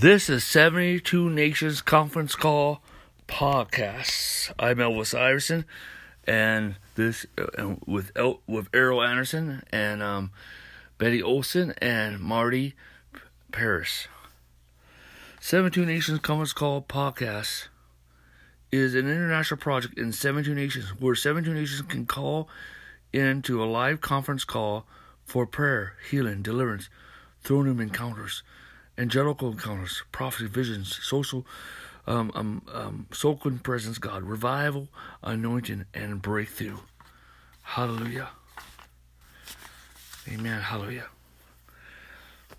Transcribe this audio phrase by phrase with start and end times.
[0.00, 2.80] This is 72 Nations Conference Call
[3.28, 4.50] Podcast.
[4.58, 5.66] I'm Elvis Iverson,
[6.26, 10.30] and this uh, with El, with Erryl Anderson and um,
[10.96, 12.74] Betty Olson and Marty
[13.52, 14.08] Paris.
[15.38, 17.68] 72 Nations Conference Call Podcast
[18.72, 22.48] is an international project in 72 nations where 72 nations can call
[23.12, 24.86] into a live conference call
[25.26, 26.88] for prayer, healing, deliverance,
[27.42, 28.42] throne room encounters
[29.00, 31.46] angelical encounters, prophetic visions, social,
[32.06, 34.88] um, um, um, presence, God, revival,
[35.22, 36.78] anointing, and breakthrough.
[37.62, 38.28] Hallelujah.
[40.28, 40.60] Amen.
[40.60, 41.06] Hallelujah.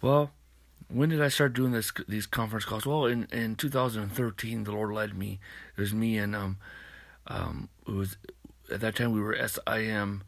[0.01, 0.31] Well,
[0.87, 2.85] when did I start doing this these conference calls?
[2.85, 5.39] Well, in, in 2013, the Lord led me.
[5.77, 6.57] It was me and um
[7.27, 8.17] um it was
[8.71, 10.23] at that time we were SIM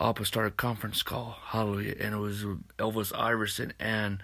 [0.00, 1.36] Apostolic Conference Call.
[1.46, 2.44] Hallelujah, and it was
[2.78, 4.22] Elvis Iverson and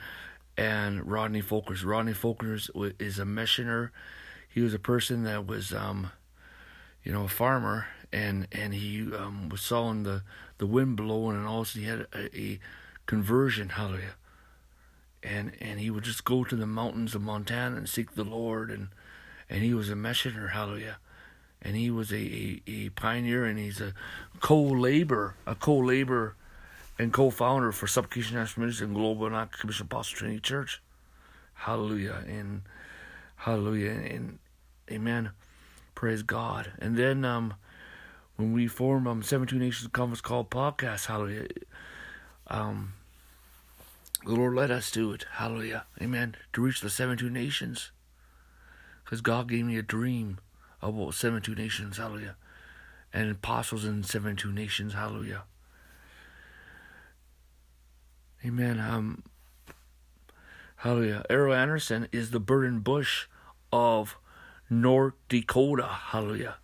[0.57, 1.85] and Rodney Folkers.
[1.85, 3.93] Rodney Folkers is a missioner.
[4.49, 6.13] He was a person that was, um,
[7.03, 10.23] you know, a farmer, and and he um, was sawing the
[10.59, 12.61] the wind blowing, and also he had a, a
[13.07, 13.71] conversion.
[13.71, 14.15] Hallelujah.
[15.23, 18.71] And and he would just go to the mountains of Montana and seek the Lord,
[18.71, 18.89] and
[19.51, 20.49] and he was a missioner.
[20.49, 20.99] Hallelujah.
[21.61, 23.95] And he was a, a, a pioneer, and he's a
[24.41, 26.37] co-labor, a co-labor
[26.99, 30.83] and co-founder for Supplication National Ministry and Global and Commission Apostle Trinity Church.
[31.55, 32.63] Hallelujah and
[33.37, 34.39] hallelujah and
[34.91, 35.31] amen.
[35.95, 36.73] Praise God.
[36.79, 37.55] And then um,
[38.37, 41.49] when we formed um 72 Nations Conference called podcast, hallelujah.
[42.49, 42.95] Um,
[44.25, 47.91] the Lord led us to it, hallelujah, amen, to reach the 72 nations.
[49.05, 50.39] Because God gave me a dream
[50.81, 52.37] about 72 nations, hallelujah,
[53.13, 55.43] and apostles in 72 nations, hallelujah.
[58.45, 58.79] Amen.
[58.79, 59.23] Um,
[60.77, 61.25] hallelujah.
[61.31, 63.27] Erryl Anderson is the burden bush
[63.73, 64.19] of
[64.69, 65.87] North Dakota.
[65.87, 66.57] Hallelujah.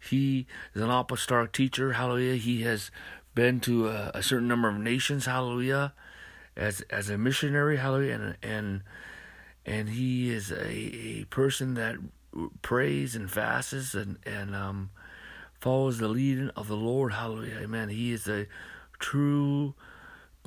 [0.00, 1.92] He is an apostolic teacher.
[1.92, 2.36] Hallelujah.
[2.36, 2.90] He has
[3.34, 5.26] been to a, a, certain number of nations.
[5.26, 5.92] Hallelujah.
[6.56, 7.76] As as a missionary.
[7.76, 8.14] Hallelujah.
[8.14, 8.82] And and
[9.66, 11.96] and he is a, a person that
[12.62, 14.90] prays and fasts and and um
[15.60, 17.12] follows the leading of the Lord.
[17.12, 17.58] Hallelujah.
[17.62, 17.90] Amen.
[17.90, 18.46] He is a
[18.98, 19.74] true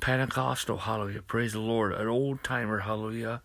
[0.02, 3.40] Pentecostal, hallelujah, praise the Lord, an old timer, hallelujah,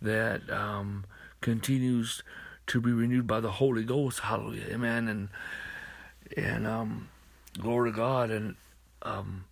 [0.00, 1.04] that um,
[1.42, 2.22] continues
[2.68, 5.28] to be renewed by the Holy Ghost, hallelujah, amen, and
[6.38, 7.10] and um,
[7.58, 8.56] glory to God, and
[9.02, 9.44] um,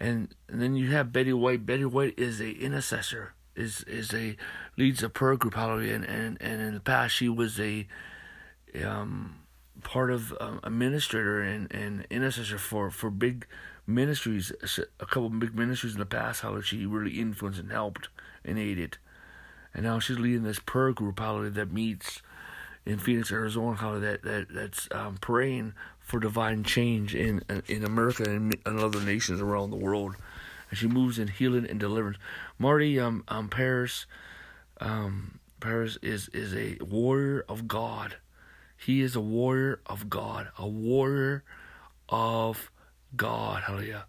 [0.00, 1.66] and, and then you have Betty White.
[1.66, 4.38] Betty White is a intercessor, is is a
[4.78, 7.86] leads a prayer group, hallelujah, and and, and in the past she was a
[8.82, 9.34] um
[9.82, 13.46] part of um, administrator and and intercessor for for big
[13.86, 14.52] ministries,
[15.00, 18.08] a couple big ministries in the past, how she really influenced and helped
[18.44, 18.98] and aided.
[19.74, 22.22] And now she's leading this prayer group, how that meets
[22.86, 28.24] in Phoenix, Arizona, how that, that that's um, praying for divine change in in America
[28.24, 30.14] and in other nations around the world.
[30.70, 32.18] And she moves in healing and deliverance.
[32.58, 34.06] Marty um, um Paris
[34.80, 38.16] um Paris is is a warrior of God.
[38.76, 41.42] He is a warrior of God, a warrior
[42.08, 42.70] of
[43.16, 44.06] God, hallelujah.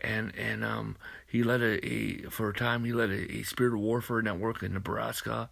[0.00, 3.78] And and um he led a, a for a time he led a, a spirit
[3.78, 5.50] warfare network in Nebraska.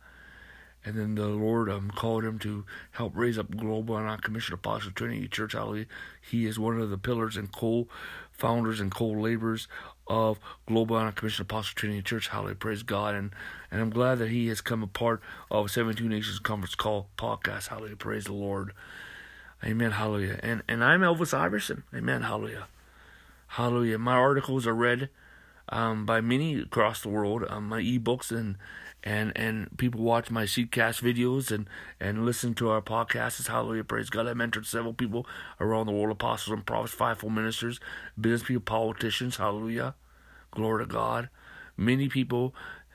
[0.84, 4.92] And then the Lord um, called him to help raise up Global and Commission Apostle
[4.92, 5.52] Trinity Church.
[5.52, 5.86] Hallelujah.
[6.20, 9.66] He is one of the pillars and co-founders and co-laborers
[10.06, 12.28] of Global and Commission Apostle Trinity Church.
[12.28, 12.54] Hallelujah.
[12.54, 13.16] Praise God.
[13.16, 13.32] And
[13.70, 15.20] and I'm glad that he has come a part
[15.50, 17.66] of 72 Nations Conference Call podcast.
[17.66, 17.96] Hallelujah.
[17.96, 18.72] Praise the Lord.
[19.64, 19.90] Amen.
[19.90, 20.38] Hallelujah.
[20.42, 21.82] And and I'm Elvis Iverson.
[21.92, 22.22] Amen.
[22.22, 22.68] Hallelujah.
[23.48, 23.98] Hallelujah.
[23.98, 25.08] My articles are read
[25.68, 27.44] um, by many across the world.
[27.48, 28.56] Um, my ebooks and
[29.04, 31.68] and and people watch my Seedcast videos and
[32.00, 33.46] and listen to our podcasts.
[33.46, 34.26] Hallelujah, praise God.
[34.26, 35.26] I mentored several people
[35.60, 37.80] around the world: apostles and prophets, fivefold ministers,
[38.20, 39.36] business people, politicians.
[39.36, 39.94] Hallelujah,
[40.50, 41.28] glory to God.
[41.76, 42.54] Many people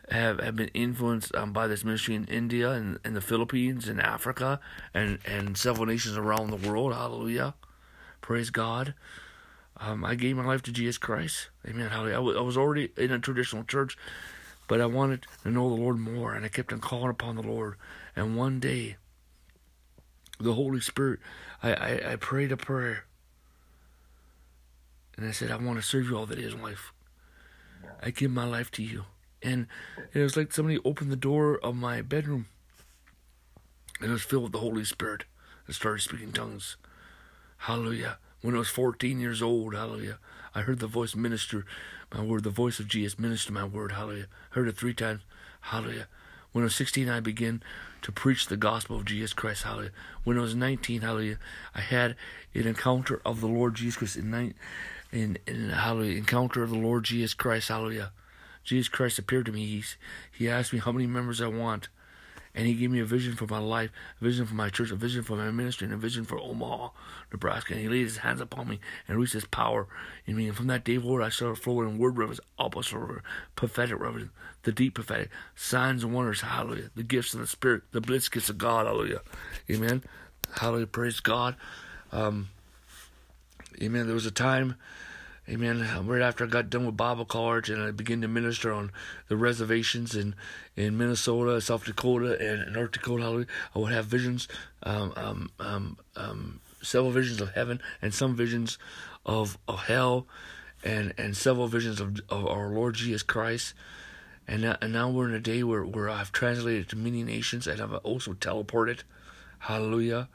[0.10, 4.02] have, have been influenced um, by this ministry in India and in the Philippines and
[4.02, 4.60] Africa
[4.94, 6.94] and and several nations around the world.
[6.94, 7.54] Hallelujah,
[8.20, 8.94] praise God.
[9.84, 11.50] Um, I gave my life to Jesus Christ.
[11.68, 11.90] Amen.
[11.92, 13.98] I was already in a traditional church,
[14.68, 17.42] but I wanted to know the Lord more, and I kept on calling upon the
[17.42, 17.76] Lord.
[18.16, 18.98] And one day,
[20.40, 21.20] the Holy Spirit,
[21.64, 23.06] I, I, I prayed a prayer,
[25.18, 26.94] and I said, I want to serve you all the days of life.
[28.04, 29.06] I give my life to you.
[29.42, 29.66] And
[30.14, 32.46] it was like somebody opened the door of my bedroom,
[34.00, 35.24] and it was filled with the Holy Spirit.
[35.66, 36.78] and started speaking tongues.
[37.58, 40.18] Hallelujah when I was 14 years old, hallelujah.
[40.54, 41.66] I heard the voice minister
[42.14, 44.28] my word, the voice of Jesus minister my word, hallelujah.
[44.52, 45.22] Heard it three times,
[45.62, 46.08] hallelujah.
[46.52, 47.64] When I was 16, I began
[48.02, 49.64] to preach the gospel of Jesus Christ.
[49.64, 49.92] Hallelujah.
[50.24, 51.38] When I was 19, hallelujah,
[51.74, 52.16] I had
[52.54, 54.54] an encounter of the Lord Jesus Christ in, in,
[55.12, 57.70] in, in hallelujah, encounter of the Lord Jesus Christ.
[57.70, 58.12] Hallelujah.
[58.64, 59.66] Jesus Christ appeared to me.
[59.66, 59.96] He's,
[60.32, 61.88] he asked me how many members I want.
[62.54, 64.96] And he gave me a vision for my life, a vision for my church, a
[64.96, 66.90] vision for my ministry, and a vision for Omaha,
[67.32, 67.74] Nebraska.
[67.74, 69.88] And he laid his hands upon me and released his power
[70.26, 70.48] in me.
[70.48, 73.20] And from that day forward, I started flowing in word reverence, apostle
[73.56, 74.32] prophetic reverence,
[74.64, 78.50] the deep prophetic, signs and wonders, hallelujah, the gifts of the Spirit, the blitz gifts
[78.50, 79.22] of God, hallelujah.
[79.70, 80.04] Amen.
[80.56, 80.88] Hallelujah.
[80.88, 81.56] Praise God.
[82.12, 82.50] Um,
[83.82, 84.06] amen.
[84.06, 84.76] There was a time
[85.52, 85.86] Amen.
[86.08, 88.90] Right after I got done with Bible college and I began to minister on
[89.28, 90.34] the reservations in,
[90.78, 93.46] in Minnesota, South Dakota, and North Dakota,
[93.76, 94.48] I would have visions,
[94.84, 98.78] um, um, um, um, several visions of heaven and some visions
[99.26, 100.26] of, of hell
[100.86, 103.74] and, and several visions of, of our Lord Jesus Christ.
[104.48, 107.68] And now, and now we're in a day where, where I've translated to many nations
[107.68, 109.00] and I've also teleported.
[109.60, 110.30] Hallelujah.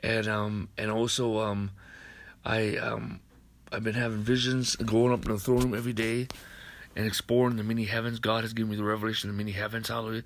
[0.00, 1.70] And um and also um
[2.44, 3.20] I um
[3.72, 6.28] I've been having visions, going up in the throne room every day
[6.96, 8.18] and exploring the many heavens.
[8.18, 10.24] God has given me the revelation of the many heavens, hallelujah.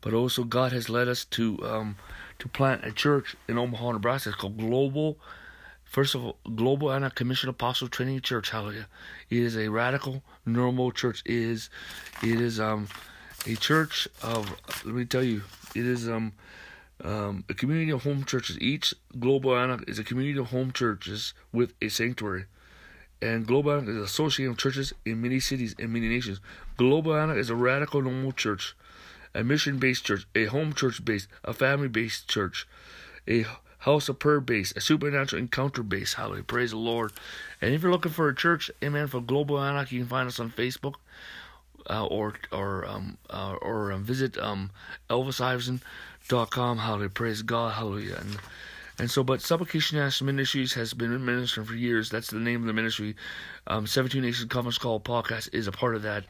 [0.00, 1.96] But also God has led us to um,
[2.38, 4.30] to plant a church in Omaha, Nebraska.
[4.30, 5.18] It's called Global
[5.86, 8.88] First of all, Global Anna Commission Apostle Training Church, hallelujah.
[9.30, 11.22] It is a radical normal church.
[11.24, 11.70] It is
[12.22, 12.88] it is um
[13.46, 14.50] a church of
[14.84, 15.42] let me tell you,
[15.74, 16.32] it is um
[17.04, 18.58] um, a community of home churches.
[18.60, 22.46] Each Global Anna is a community of home churches with a sanctuary
[23.22, 26.40] and Global is associated with churches in many cities and many nations.
[26.76, 28.76] Global is a radical normal church,
[29.34, 32.66] a mission based church, a home church based, a family based church,
[33.26, 33.46] a
[33.80, 36.14] house of prayer based, a supernatural encounter based.
[36.14, 36.44] Hallelujah.
[36.44, 37.12] Praise the Lord.
[37.62, 40.40] And if you're looking for a church, amen, for Global Anak, you can find us
[40.40, 40.94] on Facebook.
[41.88, 44.72] Uh, or or um, uh, or um, visit um,
[45.08, 46.78] ElvisIverson.com.
[46.78, 48.16] Hallelujah, praise God, hallelujah.
[48.16, 48.38] And
[48.98, 52.08] and so, but Supplication National Ministries has been ministering for years.
[52.08, 53.14] That's the name of the ministry.
[53.66, 56.24] Um, 17 Nations Conference Call podcast is a part of that.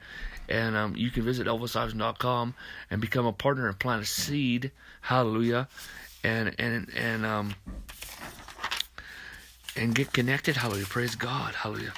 [0.48, 2.54] And um, you can visit elvisiverson.com
[2.90, 4.72] and become a partner and plant a seed.
[5.00, 5.68] Hallelujah.
[6.24, 7.54] And, and, and, um,
[9.76, 10.56] and get connected.
[10.56, 10.86] Hallelujah.
[10.86, 11.54] Praise God.
[11.54, 11.92] Hallelujah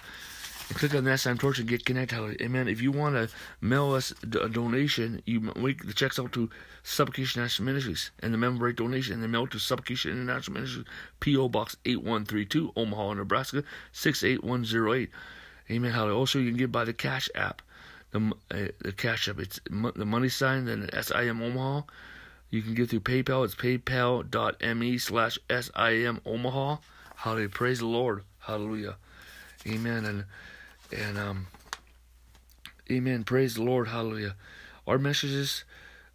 [0.75, 2.41] click on that sign torch and get connected.
[2.43, 2.69] Amen.
[2.69, 3.29] If you want to
[3.61, 6.51] mail us a donation, you make the checks out to
[6.83, 10.87] Supplication National Ministries and the member rate donation and the mail to Supplication International Ministries,
[11.21, 11.49] P.O.
[11.49, 15.11] Box 8132, Omaha, Nebraska 68108.
[15.71, 15.91] Amen.
[15.91, 16.19] Hallelujah.
[16.19, 17.63] Also, you can give by the Cash App.
[18.11, 21.83] The, uh, the Cash App, it's the money sign, then SIM Omaha.
[22.51, 23.45] You can give through PayPal.
[23.45, 26.77] It's paypal.me slash SIM Omaha.
[27.17, 27.49] Hallelujah.
[27.51, 28.25] Praise the Lord.
[28.39, 28.97] Hallelujah.
[29.67, 30.07] Amen.
[30.07, 30.25] And
[30.97, 31.47] and um,
[32.91, 33.25] amen.
[33.25, 33.89] Praise the Lord.
[33.89, 34.35] Hallelujah.
[34.87, 35.65] Our messages,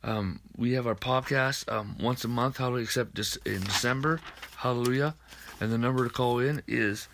[0.03, 2.57] um, we have our podcast um, once a month.
[2.57, 2.83] Hallelujah.
[2.83, 4.19] Except just in December.
[4.57, 5.15] Hallelujah.
[5.59, 7.07] And the number to call in is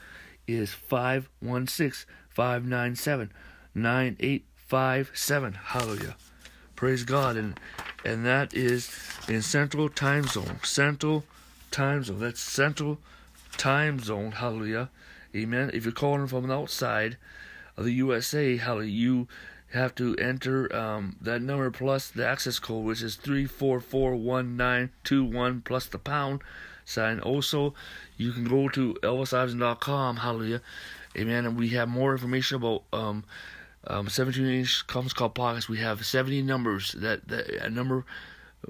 [0.48, 3.32] is 516 597
[3.76, 5.54] 9857.
[5.54, 6.16] Hallelujah.
[6.76, 7.36] Praise God.
[7.36, 7.60] And
[8.06, 8.90] and that is
[9.28, 10.60] in Central Time Zone.
[10.64, 11.26] Central
[11.72, 12.20] Time Zone.
[12.20, 13.00] That's Central
[13.58, 14.32] Time Zone.
[14.32, 14.90] Hallelujah.
[15.36, 15.70] Amen.
[15.74, 17.18] If you're calling from outside,
[17.80, 19.28] of the USA, how you
[19.72, 24.16] have to enter um, that number plus the access code, which is three four four
[24.16, 26.42] one nine two one plus the pound
[26.84, 27.20] sign.
[27.22, 27.74] Also,
[28.18, 30.18] you can go to elvisiverson.com.
[30.18, 30.62] Hallelujah,
[31.18, 31.46] amen.
[31.46, 33.24] And we have more information about um,
[33.88, 35.70] um, 17 inch conference call podcast.
[35.70, 38.06] We have 70 numbers that, that a number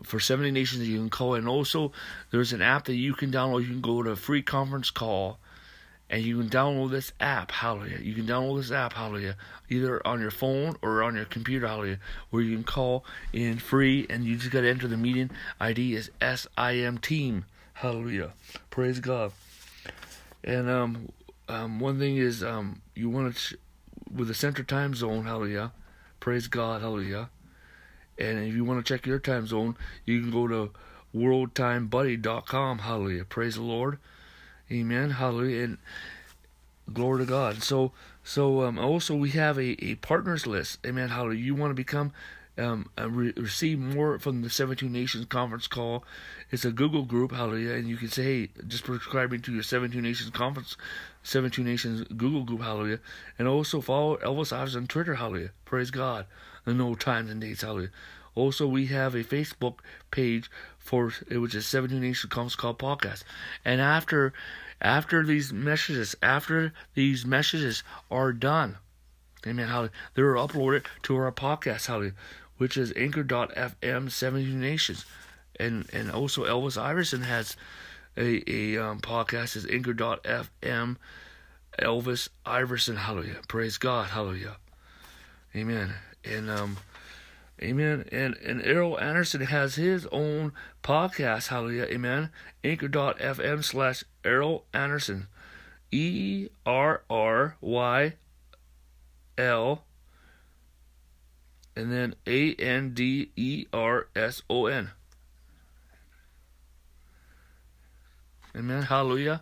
[0.03, 1.33] for 70 nations that you can call.
[1.33, 1.93] And also,
[2.29, 3.61] there's an app that you can download.
[3.61, 5.39] You can go to free conference call
[6.09, 7.99] and you can download this app, hallelujah.
[7.99, 9.35] You can download this app, hallelujah,
[9.69, 11.99] either on your phone or on your computer, hallelujah,
[12.31, 15.93] where you can call in free and you just got to enter the meeting ID
[15.93, 18.31] is SIM Team, hallelujah.
[18.71, 19.31] Praise God.
[20.43, 21.09] And um,
[21.47, 23.57] um, one thing is um, you want to,
[24.13, 25.73] with the center time zone, hallelujah,
[26.19, 27.29] praise God, hallelujah.
[28.17, 30.71] And if you want to check your time zone, you can go to
[31.15, 33.99] worldtimebuddy.com, hallelujah, praise the Lord.
[34.71, 35.11] Amen.
[35.11, 35.63] Hallelujah.
[35.63, 35.77] And
[36.93, 37.63] glory to God.
[37.63, 37.91] So
[38.23, 40.79] so um, also we have a, a partners list.
[40.85, 41.09] Amen.
[41.09, 41.43] Hallelujah.
[41.43, 42.13] You want to become
[42.59, 46.03] um, uh, re- receive more from the 17 Nations conference call.
[46.51, 50.01] It's a Google group, hallelujah, and you can say, hey, just subscribing to your 17
[50.01, 50.75] Nations conference,
[51.23, 52.99] 17 Nations Google group, hallelujah,
[53.37, 56.25] and also follow Elvis Ives on Twitter, hallelujah, praise God,
[56.65, 57.91] and no times and dates, hallelujah.
[58.35, 59.79] Also, we have a Facebook
[60.11, 60.49] page
[60.89, 63.23] for it was a 17 Nations Conference Call podcast,
[63.63, 64.33] and after
[64.81, 68.77] after these messages, after these messages are done,
[69.45, 69.67] Amen.
[69.67, 69.91] Hallelujah.
[70.15, 71.85] They're uploaded to our podcast.
[71.85, 72.13] Hallelujah
[72.59, 75.05] which is Anchor.fm 17 Nations.
[75.59, 77.57] And and also Elvis Iverson has
[78.15, 80.97] a, a um, podcast is Anchor.fm
[81.79, 82.97] Elvis Iverson.
[82.97, 83.37] Hallelujah.
[83.47, 84.09] Praise God.
[84.09, 84.57] Hallelujah.
[85.55, 85.93] Amen.
[86.23, 86.77] And um
[87.61, 88.05] Amen.
[88.11, 91.47] And and Erryl Anderson has his own podcast.
[91.47, 91.85] Hallelujah.
[91.85, 92.29] Amen.
[92.63, 95.27] Anchor.fm slash Erryl Anderson.
[95.91, 98.13] E R R Y
[99.37, 99.83] L
[101.79, 104.91] and then A N D E R S O N.
[108.55, 108.83] Amen.
[108.83, 109.41] Hallelujah.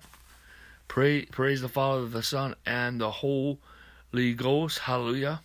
[0.88, 4.80] Pray, praise the Father, the Son, and the Holy Ghost.
[4.80, 5.42] Hallelujah.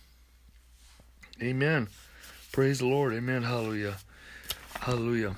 [1.41, 1.87] Amen.
[2.53, 3.15] Praise the Lord.
[3.15, 3.41] Amen.
[3.41, 3.95] Hallelujah.
[4.79, 5.35] Hallelujah.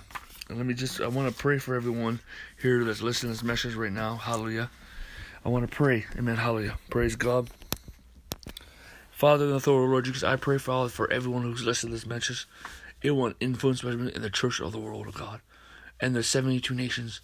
[0.50, 2.20] And let me just, I want to pray for everyone
[2.62, 4.18] here that's listening to this message right now.
[4.18, 4.70] Hallelujah.
[5.46, 6.04] I want to pray.
[6.18, 6.36] Amen.
[6.36, 6.78] Hallelujah.
[6.90, 7.50] Praise God.
[9.12, 11.96] Father, in the authority of Lord Jesus, I pray, Father, for everyone who's listening to
[11.96, 12.50] this message.
[13.02, 15.40] It will influence in the church of the world, of God,
[16.02, 17.22] and the 72 nations,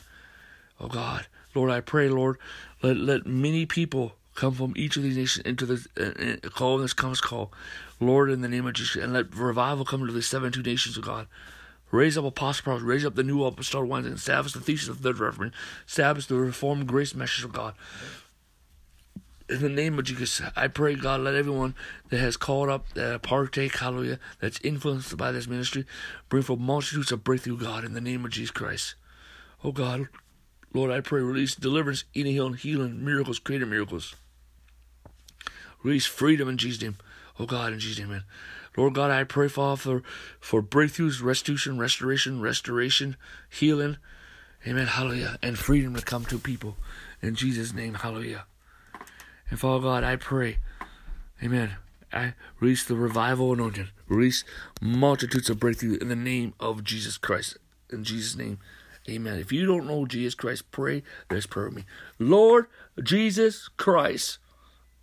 [0.79, 1.27] oh God.
[1.53, 2.37] Lord, I pray, Lord,
[2.81, 6.77] let, let many people come from each of these nations into the uh, uh call
[6.77, 7.51] this comes call.
[7.99, 11.05] Lord, in the name of Jesus, and let revival come to the 72 nations, of
[11.05, 11.27] God.
[11.91, 15.13] Raise up apostles, raise up the new apostolic ones, and establish the thesis of the
[15.13, 15.51] Reverend,
[15.85, 17.73] establish the reformed grace message of God.
[19.49, 21.75] In the name of Jesus, I pray, God, let everyone
[22.09, 25.85] that has called up, that partake, hallelujah, that's influenced by this ministry,
[26.29, 28.95] bring forth multitudes of breakthrough, God, in the name of Jesus Christ.
[29.61, 30.07] Oh, God,
[30.73, 34.15] Lord, I pray, release deliverance, healing, healing, miracles, creative miracles.
[35.83, 36.97] Release freedom in Jesus' name.
[37.39, 38.23] Oh, God, in Jesus' name.
[38.77, 40.03] Lord God, I pray, Father, for,
[40.39, 43.17] for breakthroughs, restitution, restoration, restoration,
[43.49, 43.97] healing.
[44.65, 44.87] Amen.
[44.87, 45.37] Hallelujah.
[45.41, 46.77] And freedom to come to people.
[47.21, 47.95] In Jesus' name.
[47.95, 48.45] Hallelujah.
[49.49, 50.57] And Father God, I pray.
[51.43, 51.75] Amen.
[52.13, 53.89] I release the revival anointing.
[54.07, 54.43] Release
[54.81, 57.57] multitudes of breakthrough in the name of Jesus Christ.
[57.89, 58.59] In Jesus' name.
[59.09, 59.39] Amen.
[59.39, 61.85] If you don't know Jesus Christ, pray this prayer with me.
[62.19, 62.67] Lord
[63.01, 64.37] Jesus Christ.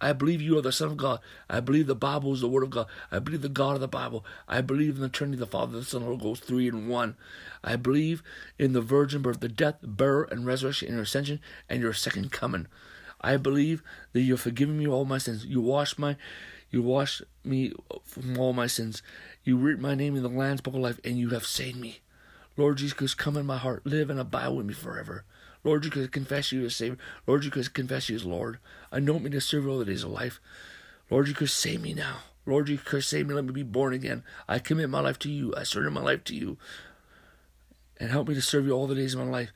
[0.01, 1.21] I believe you are the Son of God.
[1.51, 2.87] I believe the Bible is the Word of God.
[3.11, 4.25] I believe the God of the Bible.
[4.47, 7.17] I believe in the Trinity, the Father, the Son, the Holy Ghost, three in one.
[7.65, 8.23] I believe
[8.59, 12.31] in the virgin birth, the death, burial, and resurrection, and your ascension, and your second
[12.31, 12.67] coming.
[13.21, 15.45] I believe that you have forgiven me all my sins.
[15.45, 16.17] You wash my,
[16.71, 17.73] you wash me
[18.05, 19.03] from all my sins.
[19.43, 22.01] You write my name in the Lamb's Book of Life, and you have saved me.
[22.57, 25.25] Lord Jesus, come in my heart, live and abide with me forever.
[25.69, 26.97] Lord, you could confess you as Savior.
[27.27, 28.59] Lord, you could confess you as Lord.
[28.91, 30.41] Anoint me to serve you all the days of life.
[31.11, 32.21] Lord, you could save me now.
[32.47, 33.35] Lord, you could save me.
[33.35, 34.23] Let me be born again.
[34.49, 35.53] I commit my life to you.
[35.55, 36.57] I surrender my life to you.
[38.01, 39.51] And help me to serve you all the days of my life.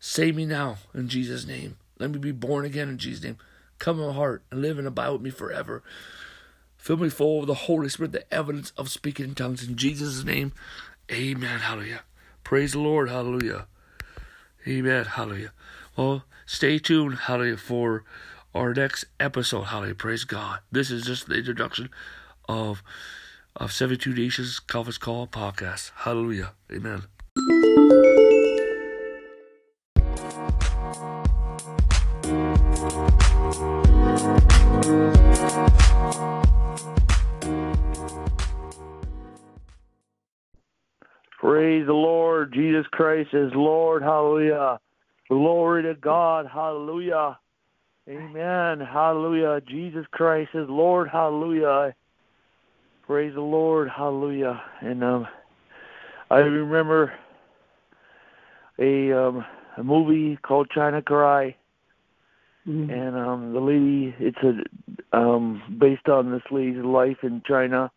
[0.00, 1.76] Save me now in Jesus' name.
[1.98, 3.36] Let me be born again in Jesus' name.
[3.78, 5.82] Come in my heart and live and abide with me forever.
[6.78, 9.68] Fill me full of the Holy Spirit, the evidence of speaking in tongues.
[9.68, 10.54] In Jesus' name,
[11.12, 11.58] amen.
[11.58, 12.04] Hallelujah.
[12.42, 13.10] Praise the Lord.
[13.10, 13.66] Hallelujah.
[14.66, 15.04] Amen.
[15.04, 15.52] Hallelujah.
[15.96, 18.04] Well, stay tuned, hallelujah, for
[18.54, 19.62] our next episode.
[19.64, 19.94] Hallelujah.
[19.94, 20.60] Praise God.
[20.72, 21.90] This is just the introduction
[22.48, 22.82] of
[23.54, 25.90] of 72 Nations Conference Call podcast.
[25.96, 26.52] Hallelujah.
[26.70, 27.04] Amen.
[42.56, 44.02] Jesus Christ is Lord.
[44.02, 44.80] Hallelujah.
[45.28, 46.46] Glory to God.
[46.50, 47.38] Hallelujah.
[48.08, 48.80] Amen.
[48.80, 49.60] Hallelujah.
[49.68, 51.08] Jesus Christ is Lord.
[51.12, 51.94] Hallelujah.
[53.06, 53.90] Praise the Lord.
[53.94, 54.62] Hallelujah.
[54.80, 55.28] And um
[56.30, 57.12] I remember
[58.78, 59.44] a um
[59.76, 61.54] a movie called China Cry.
[62.66, 62.90] Mm-hmm.
[62.90, 64.38] And um the lady it's
[65.12, 67.90] a um based on this lady's life in China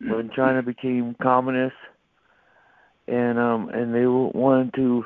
[0.00, 1.76] when China became communist
[3.06, 5.04] and um and they wanted to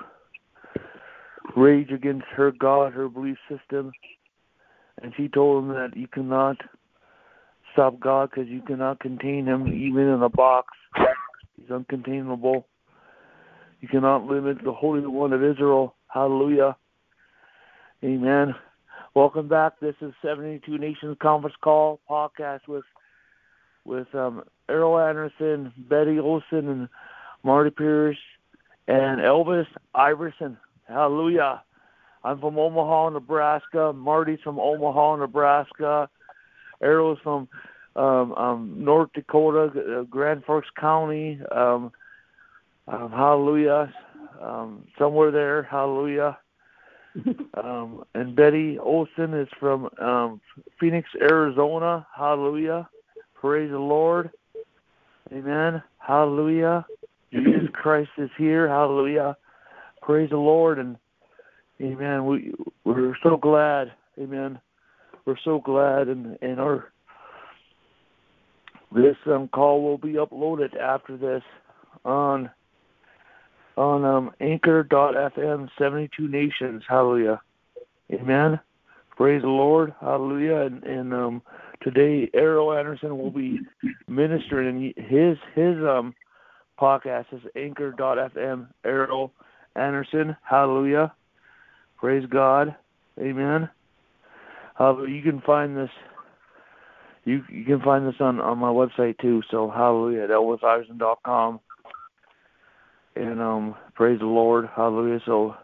[1.56, 3.92] rage against her God, her belief system,
[5.02, 6.56] and she told them that you cannot
[7.72, 10.68] stop God because you cannot contain him even in a box.
[11.56, 12.64] He's uncontainable.
[13.80, 15.94] You cannot limit the Holy One of Israel.
[16.08, 16.76] Hallelujah.
[18.04, 18.54] Amen.
[19.14, 19.80] Welcome back.
[19.80, 22.84] This is 72 Nations Conference Call podcast with
[23.84, 26.88] with um, Erryl Anderson, Betty Olson, and
[27.42, 28.18] Marty Pierce,
[28.86, 30.56] and Elvis Iverson.
[30.88, 31.62] Hallelujah.
[32.24, 33.92] I'm from Omaha, Nebraska.
[33.92, 36.08] Marty's from Omaha, Nebraska.
[36.82, 37.48] Erryl's from
[37.96, 41.40] um, um, North Dakota, uh, Grand Forks County.
[41.50, 41.92] Um,
[42.86, 43.92] um, hallelujah.
[44.40, 45.62] Um, somewhere there.
[45.64, 46.38] Hallelujah.
[47.54, 50.40] um, and Betty Olson is from um,
[50.78, 52.06] Phoenix, Arizona.
[52.14, 52.88] Hallelujah.
[53.34, 54.30] Praise the Lord.
[55.32, 55.82] Amen.
[55.98, 56.86] Hallelujah.
[57.32, 58.68] Jesus Christ is here.
[58.68, 59.36] Hallelujah.
[60.02, 60.96] Praise the Lord and
[61.80, 62.26] Amen.
[62.26, 62.52] We
[62.84, 63.92] we're so glad.
[64.18, 64.58] Amen.
[65.24, 66.92] We're so glad and and our
[68.92, 71.42] this um, call will be uploaded after this
[72.04, 72.50] on
[73.76, 77.40] on um, anchor.fm 72 nations hallelujah
[78.12, 78.58] amen
[79.16, 81.42] praise the lord hallelujah and, and um,
[81.82, 83.60] today erryl anderson will be
[84.08, 86.14] ministering his his um
[86.80, 89.30] podcast is anchor.fm erryl
[89.76, 91.12] anderson hallelujah
[91.96, 92.74] praise god
[93.18, 93.68] amen
[94.76, 95.90] hallelujah you can find this
[97.28, 99.42] you you can find this on on my website too.
[99.50, 101.60] So hallelujah at elvisiverson.com.
[103.16, 105.20] And um, praise the Lord, hallelujah.
[105.26, 105.54] So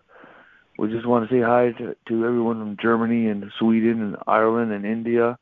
[0.78, 4.72] we just want to say hi to, to everyone from Germany and Sweden and Ireland
[4.72, 5.38] and India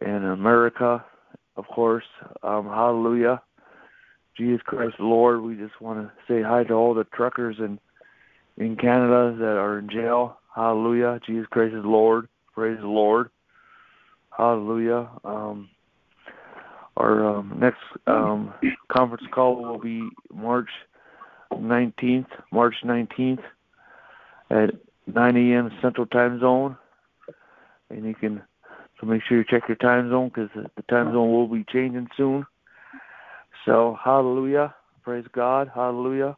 [0.00, 1.04] and America,
[1.56, 2.04] of course.
[2.42, 3.40] Um, hallelujah.
[4.38, 5.42] Jesus Christ Lord.
[5.42, 7.78] We just want to say hi to all the truckers in
[8.56, 10.38] in Canada that are in jail.
[10.54, 11.20] Hallelujah.
[11.26, 12.28] Jesus Christ is Lord.
[12.54, 13.30] Praise the Lord.
[14.36, 15.08] Hallelujah.
[15.24, 15.68] Um,
[16.96, 18.54] our um, next um,
[18.90, 20.70] conference call will be March
[21.52, 23.42] 19th, March 19th
[24.50, 24.70] at
[25.06, 25.70] 9 a.m.
[25.80, 26.76] Central Time Zone.
[27.90, 28.42] And you can,
[29.00, 32.08] so make sure you check your time zone because the time zone will be changing
[32.16, 32.44] soon.
[33.64, 34.74] So, hallelujah.
[35.02, 35.70] Praise God.
[35.74, 36.36] Hallelujah.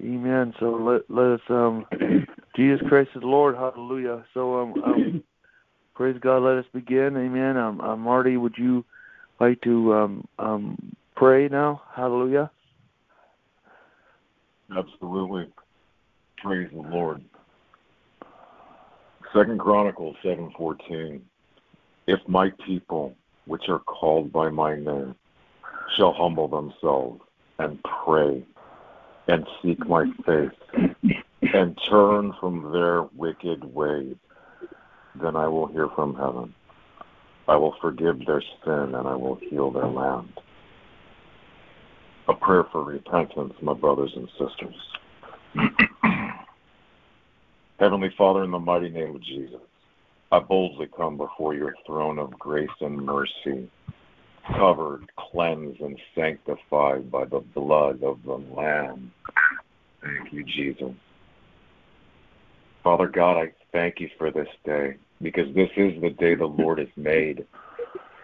[0.00, 0.54] Amen.
[0.58, 1.86] So let, let us, um,
[2.56, 3.54] Jesus Christ is Lord.
[3.54, 4.24] Hallelujah.
[4.34, 5.24] So, um, um
[6.00, 6.38] Praise God.
[6.38, 7.14] Let us begin.
[7.14, 7.58] Amen.
[7.58, 8.86] Um, uh, Marty, would you
[9.38, 11.82] like to um, um, pray now?
[11.94, 12.50] Hallelujah.
[14.74, 15.46] Absolutely.
[16.38, 17.22] Praise the Lord.
[19.34, 21.20] Second Chronicles seven fourteen.
[22.06, 25.14] If my people, which are called by my name,
[25.96, 27.20] shall humble themselves
[27.58, 28.44] and pray
[29.28, 30.50] and seek my face
[31.54, 34.16] and turn from their wicked ways,
[35.20, 36.54] then I will hear from heaven.
[37.48, 40.32] I will forgive their sin and I will heal their land.
[42.28, 44.74] A prayer for repentance, my brothers and sisters.
[47.80, 49.60] Heavenly Father, in the mighty name of Jesus,
[50.30, 53.68] I boldly come before your throne of grace and mercy,
[54.56, 59.12] covered, cleansed, and sanctified by the blood of the Lamb.
[60.02, 60.92] Thank you, Jesus.
[62.82, 66.78] Father God, I thank you for this day because this is the day the Lord
[66.78, 67.46] has made,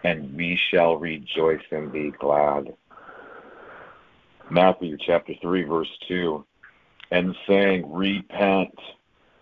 [0.03, 2.73] and we shall rejoice and be glad.
[4.49, 6.43] Matthew chapter 3, verse 2,
[7.11, 8.73] and saying, Repent,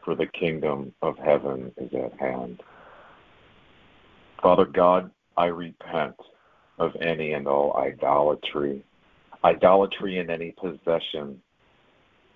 [0.04, 2.62] for the kingdom of heaven is at hand.
[4.42, 6.16] Father God, I repent
[6.78, 8.84] of any and all idolatry,
[9.44, 11.42] idolatry in any possession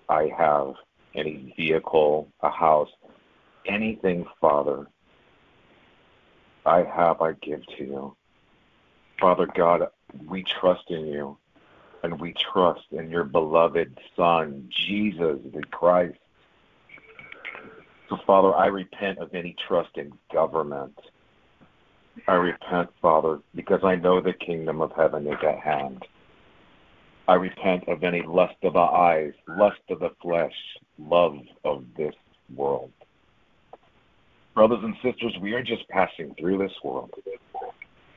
[0.08, 0.74] I have,
[1.14, 2.90] any vehicle, a house,
[3.66, 4.86] anything, Father,
[6.66, 8.16] I have, I give to you.
[9.20, 9.88] Father God,
[10.26, 11.36] we trust in you
[12.02, 16.18] and we trust in your beloved Son, Jesus the Christ.
[18.08, 20.98] So, Father, I repent of any trust in government.
[22.28, 26.04] I repent, Father, because I know the kingdom of heaven is at hand.
[27.28, 30.54] I repent of any lust of the eyes, lust of the flesh,
[30.98, 32.14] love of this
[32.54, 32.92] world.
[34.54, 37.10] Brothers and sisters, we are just passing through this world.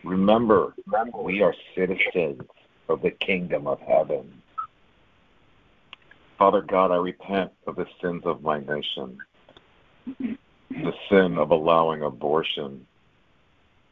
[0.03, 0.73] Remember,
[1.15, 2.41] we are citizens
[2.89, 4.41] of the kingdom of heaven.
[6.37, 9.17] Father God, I repent of the sins of my nation,
[10.17, 12.85] the sin of allowing abortion,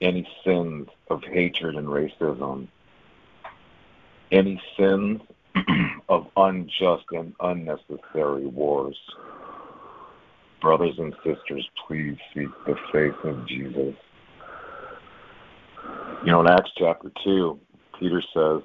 [0.01, 2.67] any sins of hatred and racism,
[4.31, 5.21] any sins
[6.09, 8.97] of unjust and unnecessary wars
[10.61, 13.95] brothers and sisters, please seek the face of Jesus.
[16.23, 17.59] You know, in Acts chapter 2,
[17.99, 18.61] Peter says,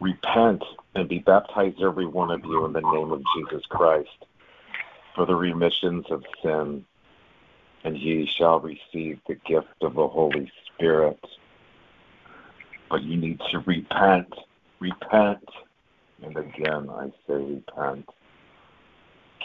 [0.00, 0.62] Repent
[0.94, 4.26] and be baptized, every one of you, in the name of Jesus Christ,
[5.14, 6.84] for the remissions of sin,
[7.84, 11.20] and ye shall receive the gift of the Holy Spirit.
[12.90, 14.32] But you need to repent,
[14.80, 15.44] repent,
[16.22, 18.08] and again I say repent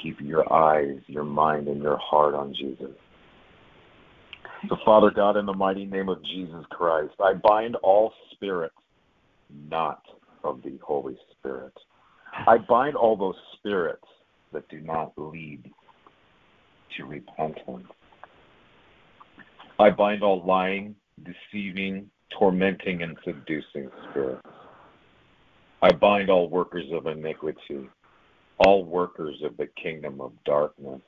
[0.03, 2.91] keep your eyes, your mind, and your heart on Jesus.
[4.69, 8.75] So, Father God, in the mighty name of Jesus Christ, I bind all spirits
[9.69, 10.01] not
[10.43, 11.73] of the Holy Spirit.
[12.47, 14.05] I bind all those spirits
[14.51, 15.71] that do not lead
[16.97, 17.87] to repentance.
[19.79, 24.47] I bind all lying, deceiving, tormenting, and seducing spirits.
[25.81, 27.89] I bind all workers of iniquity,
[28.59, 31.01] all workers of the kingdom of darkness.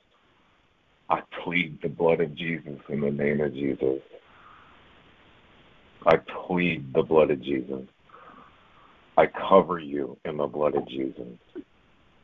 [1.08, 4.00] I plead the blood of Jesus in the name of Jesus.
[6.04, 7.84] I plead the blood of Jesus.
[9.16, 11.38] I cover you in the blood of Jesus.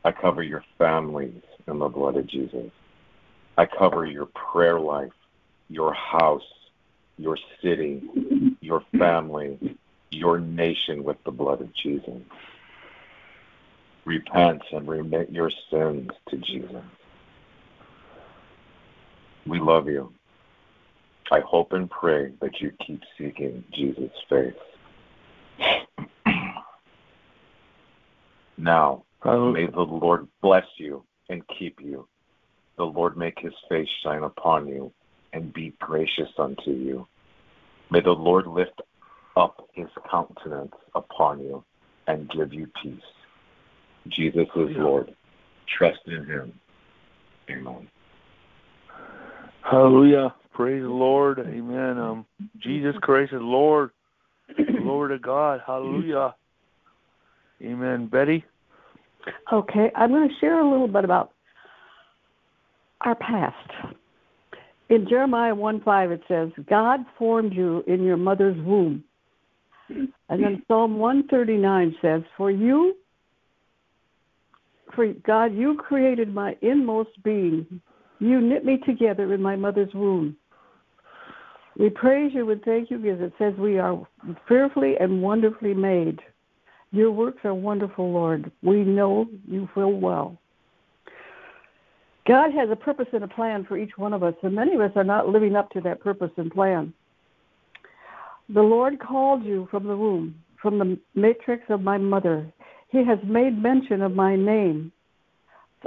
[0.05, 2.69] I cover your families in the blood of Jesus.
[3.57, 5.11] I cover your prayer life,
[5.69, 6.41] your house,
[7.17, 8.01] your city,
[8.61, 9.77] your family,
[10.09, 12.21] your nation with the blood of Jesus.
[14.05, 16.83] Repent and remit your sins to Jesus.
[19.45, 20.13] We love you.
[21.31, 24.53] I hope and pray that you keep seeking Jesus' face.
[28.57, 32.07] now, may the Lord bless you and keep you.
[32.77, 34.91] The Lord make his face shine upon you
[35.33, 37.07] and be gracious unto you.
[37.91, 38.81] May the Lord lift
[39.35, 41.63] up his countenance upon you
[42.07, 43.01] and give you peace.
[44.09, 45.15] Jesus is Lord.
[45.77, 46.53] Trust in him.
[47.49, 47.87] Amen.
[49.61, 50.33] Hallelujah.
[50.53, 51.39] Praise the Lord.
[51.39, 51.97] Amen.
[51.97, 52.25] Um,
[52.59, 53.91] Jesus Christ is Lord.
[54.57, 55.61] Lord of God.
[55.65, 56.35] Hallelujah.
[57.61, 58.07] Amen.
[58.07, 58.43] Betty?
[59.51, 61.31] Okay, I'm going to share a little bit about
[63.01, 63.95] our past.
[64.89, 69.03] In Jeremiah 1 5, it says, God formed you in your mother's womb.
[69.89, 72.95] And then Psalm 139 says, For you,
[74.95, 77.81] for God, you created my inmost being.
[78.19, 80.37] You knit me together in my mother's womb.
[81.77, 84.05] We praise you and thank you because it says we are
[84.47, 86.19] fearfully and wonderfully made.
[86.91, 88.51] Your works are wonderful, Lord.
[88.61, 90.37] We know you full well.
[92.25, 94.81] God has a purpose and a plan for each one of us, and many of
[94.81, 96.93] us are not living up to that purpose and plan.
[98.49, 102.51] The Lord called you from the womb, from the matrix of my mother.
[102.89, 104.91] He has made mention of my name.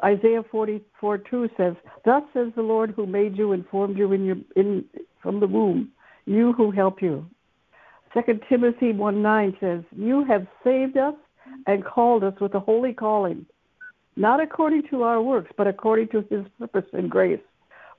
[0.04, 4.24] Isaiah 44 2 says, Thus says the Lord who made you and formed you in
[4.26, 4.84] your, in,
[5.22, 5.90] from the womb,
[6.26, 7.24] you who help you.
[8.12, 11.14] 2 Timothy 1 9 says, You have saved us
[11.66, 13.46] and called us with a holy calling
[14.16, 17.40] not according to our works, but according to his purpose and grace,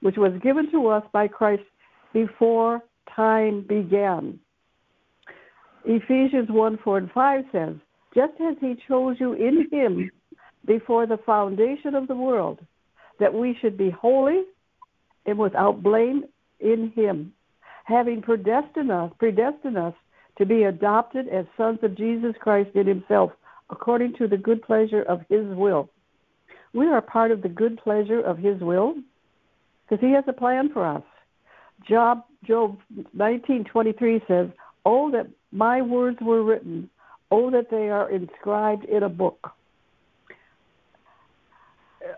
[0.02, 1.64] which was given to us by Christ
[2.12, 2.82] before
[3.16, 4.40] time began.
[5.86, 7.76] Ephesians 1 4 and 5 says,
[8.16, 10.12] Just as he chose you in him
[10.66, 12.60] before the foundation of the world,
[13.20, 14.42] that we should be holy
[15.26, 16.24] and without blame
[16.60, 17.32] in him,
[17.86, 19.94] having predestined us, predestined us
[20.38, 23.32] to be adopted as sons of Jesus Christ in himself,
[23.70, 25.90] according to the good pleasure of his will
[26.74, 28.96] we are part of the good pleasure of His will
[29.88, 31.04] because He has a plan for us.
[31.88, 32.78] Job Job
[33.16, 34.50] 19:23 says,
[34.86, 36.90] "Oh that my words were written,
[37.32, 39.52] oh that they are inscribed in a book."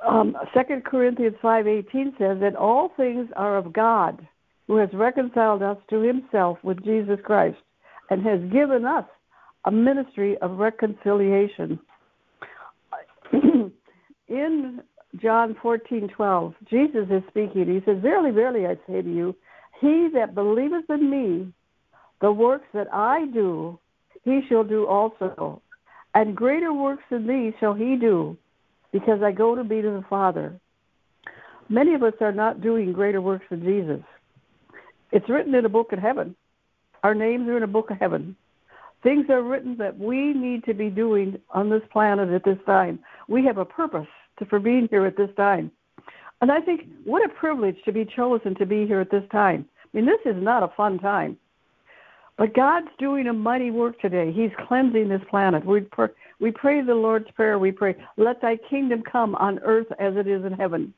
[0.05, 4.25] Um, 2 Corinthians 5:18 says that all things are of God,
[4.67, 7.57] who has reconciled us to Himself with Jesus Christ,
[8.09, 9.05] and has given us
[9.65, 11.79] a ministry of reconciliation.
[14.29, 14.81] In
[15.17, 17.65] John 14:12, Jesus is speaking.
[17.65, 19.35] He says, "Verily, verily, I say to you,
[19.81, 21.53] he that believeth in me,
[22.21, 23.79] the works that I do,
[24.23, 25.61] he shall do also,
[26.13, 28.37] and greater works than these shall he do,
[28.91, 30.53] because I go to be to the Father."
[31.69, 34.03] Many of us are not doing greater works than Jesus.
[35.11, 36.35] It's written in a book of heaven.
[37.03, 38.35] Our names are in a book of heaven.
[39.01, 42.99] Things are written that we need to be doing on this planet at this time.
[43.27, 44.07] We have a purpose
[44.39, 45.71] to, for being here at this time.
[46.41, 49.65] And I think what a privilege to be chosen to be here at this time.
[49.83, 51.37] I mean, this is not a fun time.
[52.37, 54.31] But God's doing a mighty work today.
[54.31, 55.65] He's cleansing this planet.
[55.65, 56.07] We pray,
[56.39, 57.59] we pray the Lord's Prayer.
[57.59, 60.93] We pray, let thy kingdom come on earth as it is in heaven.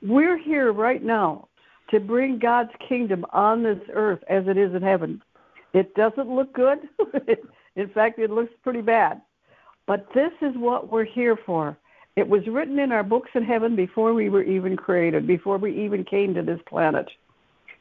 [0.00, 1.48] We're here right now
[1.90, 5.20] to bring God's kingdom on this earth as it is in heaven.
[5.74, 6.78] It doesn't look good.
[7.76, 9.20] in fact, it looks pretty bad.
[9.86, 11.76] But this is what we're here for.
[12.16, 15.84] It was written in our books in heaven before we were even created, before we
[15.84, 17.08] even came to this planet.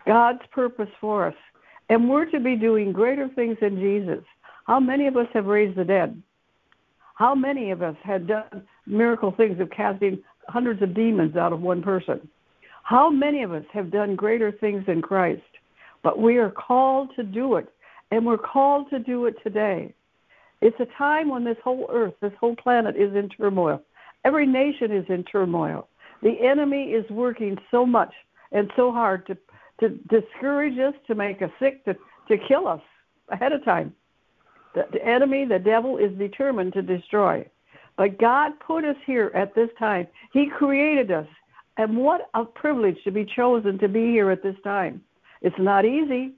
[0.05, 1.35] God's purpose for us.
[1.89, 4.23] And we're to be doing greater things than Jesus.
[4.65, 6.21] How many of us have raised the dead?
[7.15, 11.61] How many of us had done miracle things of casting hundreds of demons out of
[11.61, 12.27] one person?
[12.83, 15.41] How many of us have done greater things than Christ?
[16.03, 17.67] But we are called to do it,
[18.11, 19.93] and we're called to do it today.
[20.61, 23.81] It's a time when this whole earth, this whole planet is in turmoil.
[24.25, 25.87] Every nation is in turmoil.
[26.21, 28.13] The enemy is working so much
[28.51, 29.37] and so hard to,
[29.79, 31.93] to discourage us, to make us sick, to,
[32.27, 32.81] to kill us
[33.29, 33.93] ahead of time.
[34.75, 37.47] The, the enemy, the devil, is determined to destroy.
[37.97, 40.07] But God put us here at this time.
[40.31, 41.27] He created us.
[41.77, 45.01] And what a privilege to be chosen to be here at this time.
[45.41, 46.33] It's not easy,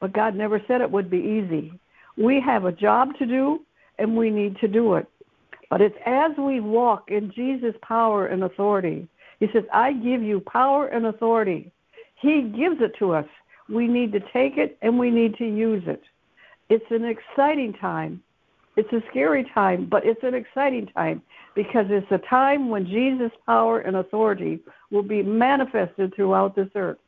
[0.00, 1.72] but God never said it would be easy.
[2.16, 3.60] We have a job to do,
[3.98, 5.08] and we need to do it.
[5.70, 9.08] But it's as we walk in Jesus' power and authority.
[9.38, 11.72] He says, I give you power and authority.
[12.16, 13.26] He gives it to us.
[13.68, 16.02] We need to take it and we need to use it.
[16.68, 18.22] It's an exciting time.
[18.76, 21.22] It's a scary time, but it's an exciting time
[21.54, 26.98] because it's a time when Jesus' power and authority will be manifested throughout this earth.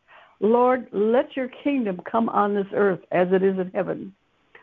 [0.41, 4.13] Lord, let your kingdom come on this earth as it is in heaven.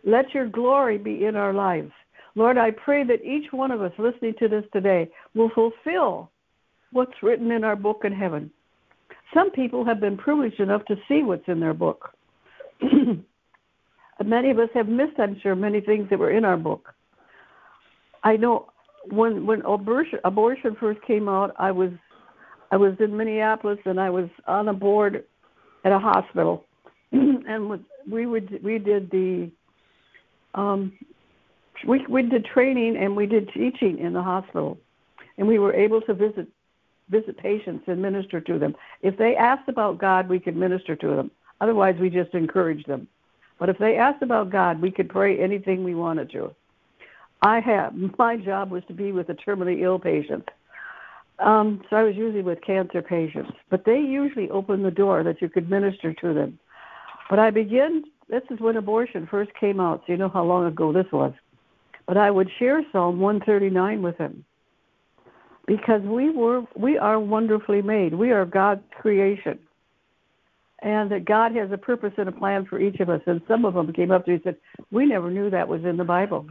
[0.03, 1.91] Let your glory be in our lives.
[2.39, 6.31] Lord, I pray that each one of us listening to this today will fulfill
[6.93, 8.49] what's written in our book in heaven.
[9.33, 12.11] Some people have been privileged enough to see what's in their book.
[14.25, 16.93] many of us have missed, I'm sure, many things that were in our book.
[18.23, 18.69] I know
[19.09, 21.91] when when abortion abortion first came out, I was
[22.71, 25.25] I was in Minneapolis and I was on a board
[25.83, 26.63] at a hospital,
[27.11, 29.51] and we would we did the
[30.53, 30.93] um,
[31.87, 34.77] we we did training and we did teaching in the hospital,
[35.37, 36.47] and we were able to visit
[37.09, 38.75] visit patients and minister to them.
[39.01, 41.31] If they asked about God, we could minister to them.
[41.61, 43.07] Otherwise, we just encouraged them.
[43.57, 46.53] But if they asked about God, we could pray anything we wanted to.
[47.41, 50.47] I have my job was to be with the terminally ill patients.
[51.39, 55.41] Um, so I was usually with cancer patients, but they usually opened the door that
[55.41, 56.59] you could minister to them.
[57.29, 58.03] But I began.
[58.27, 61.33] This is when abortion first came out, so you know how long ago this was.
[62.09, 64.43] But I would share Psalm 139 with him
[65.67, 68.15] because we were we are wonderfully made.
[68.15, 69.59] We are God's creation.
[70.81, 73.21] And that God has a purpose and a plan for each of us.
[73.27, 74.57] And some of them came up to me and said,
[74.89, 76.47] We never knew that was in the Bible.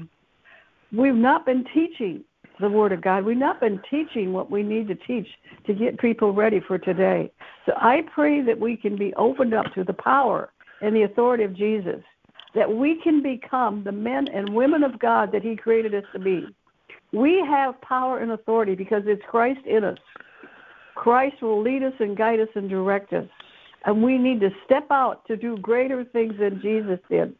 [0.92, 2.22] We've not been teaching
[2.60, 3.24] the Word of God.
[3.24, 5.26] We've not been teaching what we need to teach
[5.66, 7.32] to get people ready for today.
[7.66, 11.42] So I pray that we can be opened up to the power and the authority
[11.42, 12.00] of Jesus,
[12.54, 16.18] that we can become the men and women of God that He created us to
[16.18, 16.46] be.
[17.12, 19.98] We have power and authority because it's Christ in us.
[20.94, 23.28] Christ will lead us and guide us and direct us.
[23.84, 27.34] And we need to step out to do greater things than Jesus did.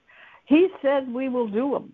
[0.45, 1.93] He said we will do them.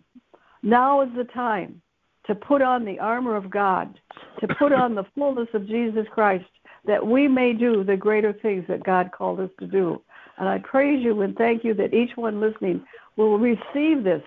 [0.62, 1.80] Now is the time
[2.26, 3.98] to put on the armor of God,
[4.40, 6.44] to put on the fullness of Jesus Christ,
[6.86, 10.00] that we may do the greater things that God called us to do.
[10.38, 12.84] And I praise you and thank you that each one listening
[13.16, 14.22] will receive this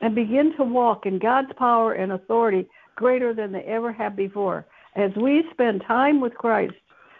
[0.00, 4.66] and begin to walk in God's power and authority greater than they ever have before.
[4.96, 6.74] As we spend time with Christ,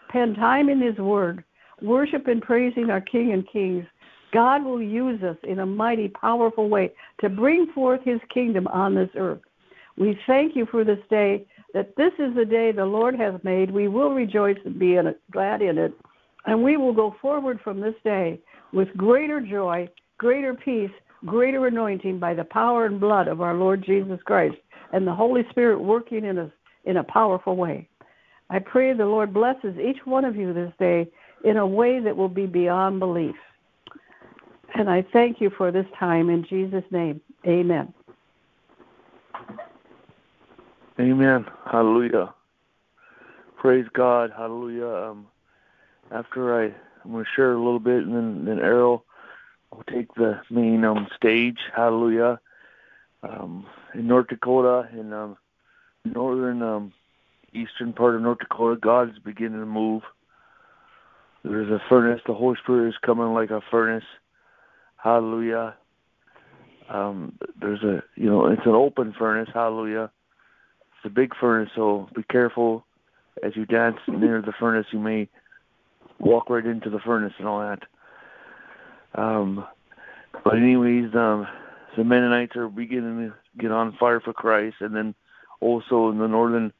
[0.08, 1.44] spend time in His Word,
[1.82, 3.84] worship and praising our King and Kings,
[4.32, 8.94] God will use us in a mighty, powerful way to bring forth His kingdom on
[8.94, 9.40] this earth.
[9.96, 13.70] We thank you for this day, that this is the day the Lord has made.
[13.70, 15.92] We will rejoice and be in it, glad in it.
[16.46, 18.40] And we will go forward from this day
[18.72, 19.88] with greater joy,
[20.24, 20.90] greater peace,
[21.26, 24.56] greater anointing by the power and blood of our Lord Jesus Christ
[24.94, 26.50] and the Holy Spirit working in us
[26.86, 27.86] in a powerful way.
[28.48, 31.06] I pray the Lord blesses each one of you this day
[31.44, 33.34] in a way that will be beyond belief.
[34.74, 37.20] And I thank you for this time in Jesus' name.
[37.46, 37.92] Amen.
[40.98, 41.44] Amen.
[41.70, 42.32] Hallelujah.
[43.58, 44.32] Praise God.
[44.34, 45.10] Hallelujah.
[45.10, 45.26] Um,
[46.10, 49.02] after I, I'm going to share a little bit, and then, then Erryl
[49.90, 51.58] take the main um, stage.
[51.74, 52.40] Hallelujah.
[53.22, 55.36] Um, in North Dakota, in um,
[56.04, 56.92] northern um,
[57.52, 60.02] eastern part of North Dakota, God is beginning to move.
[61.42, 62.20] There's a furnace.
[62.26, 64.04] The Holy Spirit is coming like a furnace.
[64.96, 65.74] Hallelujah.
[66.88, 69.48] Um, there's a, you know, it's an open furnace.
[69.52, 70.10] Hallelujah.
[70.80, 72.84] It's a big furnace, so be careful
[73.42, 74.86] as you dance near the furnace.
[74.90, 75.28] You may
[76.18, 77.82] walk right into the furnace and all that.
[79.14, 79.66] Um,
[80.42, 81.46] but anyways, um,
[81.96, 85.14] the Mennonites are beginning to get on fire for Christ, and then
[85.60, 86.72] also in the northern,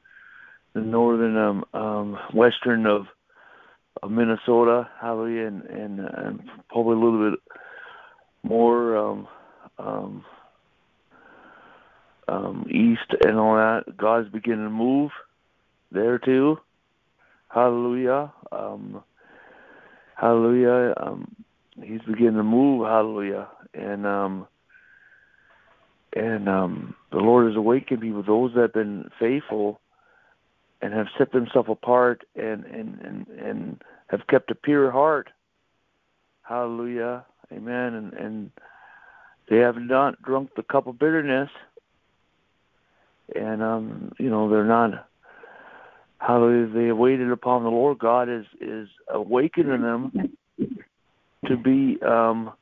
[0.72, 3.06] the northern um, um, western of
[4.02, 7.40] of Minnesota, hallelujah, and, and, and probably a little bit
[8.42, 9.28] more um,
[9.78, 10.24] um,
[12.28, 13.96] um, east and all that.
[13.96, 15.10] God's beginning to move
[15.92, 16.58] there too.
[17.48, 18.32] Hallelujah.
[18.50, 19.02] Um,
[20.16, 20.94] hallelujah.
[20.96, 21.34] Um,
[21.82, 22.87] he's beginning to move.
[22.87, 23.48] Hallelujah.
[23.72, 24.48] And um,
[26.14, 29.80] and um, the Lord has awakened people, those that have been faithful
[30.80, 35.30] and have set themselves apart and, and, and, and have kept a pure heart.
[36.42, 37.24] Hallelujah.
[37.50, 37.94] Amen.
[37.94, 38.50] And, and
[39.48, 41.50] they have not drunk the cup of bitterness,
[43.34, 45.06] and um, you know they're not.
[46.18, 46.72] Hallelujah!
[46.72, 47.98] They waited upon the Lord.
[47.98, 50.37] God is is awakening them
[51.46, 52.52] to be um,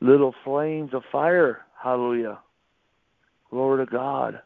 [0.00, 1.60] little flames of fire.
[1.82, 2.38] Hallelujah!
[3.50, 4.40] Glory to God.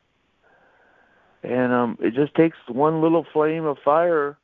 [1.43, 4.37] And um, it just takes one little flame of fire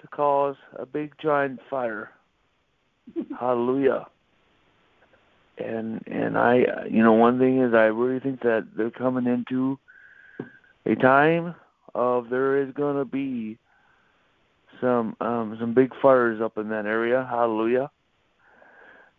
[0.00, 2.10] to cause a big giant fire.
[3.40, 4.06] Hallelujah.
[5.56, 9.78] And and I, you know, one thing is I really think that they're coming into
[10.84, 11.54] a time
[11.94, 13.56] of there is going to be
[14.80, 17.26] some um some big fires up in that area.
[17.28, 17.90] Hallelujah.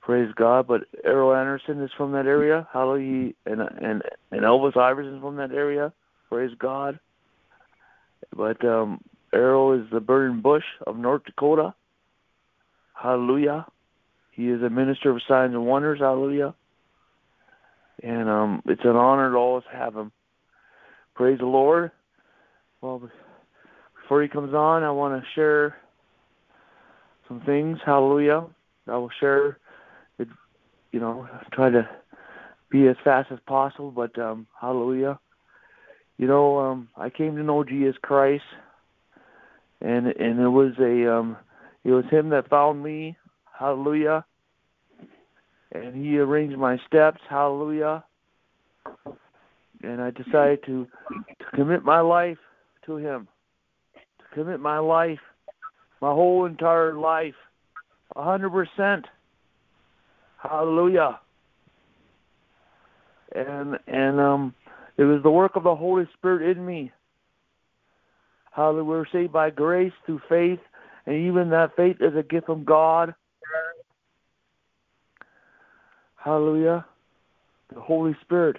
[0.01, 0.67] Praise God.
[0.67, 2.67] But Erryl Anderson is from that area.
[2.71, 3.33] Hallelujah.
[3.45, 5.93] And and and Elvis Iverson from that area.
[6.29, 6.99] Praise God.
[8.35, 9.01] But um
[9.33, 11.73] Errol is the burning bush of North Dakota.
[12.93, 13.65] Hallelujah.
[14.31, 15.99] He is a minister of signs and wonders.
[15.99, 16.55] Hallelujah.
[18.03, 20.11] And um, it's an honor to always have him.
[21.15, 21.91] Praise the Lord.
[22.81, 23.09] Well,
[24.05, 25.75] before he comes on, I want to share
[27.27, 27.79] some things.
[27.85, 28.45] Hallelujah.
[28.87, 29.57] I will share
[30.19, 30.27] it,
[30.91, 31.89] you know, try to
[32.69, 35.19] be as fast as possible, but um, hallelujah.
[36.17, 38.43] You know, um, I came to know Jesus Christ
[39.81, 41.37] and and it was a um
[41.83, 43.15] it was him that found me
[43.57, 44.25] hallelujah
[45.71, 48.03] and he arranged my steps hallelujah
[49.83, 50.87] and i decided to
[51.39, 52.37] to commit my life
[52.85, 53.27] to him
[54.35, 55.19] commit my life
[56.01, 57.33] my whole entire life
[58.15, 59.05] a hundred percent
[60.37, 61.19] hallelujah
[63.35, 64.53] and and um
[64.97, 66.91] it was the work of the holy spirit in me
[68.55, 68.83] Hallelujah.
[68.85, 70.59] We're saved by grace through faith,
[71.05, 73.13] and even that faith is a gift from God.
[76.15, 76.85] Hallelujah.
[77.73, 78.55] The Holy Spirit.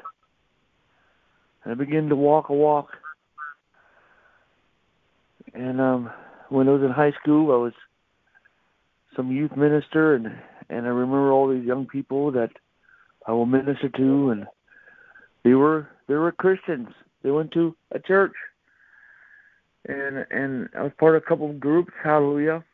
[1.64, 2.90] And I began to walk a walk.
[5.56, 6.10] And um
[6.48, 7.72] when I was in high school I was
[9.16, 10.26] some youth minister and
[10.68, 12.50] and I remember all these young people that
[13.26, 14.46] I will minister to and
[15.42, 16.88] they were they were Christians.
[17.22, 18.34] They went to a church
[19.88, 21.92] and and I was part of a couple of groups.
[22.02, 22.64] Hallelujah,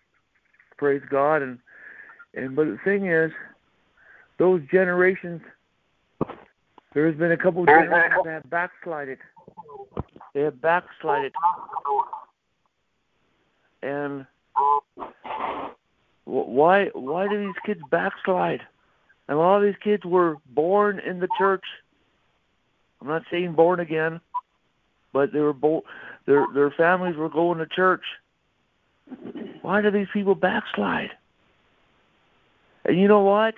[0.77, 1.43] praise God.
[1.43, 1.59] And
[2.35, 3.31] and but the thing is,
[4.39, 5.41] those generations,
[6.95, 9.19] there has been a couple of generations that have backslided.
[10.35, 11.33] They have backslided,
[13.83, 14.27] and
[16.25, 18.61] why why do these kids backslide?
[19.29, 21.65] And a lot of these kids were born in the church.
[23.01, 24.21] I'm not saying born again,
[25.13, 25.83] but they were born
[26.27, 28.05] their their families were going to church.
[29.63, 31.11] Why do these people backslide?
[32.85, 33.55] And you know what?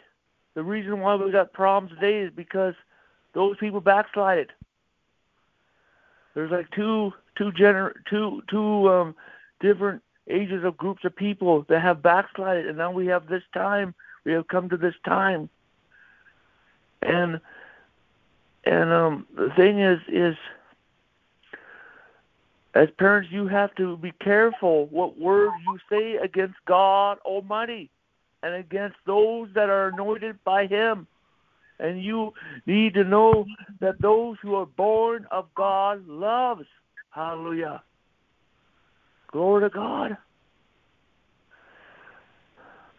[0.55, 2.75] The reason why we got problems today is because
[3.35, 4.51] those people backslided.
[6.35, 9.15] There's like two two gener two two um
[9.61, 13.95] different ages of groups of people that have backslided and now we have this time
[14.25, 15.49] we have come to this time
[17.03, 17.41] and
[18.65, 20.37] and um the thing is is
[22.75, 27.89] as parents, you have to be careful what words you say against God Almighty
[28.43, 31.07] and against those that are anointed by Him.
[31.79, 32.33] And you
[32.67, 33.47] need to know
[33.81, 36.67] that those who are born of God loves.
[37.11, 37.83] Hallelujah.
[39.35, 40.17] Glory to God.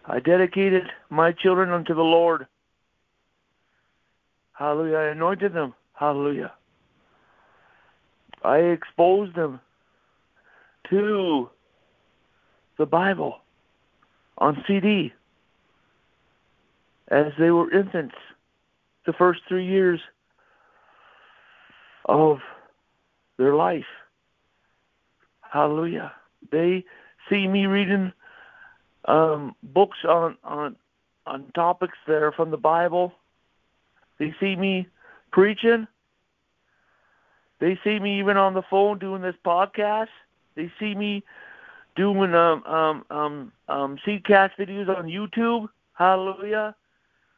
[0.06, 2.46] I dedicated my children unto the Lord.
[4.52, 4.98] Hallelujah.
[4.98, 5.74] I anointed them.
[5.94, 6.52] Hallelujah.
[8.44, 9.62] I exposed them
[10.90, 11.50] to
[12.78, 13.38] the Bible
[14.38, 15.14] on CD
[17.08, 18.16] as they were infants
[19.06, 20.02] the first three years
[22.04, 22.40] of
[23.38, 23.86] their life.
[25.50, 26.12] Hallelujah.
[26.52, 26.86] They
[27.30, 28.12] see me reading
[29.06, 30.76] um, books on, on
[31.28, 33.14] on topics that are from the Bible.
[34.20, 34.88] They see me
[35.32, 35.88] preaching.
[37.60, 40.10] They see me even on the phone doing this podcast.
[40.56, 41.24] They see me
[41.96, 45.68] doing um um um um CCast videos on YouTube.
[45.94, 46.76] Hallelujah.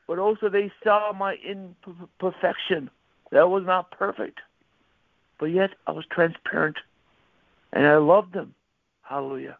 [0.08, 2.90] But also they saw my imperfection.
[3.32, 4.40] That was not perfect.
[5.40, 6.78] But yet I was transparent.
[7.74, 8.54] And I loved them.
[9.08, 9.58] Hallelujah.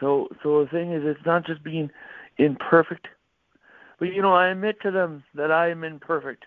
[0.00, 1.90] So so the thing is it's not just being
[2.38, 3.08] imperfect.
[3.98, 6.44] But you know, I admit to them that I am imperfect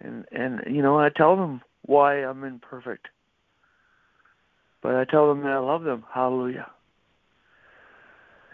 [0.00, 3.08] and and you know I tell them why I'm imperfect,
[4.82, 6.04] but I tell them that I love them.
[6.12, 6.70] Hallelujah.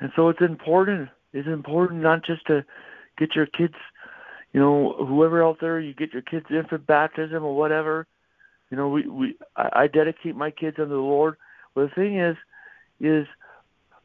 [0.00, 1.08] And so it's important.
[1.32, 2.64] It's important not just to
[3.18, 3.74] get your kids,
[4.52, 8.06] you know, whoever out there, you get your kids infant baptism or whatever.
[8.70, 11.36] You know, we we I, I dedicate my kids unto the Lord.
[11.74, 12.36] But the thing is,
[13.00, 13.26] is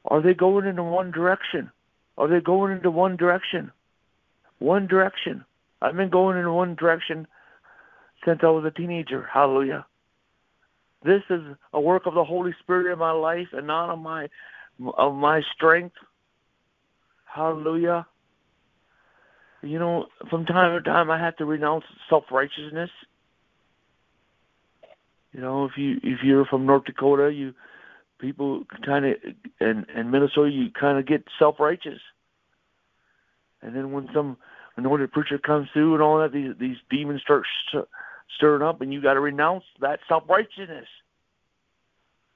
[0.06, 1.72] are they going into one direction?
[2.18, 3.72] Are they going into one direction?
[4.60, 5.46] One direction.
[5.82, 7.28] I've been going in one direction
[8.26, 9.28] since I was a teenager.
[9.32, 9.86] Hallelujah.
[11.04, 11.42] This is
[11.74, 14.30] a work of the Holy Spirit in my life and not of my
[14.98, 15.96] of my strength.
[17.26, 18.06] Hallelujah.
[19.64, 22.90] You know, from time to time I have to renounce self righteousness.
[25.32, 27.54] You know, if you if you're from North Dakota, you
[28.20, 29.16] people kind of
[29.60, 32.00] and and Minnesota, you kind of get self righteous.
[33.62, 34.38] And then when some
[34.78, 37.46] anointed preacher comes through and all that, these these demons start
[38.36, 40.88] stirring up, and you got to renounce that self righteousness.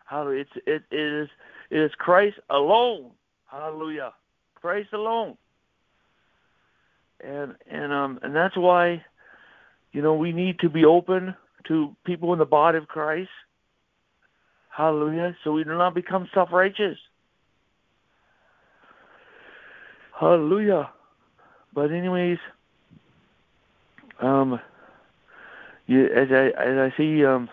[0.06, 0.42] Hallelujah!
[0.42, 1.30] It's it, it is
[1.70, 3.12] it is Christ alone.
[3.46, 4.14] Hallelujah!
[4.56, 5.38] Christ alone.
[7.22, 9.04] And and um and that's why,
[9.92, 11.36] you know, we need to be open
[11.68, 13.30] to people in the body of Christ.
[14.70, 15.36] Hallelujah!
[15.44, 16.98] So we do not become self righteous.
[20.20, 20.90] Hallelujah.
[21.74, 22.38] But anyways,
[24.22, 24.60] um,
[25.88, 27.50] you, as I as I see um,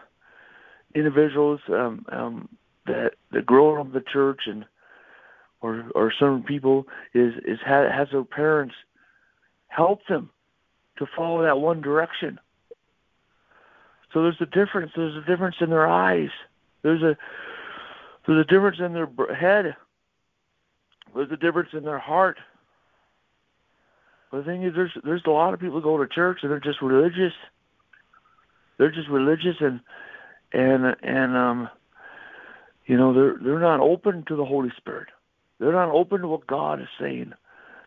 [0.95, 2.49] individuals um, um,
[2.87, 4.65] that that grow up in the church and
[5.61, 8.75] or or some people is is ha, has their parents
[9.69, 10.31] help them
[10.99, 12.39] to follow that one direction.
[14.13, 14.93] So there's a difference.
[14.95, 16.31] There's a difference in their eyes.
[16.83, 17.17] There's a
[18.27, 19.75] there's a difference in their head.
[21.15, 22.39] There's a difference in their heart.
[24.31, 26.51] But the thing is, there's there's a lot of people who go to church and
[26.51, 27.33] they're just religious.
[28.79, 29.81] They're just religious and
[30.53, 31.69] and and um,
[32.87, 35.09] you know they're they're not open to the Holy Spirit.
[35.59, 37.33] They're not open to what God is saying.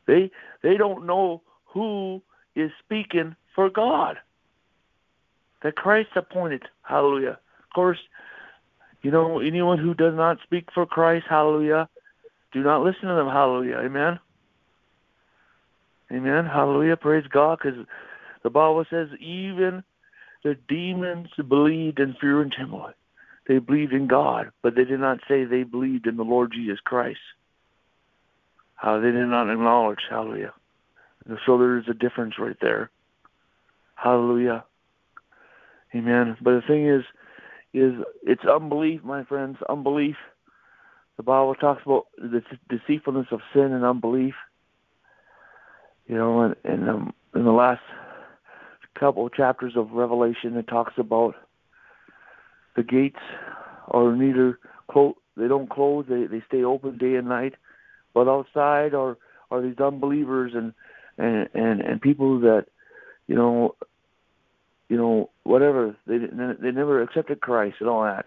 [0.07, 2.21] They they don't know who
[2.55, 4.17] is speaking for God.
[5.66, 6.61] That Christ appointed.
[6.84, 7.39] Hallelujah.
[7.39, 7.97] Of course,
[9.01, 11.26] you know anyone who does not speak for Christ.
[11.28, 11.89] Hallelujah.
[12.51, 13.26] Do not listen to them.
[13.26, 13.78] Hallelujah.
[13.78, 14.20] Amen.
[16.11, 16.45] Amen.
[16.45, 16.97] Hallelujah.
[16.97, 17.57] Praise God.
[17.57, 17.84] Because
[18.43, 19.84] the Bible says even
[20.43, 22.93] the demons believed in fear and trembling.
[23.47, 26.80] They believed in God, but they did not say they believed in the Lord Jesus
[26.80, 27.18] Christ.
[28.76, 30.01] How they did not acknowledge.
[30.11, 30.53] Hallelujah.
[31.47, 32.91] So there is a difference right there.
[33.95, 34.63] Hallelujah.
[35.96, 36.36] Amen.
[36.41, 37.04] But the thing is,
[37.74, 37.93] is
[38.24, 39.58] it's unbelief, my friends.
[39.70, 40.16] Unbelief.
[41.18, 44.34] The Bible talks about the deceitfulness of sin and unbelief.
[46.08, 47.82] You know, and, and um, in the last
[49.00, 51.36] couple of chapters of Revelation, it talks about
[52.76, 53.20] the gates
[53.88, 54.60] are neither
[54.91, 57.56] close, they don't close, they they stay open day and night,
[58.14, 59.18] but outside are
[59.52, 60.74] are these unbelievers and
[61.18, 62.66] and and and people that
[63.28, 63.76] you know
[64.90, 68.26] you know whatever they they never accepted Christ and all that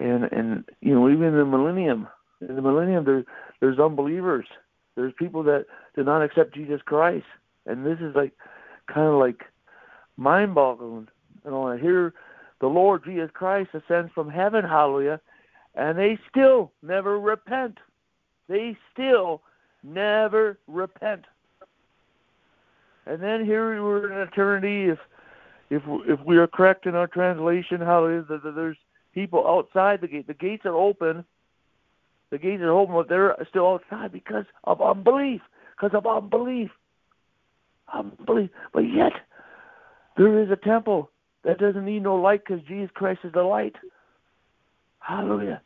[0.00, 2.08] and and you know even in the millennium
[2.40, 3.24] in the millennium there
[3.60, 4.46] there's unbelievers
[4.94, 7.26] there's people that did not accept Jesus Christ,
[7.66, 8.32] and this is like
[8.92, 9.42] kind of like
[10.16, 11.08] mind-boggling.
[11.44, 12.14] You know, I hear
[12.60, 15.20] the Lord Jesus Christ ascends from heaven, hallelujah,
[15.74, 17.78] and they still never repent.
[18.48, 19.42] They still
[19.82, 21.24] never repent.
[23.06, 24.88] And then here we're in eternity.
[24.90, 24.98] If
[25.70, 28.76] if if we are correct in our translation, hallelujah, that there's
[29.12, 30.26] people outside the gate.
[30.26, 31.24] The gates are open,
[32.30, 35.40] the gates are open, but they're still outside because of unbelief.
[35.76, 36.70] Because of unbelief.
[37.92, 38.50] Unbelief.
[38.72, 39.12] But yet,
[40.16, 41.10] there is a temple
[41.44, 43.76] that doesn't need no light because Jesus Christ is the light.
[45.00, 45.60] Hallelujah.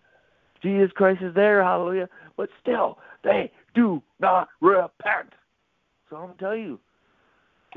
[0.62, 2.08] Jesus Christ is there, hallelujah.
[2.36, 5.32] But still, they do not repent.
[6.10, 6.80] So I'm telling you,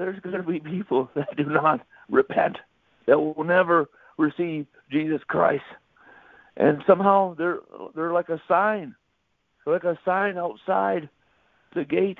[0.01, 2.57] there's going to be people that do not repent,
[3.07, 5.63] that will never receive Jesus Christ
[6.57, 7.59] and somehow they're
[7.95, 8.95] they're like a sign,
[9.65, 11.09] like a sign outside
[11.73, 12.17] the gate,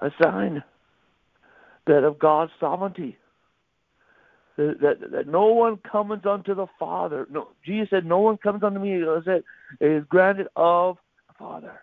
[0.00, 0.62] a sign
[1.86, 3.16] that of God's sovereignty.
[4.56, 7.26] That, that, that no one comes unto the Father.
[7.30, 9.44] No, Jesus said, "No one comes unto me." "It
[9.80, 10.98] is granted of
[11.28, 11.80] the Father."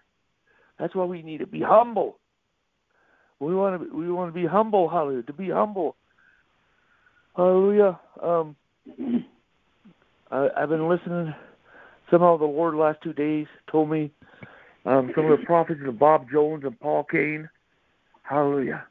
[0.77, 2.19] That's why we need to be humble.
[3.39, 3.95] We want to.
[3.95, 4.89] We want to be humble.
[4.89, 5.23] Hallelujah.
[5.23, 5.95] To be humble.
[7.35, 7.99] Hallelujah.
[8.21, 8.55] Um,
[10.31, 11.33] I, I've been listening.
[12.09, 14.11] Somehow the Lord last two days told me
[14.85, 17.49] um, some of the prophets of Bob Jones and Paul Cain,
[18.23, 18.85] Hallelujah.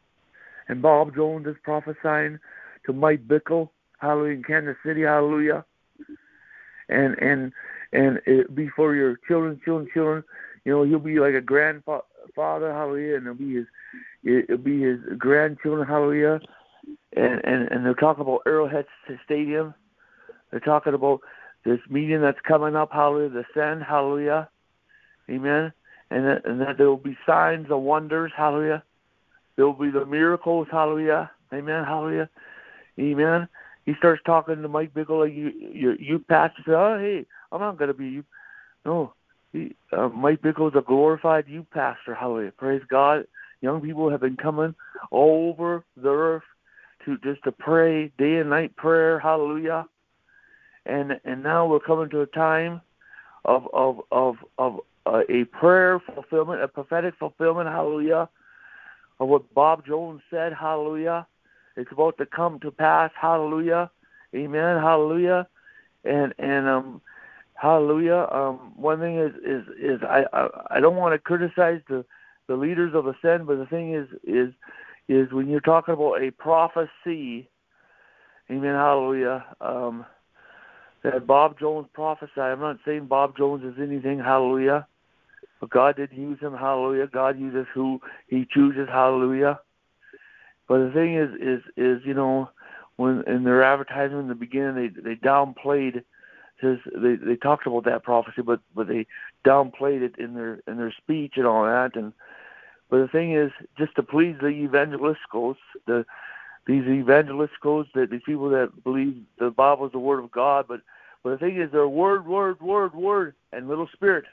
[0.68, 2.38] And Bob Jones is prophesying
[2.86, 3.70] to Mike Bickle.
[3.98, 5.02] Hallelujah in Kansas City.
[5.02, 5.64] Hallelujah.
[6.88, 7.52] And and
[7.92, 10.24] and it be for your children, children, children.
[10.64, 12.02] You know, he'll be like a grandfather
[12.36, 13.66] father, hallelujah, and it'll be his
[14.22, 16.40] it'll be his grandchildren, hallelujah.
[17.16, 18.86] And and and they're talking about Arrowhead
[19.24, 19.74] Stadium.
[20.50, 21.20] They're talking about
[21.64, 24.48] this meeting that's coming up, hallelujah, the send, hallelujah.
[25.28, 25.72] Amen.
[26.10, 28.84] And that, and that there will be signs and wonders, hallelujah.
[29.56, 31.30] There will be the miracles, hallelujah.
[31.52, 32.28] Amen, hallelujah.
[33.00, 33.48] Amen.
[33.86, 37.78] He starts talking to Mike like you you you pastor say, Oh hey, I'm not
[37.78, 38.24] gonna be you
[38.84, 39.12] no.
[39.56, 42.52] He, uh, Mike a glorified youth pastor, hallelujah.
[42.52, 43.26] Praise God.
[43.62, 44.74] Young people have been coming
[45.10, 46.42] all over the earth
[47.06, 49.86] to just to pray day and night prayer, hallelujah.
[50.84, 52.82] And and now we're coming to a time
[53.46, 58.28] of of of of uh, a prayer fulfillment, a prophetic fulfillment, hallelujah,
[59.20, 61.26] of what Bob Jones said, hallelujah.
[61.76, 63.90] It's about to come to pass, hallelujah,
[64.34, 65.48] amen, hallelujah,
[66.04, 67.00] and and um,
[67.56, 68.28] hallelujah.
[68.30, 72.04] Um, one thing is is is I I, I don't want to criticize the
[72.48, 74.52] the leaders of the Ascend, but the thing is is
[75.08, 77.48] is when you're talking about a prophecy,
[78.50, 79.44] amen, hallelujah.
[79.60, 80.06] Um,
[81.02, 82.52] that Bob Jones prophesied.
[82.52, 84.86] I'm not saying Bob Jones is anything, hallelujah.
[85.60, 87.06] But God did use him, hallelujah.
[87.06, 89.60] God uses who he chooses, hallelujah.
[90.68, 92.50] But the thing is is is, you know,
[92.96, 96.02] when in their advertisement in the beginning they they downplayed
[96.60, 99.06] his they they talked about that prophecy but but they
[99.44, 102.12] downplayed it in their in their speech and all that and
[102.90, 106.04] but the thing is just to please the evangelisticals, the
[106.66, 110.80] these evangelisticals that these people that believe the Bible is the word of God, but
[111.22, 114.24] but the thing is they're word, word, word, word and little spirit.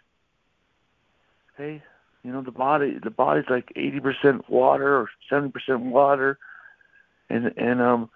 [1.53, 1.82] Okay?
[2.24, 6.38] You know, the body the body's like eighty percent water or seventy percent water.
[7.30, 8.09] And and um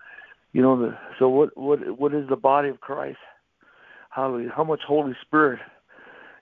[0.54, 3.18] you know the so what what what is the body of Christ?
[4.18, 4.52] Hallelujah.
[4.56, 5.60] How much Holy Spirit,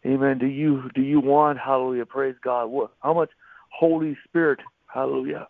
[0.06, 0.38] Amen.
[0.38, 1.60] Do you do you want?
[1.60, 2.06] Hallelujah.
[2.06, 2.68] Praise God.
[2.68, 2.92] What?
[3.02, 3.32] How much
[3.70, 4.60] Holy Spirit?
[4.88, 5.50] Hallelujah.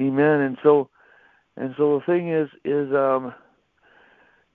[0.00, 0.40] Amen.
[0.40, 0.88] And so,
[1.58, 3.34] and so the thing is, is um,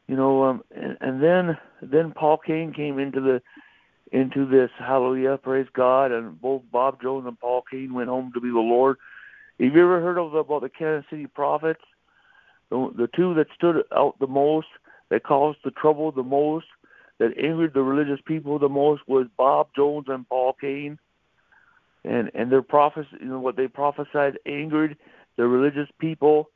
[0.07, 3.43] you know, um, and, and then then Paul Cain came into the
[4.11, 4.71] into this.
[4.79, 5.37] Hallelujah.
[5.37, 6.11] Praise God.
[6.11, 8.97] And both Bob Jones and Paul Cain went home to be the Lord.
[9.59, 11.81] Have you ever heard of about the Kansas City prophets?
[12.71, 14.67] The, the two that stood out the most,
[15.11, 16.65] that caused the trouble the most,
[17.19, 20.97] that angered the religious people the most was Bob Jones and Paul Cain.
[22.03, 24.97] And and their prophecy, you know, what they prophesied angered
[25.37, 26.49] the religious people,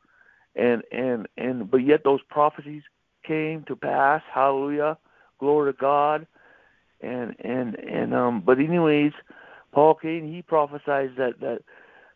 [0.55, 2.81] and and and but yet those prophecies
[3.23, 4.23] came to pass.
[4.33, 4.97] Hallelujah,
[5.37, 6.25] glory to God.
[7.01, 9.11] And and and um, but anyways,
[9.71, 11.59] Paul Cain he prophesied that that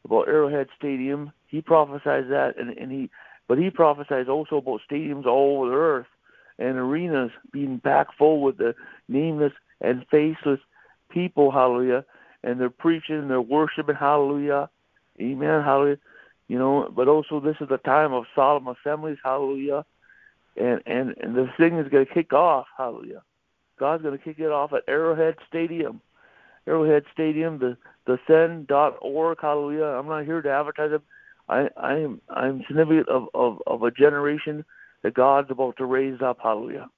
[0.05, 1.31] about Arrowhead Stadium.
[1.45, 3.11] He prophesied that, and and he
[3.47, 6.07] but he prophesies also about stadiums all over the earth
[6.59, 8.75] and arenas being packed full with the
[9.07, 10.59] nameless and faceless
[11.09, 12.05] people, hallelujah,
[12.43, 14.69] and they're preaching, and they're worshiping, hallelujah,
[15.19, 15.97] amen, hallelujah,
[16.47, 19.85] you know, but also this is the time of solemn assemblies, hallelujah,
[20.57, 23.23] and and and the thing is going to kick off, hallelujah.
[23.79, 26.01] God's going to kick it off at Arrowhead Stadium,
[26.67, 29.85] Arrowhead Stadium, the the send.org, hallelujah.
[29.85, 31.01] I'm not here to advertise it.
[31.47, 34.65] I I am I'm significant of of of a generation
[35.03, 36.37] that God's about to raise up.
[36.41, 36.89] Hallelujah.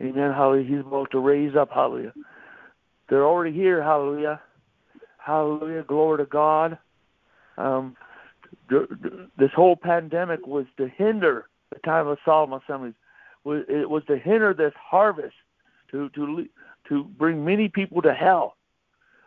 [0.00, 0.32] Amen.
[0.32, 0.76] Hallelujah.
[0.76, 1.70] He's about to raise up.
[1.70, 2.12] Hallelujah.
[3.08, 3.82] They're already here.
[3.82, 4.40] Hallelujah.
[5.18, 5.82] Hallelujah.
[5.84, 6.78] Glory to God.
[7.56, 7.96] Um,
[8.68, 12.94] this whole pandemic was to hinder the time of solemn assemblies.
[13.44, 15.34] It was to hinder this harvest,
[15.92, 16.46] to to
[16.88, 18.56] to bring many people to hell.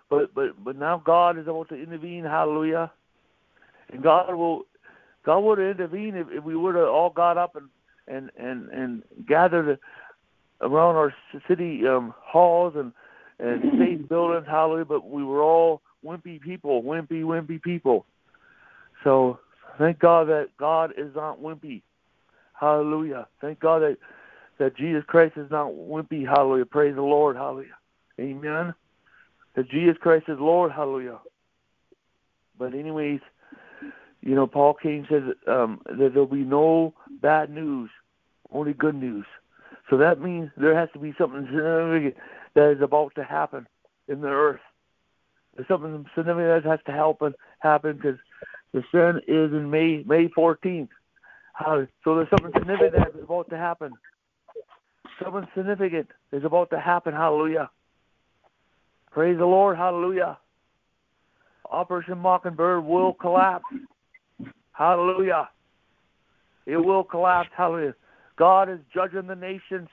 [0.10, 2.26] But but but now God is about to intervene.
[2.26, 2.92] Hallelujah.
[3.92, 4.66] And God will
[5.26, 7.70] God would intervene if, if we would have all got up and
[8.08, 9.80] and and and gathered
[10.62, 11.14] around our
[11.48, 12.92] city um, halls and
[13.40, 14.86] and state buildings, hallelujah.
[14.86, 18.06] But we were all wimpy people, wimpy, wimpy people.
[19.04, 19.40] So
[19.78, 21.82] thank God that God is not wimpy.
[22.54, 23.28] Hallelujah.
[23.42, 23.98] Thank God that
[24.58, 26.28] that Jesus Christ is not wimpy.
[26.28, 26.66] Hallelujah.
[26.66, 27.36] Praise the Lord.
[27.36, 27.78] Hallelujah.
[28.20, 28.74] Amen.
[29.56, 30.72] That Jesus Christ is Lord.
[30.72, 31.20] Hallelujah.
[32.58, 33.22] But anyways,
[34.22, 37.90] you know, Paul Cain says um, that there'll be no bad news,
[38.52, 39.26] only good news.
[39.90, 42.16] So that means there has to be something significant
[42.56, 43.68] that is about to happen
[44.08, 44.60] in the earth.
[45.56, 48.20] There's something significant that has to happen happen because
[48.74, 50.90] the sun is in May May 14th.
[51.54, 53.94] How, so there's something significant that is about to happen.
[55.22, 57.14] Something significant is about to happen.
[57.14, 57.70] Hallelujah.
[59.12, 59.76] Praise the Lord.
[59.76, 60.38] Hallelujah.
[61.70, 63.66] Operation Mockingbird will collapse.
[64.80, 65.50] Hallelujah.
[66.66, 67.50] It will collapse.
[67.56, 67.96] Hallelujah.
[68.38, 69.90] God is judging the nations.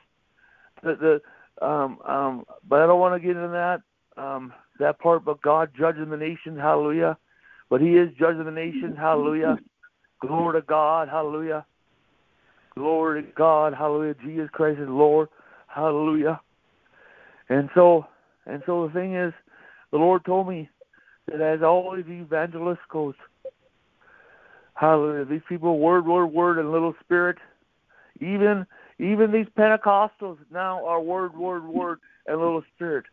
[0.85, 1.21] The,
[1.61, 3.81] the um, um, but I don't want to get into that.
[4.17, 7.19] Um, that part, but God judging the nations, hallelujah.
[7.69, 9.57] But He is judging the nations, hallelujah.
[10.21, 11.67] Glory to God, hallelujah.
[12.75, 14.15] Glory to God, hallelujah.
[14.25, 15.29] Jesus Christ is Lord,
[15.67, 16.41] hallelujah.
[17.49, 18.07] And so,
[18.47, 19.33] and so the thing is,
[19.91, 20.69] the Lord told me
[21.27, 23.15] that as all these evangelists goes,
[24.77, 27.39] hallelujah, these people word, word, word, and little spirit,
[28.21, 28.67] even
[28.99, 33.05] even these Pentecostals now are word, word, word, and little spirit.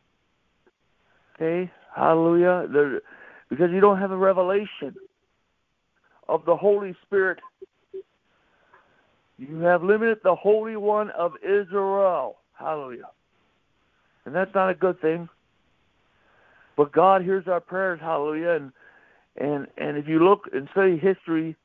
[1.36, 2.68] Okay, hallelujah.
[2.72, 3.02] They're,
[3.50, 4.96] because you don't have a revelation
[6.30, 7.40] of the Holy Spirit.
[9.38, 12.38] You have limited the Holy One of Israel.
[12.54, 13.10] Hallelujah.
[14.26, 15.28] And that's not a good thing.
[16.78, 18.52] But God hears our prayers, hallelujah.
[18.52, 18.72] And
[19.38, 21.56] and and if you look and study history,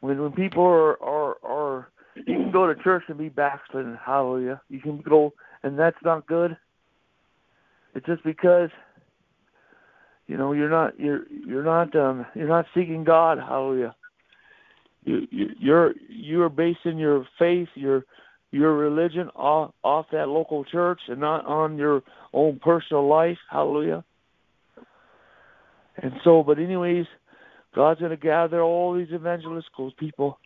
[0.00, 4.60] when when people are are, are you can go to church and be backslidden, hallelujah.
[4.68, 5.32] You can go
[5.62, 6.56] and that's not good.
[7.94, 8.70] It's just because
[10.26, 13.94] you know you're not you're you're not um you're not seeking God, hallelujah.
[15.04, 18.04] You you you're you're basing your faith, your
[18.50, 24.04] your religion off off that local church and not on your own personal life, hallelujah.
[26.02, 27.06] And so, but anyways,
[27.74, 30.38] God's going to gather all these evangelical people,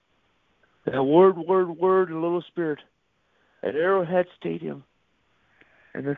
[0.86, 2.78] that word, word, word, and little spirit,
[3.62, 4.82] at Arrowhead Stadium.
[5.94, 6.16] And the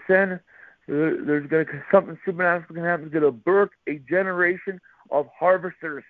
[0.87, 3.07] there's going to something supernatural going to happen.
[3.07, 4.80] It's going to birth a generation
[5.11, 6.05] of harvesters,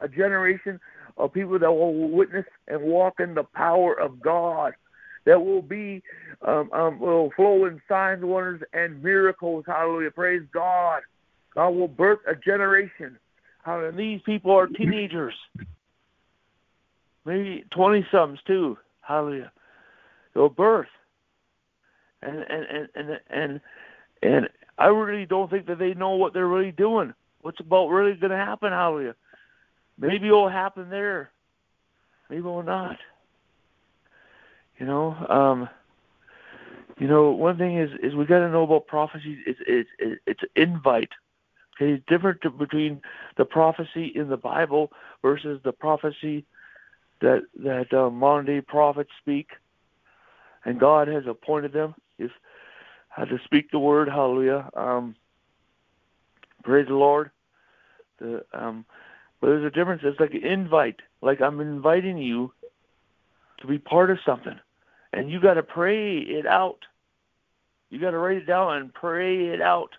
[0.00, 0.78] a generation
[1.16, 4.72] of people that will witness and walk in the power of God.
[5.24, 6.02] That will be
[6.46, 9.64] um, um, will flow in signs, wonders, and miracles.
[9.66, 10.10] Hallelujah!
[10.10, 11.02] Praise God.
[11.54, 13.18] God will birth a generation.
[13.64, 15.34] And these people are teenagers,
[17.24, 18.76] maybe twenty somethings too.
[19.00, 19.52] Hallelujah.
[20.34, 20.88] They'll birth,
[22.22, 23.60] and and and and and
[24.22, 24.48] and
[24.78, 27.14] I really don't think that they know what they're really doing.
[27.42, 28.72] What's about really going to happen?
[28.72, 29.14] Hallelujah.
[29.96, 31.30] Maybe it'll happen there.
[32.28, 32.96] Maybe it will not.
[34.78, 35.68] You know, um,
[36.98, 39.38] you know, one thing is is we got to know about prophecies.
[39.46, 39.60] It's
[39.98, 41.10] it's it's invite.
[41.82, 43.00] It's different between
[43.36, 46.44] the prophecy in the Bible versus the prophecy
[47.20, 49.50] that that uh, modern day prophets speak,
[50.64, 52.30] and God has appointed them if
[53.08, 54.08] how to speak the word.
[54.08, 54.68] Hallelujah.
[54.74, 55.14] Um,
[56.64, 57.30] praise the Lord.
[58.18, 58.84] The um,
[59.40, 60.02] but there's a difference.
[60.04, 61.00] It's like an invite.
[61.20, 62.52] Like I'm inviting you
[63.60, 64.58] to be part of something,
[65.12, 66.78] and you got to pray it out.
[67.90, 69.90] You got to write it down and pray it out.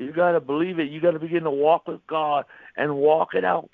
[0.00, 0.90] You got to believe it.
[0.90, 2.44] You got to begin to walk with God
[2.76, 3.70] and walk it out.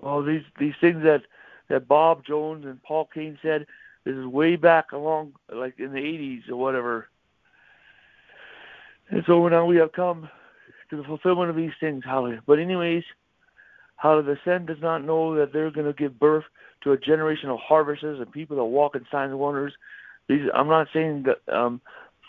[0.00, 1.22] Well, these these things that
[1.68, 3.66] that Bob Jones and Paul Cain said,
[4.04, 7.08] this is way back along, like in the 80s or whatever.
[9.10, 10.28] And so now we have come
[10.90, 12.42] to the fulfillment of these things, hallelujah.
[12.46, 13.04] But anyways,
[13.96, 16.44] hallelujah, the Send does not know that they're going to give birth
[16.82, 19.72] to a generation of harvesters and people that walk in signs and wonders.
[20.28, 21.80] These, I'm not saying that um,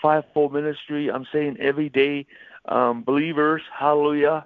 [0.02, 1.10] fivefold ministry.
[1.10, 2.28] I'm saying every day
[2.66, 4.46] um, believers, hallelujah,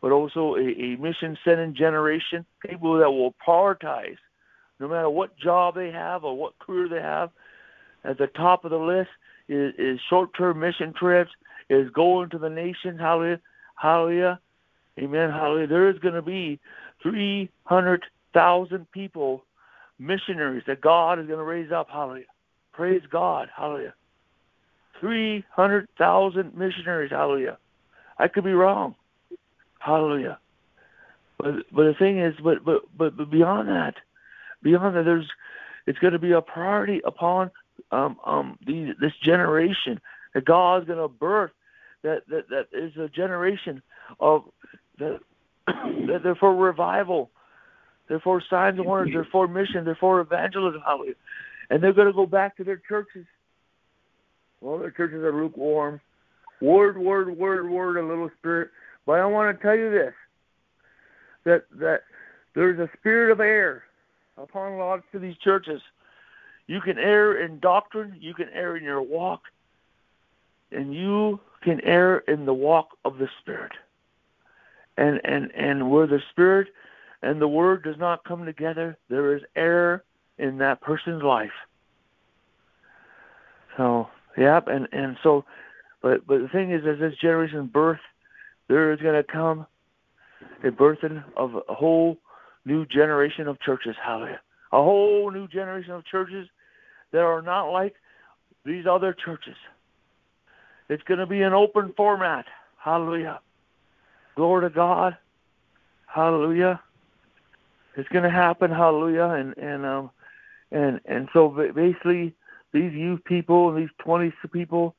[0.00, 4.16] but also a, a mission sending generation, people that will prioritize
[4.80, 7.30] no matter what job they have or what career they have.
[8.04, 9.08] At the top of the list
[9.48, 11.30] is, is short term mission trips,
[11.70, 13.40] is going to the nation, hallelujah,
[13.76, 14.40] hallelujah,
[14.98, 15.66] amen, hallelujah.
[15.68, 16.60] There is going to be
[17.02, 19.44] 300,000 people,
[19.98, 22.26] missionaries that God is going to raise up, hallelujah.
[22.72, 23.94] Praise God, hallelujah.
[25.04, 27.10] 300,000 missionaries.
[27.10, 27.58] Hallelujah.
[28.18, 28.94] I could be wrong.
[29.78, 30.38] Hallelujah.
[31.36, 33.96] But but the thing is, but but but, but beyond that,
[34.62, 35.28] beyond that, there's
[35.86, 37.50] it's going to be a priority upon
[37.90, 40.00] um um the, this generation
[40.32, 41.50] that God's going to birth.
[42.02, 43.82] That that that is a generation
[44.20, 44.44] of
[44.98, 45.20] that
[45.66, 47.30] that they're for revival.
[48.08, 49.12] They're for signs and wonders.
[49.12, 49.84] They're for mission.
[49.84, 50.80] They're for evangelism.
[50.86, 51.14] Hallelujah.
[51.68, 53.26] And they're going to go back to their churches
[54.64, 56.00] well, the churches are lukewarm.
[56.62, 58.70] Word, word, word, word, a little spirit.
[59.04, 60.14] But I want to tell you this:
[61.44, 62.04] that that
[62.54, 63.82] there's a spirit of error
[64.38, 65.82] upon lots of these churches.
[66.66, 69.42] You can err in doctrine, you can err in your walk,
[70.72, 73.72] and you can err in the walk of the Spirit.
[74.96, 76.68] And and and where the Spirit
[77.22, 80.04] and the Word does not come together, there is error
[80.38, 81.52] in that person's life.
[83.76, 85.44] So Yep, and and so,
[86.02, 88.00] but but the thing is, as this generation birth,
[88.68, 89.66] there is going to come
[90.62, 92.18] a birthing of a whole
[92.64, 93.94] new generation of churches.
[94.02, 94.40] Hallelujah!
[94.72, 96.48] A whole new generation of churches
[97.12, 97.94] that are not like
[98.64, 99.56] these other churches.
[100.88, 102.44] It's going to be an open format.
[102.76, 103.40] Hallelujah.
[104.36, 105.16] Glory to God.
[106.06, 106.80] Hallelujah.
[107.96, 108.70] It's going to happen.
[108.70, 109.24] Hallelujah.
[109.24, 110.10] And and um
[110.70, 112.34] and and so basically
[112.74, 114.96] these youth people and these 20 people,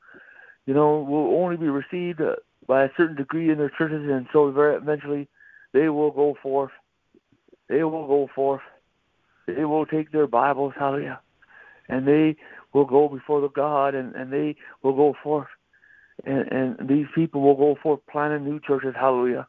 [0.66, 2.36] you know, will only be received uh,
[2.68, 5.28] by a certain degree in their churches, and so eventually
[5.74, 6.72] they will go forth.
[7.68, 8.62] They will go forth.
[9.46, 11.20] They will take their Bibles, hallelujah,
[11.90, 12.38] and they
[12.74, 15.50] will go before the God, and and they will go forth,
[16.26, 19.48] and and these people will go forth planting new churches, hallelujah,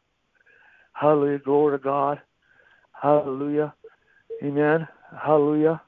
[0.93, 2.21] hallelujah, glory to God,
[2.91, 3.73] hallelujah,
[4.43, 4.87] amen,
[5.19, 5.81] hallelujah.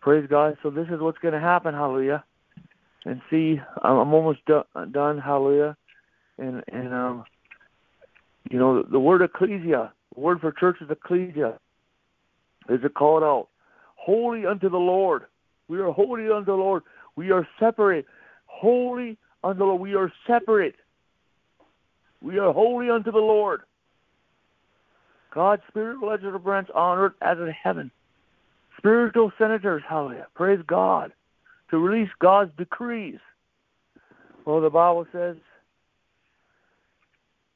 [0.00, 0.56] Praise God.
[0.62, 1.74] So this is what's going to happen.
[1.74, 2.24] Hallelujah.
[3.04, 5.18] And see, I'm almost done.
[5.18, 5.76] Hallelujah.
[6.38, 7.24] And and um,
[8.50, 11.58] you know, the word ecclesia, the word for church is ecclesia.
[12.68, 13.48] Is it called out?
[13.96, 15.24] Holy unto the Lord.
[15.68, 16.82] We are holy unto the Lord.
[17.16, 18.06] We are separate.
[18.46, 19.80] Holy unto the Lord.
[19.80, 20.76] We are separate.
[22.22, 23.62] We are holy unto the Lord.
[25.32, 27.90] God's spiritual legislative branch on earth as in heaven
[28.80, 31.12] spiritual senators, hallelujah, praise God,
[31.70, 33.18] to release God's decrees.
[34.46, 35.36] Well, the Bible says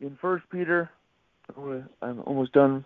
[0.01, 0.91] in First Peter,
[1.57, 2.85] I'm almost done.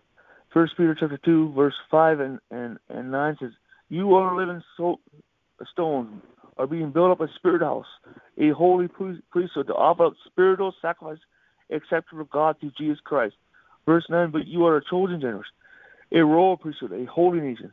[0.52, 3.50] First Peter chapter two, verse five and, and, and nine says,
[3.88, 5.00] "You are living so,
[5.72, 6.22] stones,
[6.56, 7.86] are being built up a spirit house,
[8.38, 11.18] a holy priesthood to offer up spiritual sacrifice
[11.70, 13.34] acceptable to God through Jesus Christ."
[13.84, 15.52] Verse nine, but you are a chosen generation,
[16.12, 17.72] a royal priesthood, a holy nation,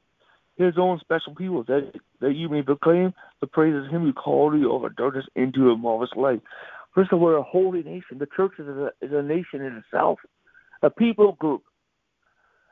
[0.58, 1.92] his own special people, that
[2.22, 5.78] that you may proclaim the praises of him who called you over darkness into a
[5.78, 6.42] marvelous light.
[6.94, 8.20] First of all, we're a holy nation.
[8.20, 10.20] The church is a, is a nation in itself,
[10.82, 11.64] a people group,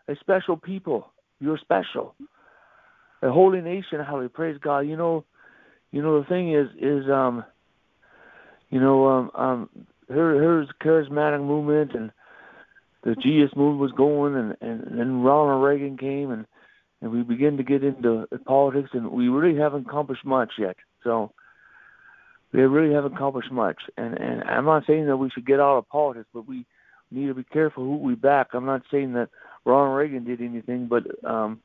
[0.07, 1.11] a special people.
[1.39, 2.15] You're special.
[3.21, 4.81] A holy nation, how we praise God.
[4.81, 5.25] You know,
[5.91, 7.43] you know the thing is is um,
[8.69, 9.69] you know um um
[10.07, 12.11] here here's charismatic movement and
[13.03, 16.45] the GS movement was going and and then Ronald Reagan came and
[17.03, 20.77] and we begin to get into politics, and we really haven't accomplished much yet.
[21.03, 21.33] So
[22.53, 23.75] we really haven't accomplished much.
[23.97, 26.65] And and I'm not saying that we should get out of politics, but we
[27.11, 28.53] need to be careful who we back.
[28.53, 29.27] I'm not saying that
[29.65, 31.59] Ronald Reagan did anything, but um,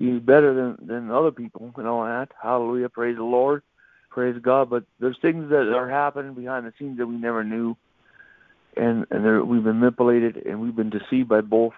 [0.00, 2.30] he's better than than other people and all that.
[2.42, 3.62] Hallelujah, praise the Lord,
[4.10, 4.68] praise God.
[4.68, 7.76] But there's things that are happening behind the scenes that we never knew,
[8.76, 11.74] and and we've been manipulated and we've been deceived by both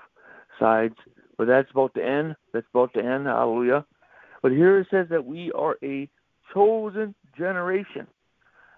[0.58, 0.94] sides
[1.36, 2.36] but that's about to end.
[2.52, 3.26] That's about to end.
[3.26, 3.84] Hallelujah.
[4.42, 6.08] But here it says that we are a
[6.52, 8.06] chosen generation.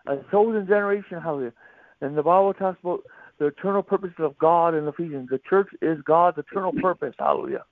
[0.07, 1.21] A chosen generation.
[1.21, 1.53] Hallelujah.
[2.01, 3.03] And the Bible talks about
[3.39, 5.29] the eternal purposes of God in Ephesians.
[5.31, 7.15] The church is God's eternal purpose.
[7.19, 7.65] Hallelujah.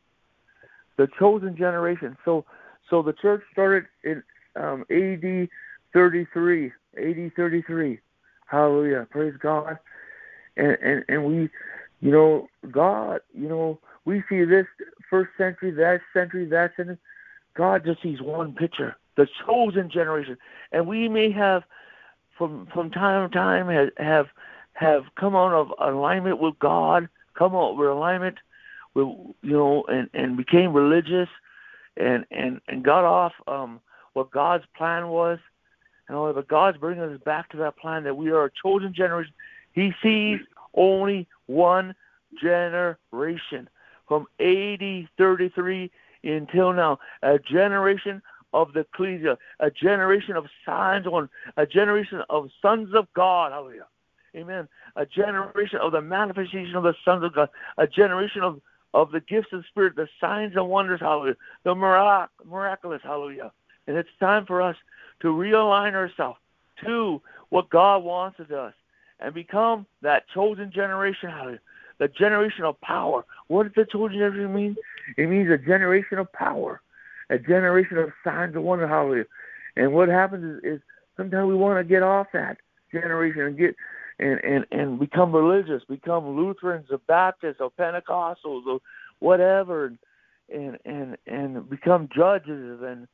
[0.96, 2.16] The chosen generation.
[2.24, 2.44] So,
[2.90, 4.22] so the church started in
[4.56, 5.48] um, AD
[5.92, 6.72] 33.
[6.98, 8.00] AD 33.
[8.46, 9.06] Hallelujah.
[9.10, 9.78] Praise God.
[10.56, 11.48] And, and and we,
[12.00, 14.66] you know, God, you know, we see this
[15.08, 16.98] first century, that century, that century.
[17.56, 20.36] God just sees one picture, the chosen generation,
[20.72, 21.62] and we may have,
[22.36, 24.26] from from time to time, have have,
[24.72, 28.38] have come out of alignment with God, come out of alignment
[28.94, 29.06] with
[29.42, 31.28] you know, and and became religious,
[31.96, 33.80] and and and got off um
[34.14, 35.38] what God's plan was,
[36.08, 36.32] and all.
[36.32, 39.32] But God's bringing us back to that plan that we are a chosen generation.
[39.72, 40.40] He sees
[40.74, 41.94] only one
[42.42, 43.68] generation
[44.06, 45.90] from AD 33
[46.22, 46.98] until now.
[47.22, 53.06] A generation of the ecclesia, a generation of signs on, a generation of sons of
[53.14, 53.52] God.
[53.52, 53.86] Hallelujah.
[54.36, 54.68] Amen.
[54.96, 57.48] A generation of the manifestation of the sons of God,
[57.78, 58.60] a generation of,
[58.92, 63.52] of the gifts of the Spirit, the signs and wonders, hallelujah, the mirac- miraculous, hallelujah.
[63.86, 64.76] And it's time for us
[65.20, 66.38] to realign ourselves
[66.84, 68.74] to what God wants of us
[69.20, 71.60] and become that chosen generation, hallelujah,
[71.98, 73.24] the generation of power.
[73.48, 74.76] What does the chosen generation mean?
[75.16, 76.80] It means a generation of power,
[77.30, 78.88] a generation of signs and wonder.
[78.88, 79.24] Hallelujah.
[79.76, 80.80] And what happens is, is
[81.16, 82.58] sometimes we want to get off that
[82.92, 83.76] generation and get
[84.18, 88.78] and, and, and become religious, become Lutherans or Baptists or Pentecostals or
[89.18, 89.98] whatever and
[90.52, 93.08] and and, and become judges and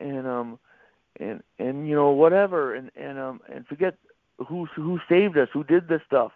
[0.00, 0.58] and um
[1.18, 3.96] and and you know whatever and and um and forget
[4.46, 6.32] who who saved us, who did this stuff.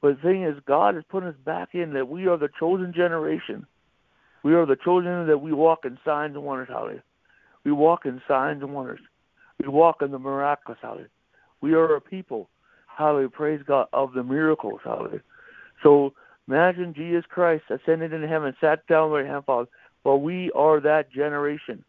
[0.00, 2.92] But the thing is, God has put us back in that we are the chosen
[2.94, 3.66] generation.
[4.42, 6.68] We are the chosen that we walk in signs and wonders.
[6.70, 7.02] Hallelujah.
[7.64, 9.00] We walk in signs and wonders.
[9.62, 10.78] We walk in the miraculous.
[10.80, 11.08] Hallelujah.
[11.60, 12.48] We are a people.
[12.86, 13.28] Hallelujah.
[13.28, 14.80] Praise God of the miracles.
[14.82, 15.20] Hallelujah.
[15.82, 16.14] So
[16.48, 19.68] imagine Jesus Christ ascended into heaven, sat down with him, Father.
[20.04, 21.84] Well, we are that generation.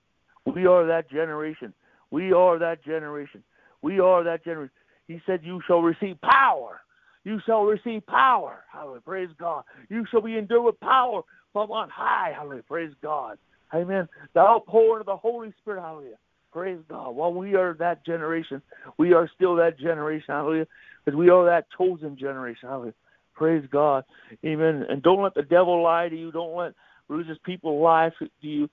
[0.46, 1.74] We are that generation.
[2.10, 3.44] We are that generation.
[3.82, 4.74] We are that generation.
[5.08, 6.82] He said, You shall receive power
[7.24, 8.64] you shall receive power.
[8.72, 9.02] Hallelujah.
[9.02, 9.64] Praise God.
[9.90, 11.22] You shall be endued with power
[11.54, 12.34] from on high.
[12.36, 12.64] Hallelujah.
[12.64, 13.38] Praise God.
[13.74, 14.08] Amen.
[14.34, 15.82] The outpouring of the Holy Spirit.
[15.82, 16.18] Hallelujah.
[16.52, 17.12] Praise God.
[17.12, 18.62] While we are that generation,
[18.98, 20.26] we are still that generation.
[20.30, 20.68] Hallelujah.
[21.06, 22.68] Because we are that chosen generation.
[22.68, 22.94] Hallelujah.
[23.36, 24.04] Praise God.
[24.46, 24.86] Amen.
[24.90, 26.32] And don't let the devil lie to you.
[26.32, 26.74] Don't let
[27.08, 28.70] religious people lie to you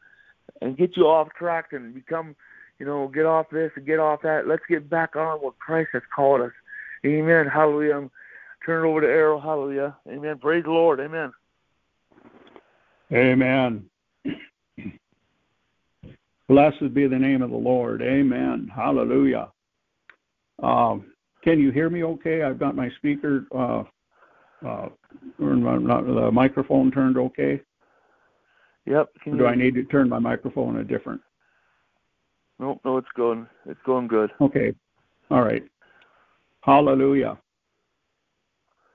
[0.61, 2.35] and get you off track and become,
[2.79, 4.49] you know, get off this and get off that.
[4.49, 6.53] Let's get back on what Christ has called us.
[7.07, 7.47] Amen.
[7.47, 8.11] Hallelujah.
[8.69, 9.43] Turn it over to Erryl.
[9.43, 9.97] Hallelujah.
[10.11, 10.37] Amen.
[10.39, 11.01] Praise the Lord.
[11.01, 11.33] Amen.
[13.11, 13.89] Amen.
[16.51, 18.03] Blessed be the name of the Lord.
[18.03, 18.71] Amen.
[18.77, 19.49] Hallelujah.
[20.63, 21.07] Um,
[21.43, 22.43] can you hear me okay?
[22.43, 23.85] I've got my speaker, uh,
[24.67, 24.91] uh,
[25.39, 27.63] the microphone turned okay?
[28.85, 29.09] Yep.
[29.25, 31.23] do I need to turn my microphone a different?
[32.59, 33.47] Nope, no, it's going.
[33.65, 34.31] It's going good.
[34.43, 34.75] Okay.
[35.31, 35.65] All right.
[36.61, 37.39] Hallelujah.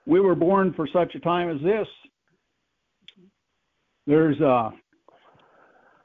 [0.06, 1.88] We were born for such a time as this.
[4.06, 4.72] There's uh,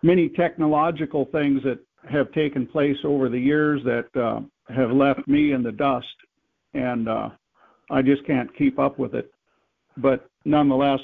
[0.02, 1.78] many technological things that
[2.08, 4.40] have taken place over the years that uh,
[4.72, 6.06] have left me in the dust,
[6.74, 7.30] and uh,
[7.90, 9.32] I just can't keep up with it.
[9.96, 11.00] But nonetheless,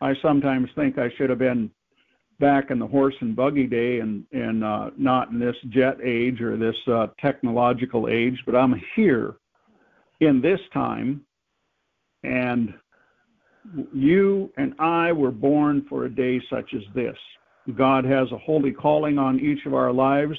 [0.00, 1.70] I sometimes think I should have been
[2.40, 6.40] back in the horse and buggy day and and uh, not in this jet age
[6.40, 8.42] or this uh, technological age.
[8.44, 9.36] But I'm here
[10.20, 11.24] in this time,
[12.24, 12.74] and
[13.92, 17.16] you and I were born for a day such as this.
[17.76, 20.38] God has a holy calling on each of our lives,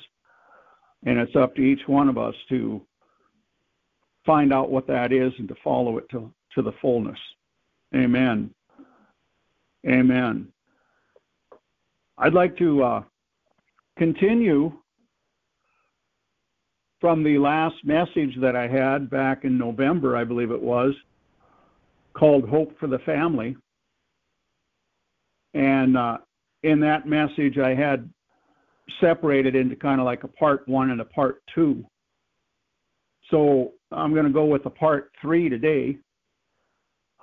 [1.06, 2.82] and it's up to each one of us to
[4.26, 7.20] find out what that is and to follow it to, to the fullness.
[7.96, 8.54] Amen.
[9.88, 10.48] Amen.
[12.18, 13.04] I'd like to uh,
[13.98, 14.72] continue
[17.02, 20.94] from the last message that I had back in November, I believe it was,
[22.18, 23.56] called Hope for the Family.
[25.54, 26.18] And uh,
[26.64, 28.10] in that message, I had
[29.00, 31.86] separated into kind of like a part one and a part two.
[33.32, 35.98] So I'm going to go with a part three today.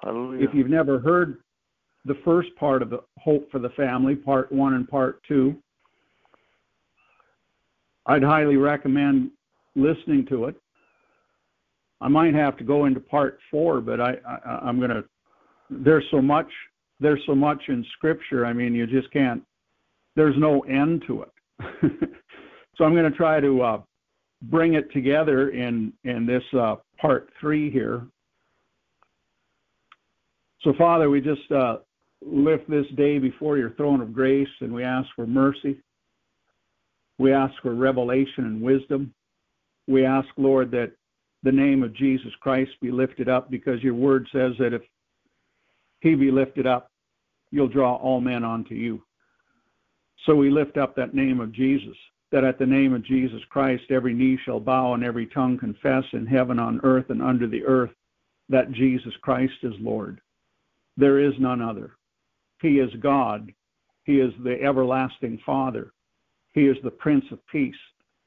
[0.02, 0.48] Hallelujah.
[0.48, 1.38] If you've never heard
[2.04, 5.56] the first part of the Hope for the Family, part one and part two,
[8.06, 9.30] I'd highly recommend
[9.76, 10.56] listening to it.
[12.02, 15.04] I might have to go into part four, but I, I I'm going to.
[15.70, 16.48] There's so much.
[17.00, 18.44] There's so much in Scripture.
[18.44, 19.42] I mean, you just can't.
[20.16, 21.30] There's no end to it.
[22.76, 23.80] so I'm to try to uh,
[24.42, 28.02] bring it together in in this uh, part three here.
[30.62, 31.78] So, Father, we just uh,
[32.20, 35.80] lift this day before your throne of grace, and we ask for mercy.
[37.18, 39.14] We ask for revelation and wisdom.
[39.86, 40.92] We ask, Lord, that
[41.42, 44.82] the name of Jesus Christ be lifted up because your word says that if
[46.00, 46.90] he be lifted up,
[47.50, 49.02] you'll draw all men unto you.
[50.26, 51.96] So we lift up that name of Jesus,
[52.30, 56.04] that at the name of Jesus Christ every knee shall bow and every tongue confess
[56.12, 57.90] in heaven, on earth, and under the earth
[58.48, 60.20] that Jesus Christ is Lord.
[60.96, 61.96] There is none other.
[62.60, 63.52] He is God.
[64.04, 65.92] He is the everlasting Father.
[66.52, 67.74] He is the Prince of Peace.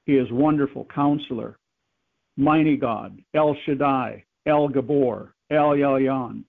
[0.05, 1.57] He is wonderful counselor,
[2.37, 6.43] mighty God, El Shaddai, El Gibbor, El Elyon,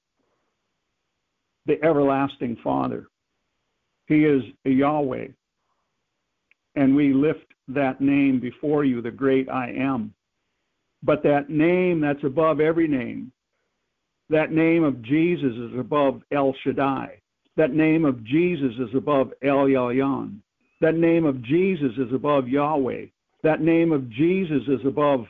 [1.67, 3.09] the everlasting Father.
[4.07, 5.29] He is Yahweh.
[6.77, 10.13] And we lift that name before you, the great I am.
[11.03, 13.33] But that name that's above every name,
[14.29, 17.21] that name of Jesus is above El Shaddai.
[17.57, 20.39] That name of Jesus is above El Elyon.
[20.81, 23.07] That name of Jesus is above Yahweh.
[23.43, 25.27] That name of Jesus is above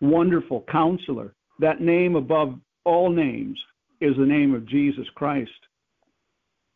[0.00, 1.34] Wonderful Counselor.
[1.58, 3.58] That name above all names
[4.00, 5.50] is the name of Jesus Christ.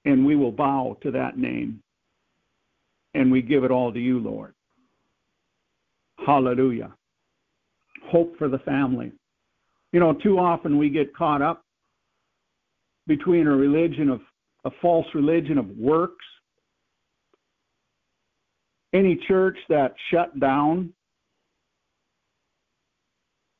[0.04, 1.82] And we will bow to that name.
[3.14, 4.54] And we give it all to you, Lord.
[6.26, 6.92] Hallelujah.
[8.06, 9.12] Hope for the family.
[9.92, 11.64] You know, too often we get caught up
[13.06, 14.20] between a religion of
[14.64, 16.24] a false religion of works.
[18.92, 20.92] Any church that shut down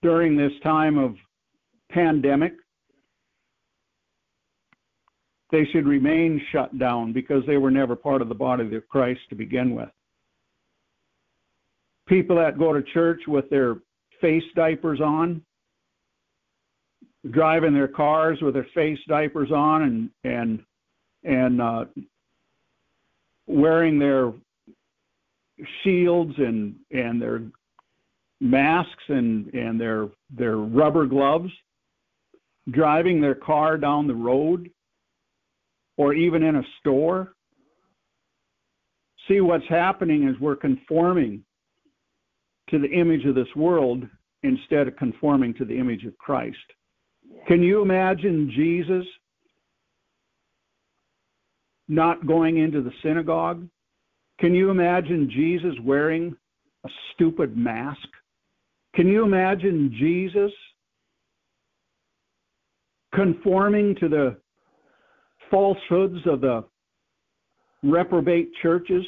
[0.04, 1.16] during this time of
[1.90, 2.52] pandemic,
[5.50, 9.20] they should remain shut down because they were never part of the body of Christ
[9.30, 9.88] to begin with.
[12.06, 13.76] People that go to church with their
[14.20, 15.40] face diapers on,
[17.30, 20.62] driving their cars with their face diapers on and and
[21.22, 21.84] and uh,
[23.46, 24.34] wearing their
[25.82, 27.40] shields and and their
[28.44, 31.50] masks and and their their rubber gloves
[32.70, 34.70] driving their car down the road
[35.96, 37.32] or even in a store.
[39.28, 41.42] See, what's happening is we're conforming
[42.70, 44.04] to the image of this world
[44.42, 46.56] instead of conforming to the image of Christ.
[47.46, 49.06] Can you imagine Jesus
[51.88, 53.66] not going into the synagogue?
[54.40, 56.36] Can you imagine Jesus wearing
[56.84, 58.08] a stupid mask?
[58.94, 60.52] Can you imagine Jesus
[63.12, 64.36] conforming to the
[65.50, 66.64] falsehoods of the
[67.82, 69.04] reprobate churches?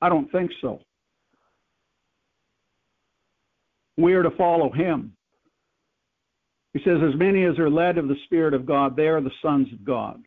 [0.00, 0.80] I don't think so.
[3.96, 5.12] We are to follow him.
[6.72, 9.32] He says, As many as are led of the Spirit of God, they are the
[9.42, 10.22] sons of God.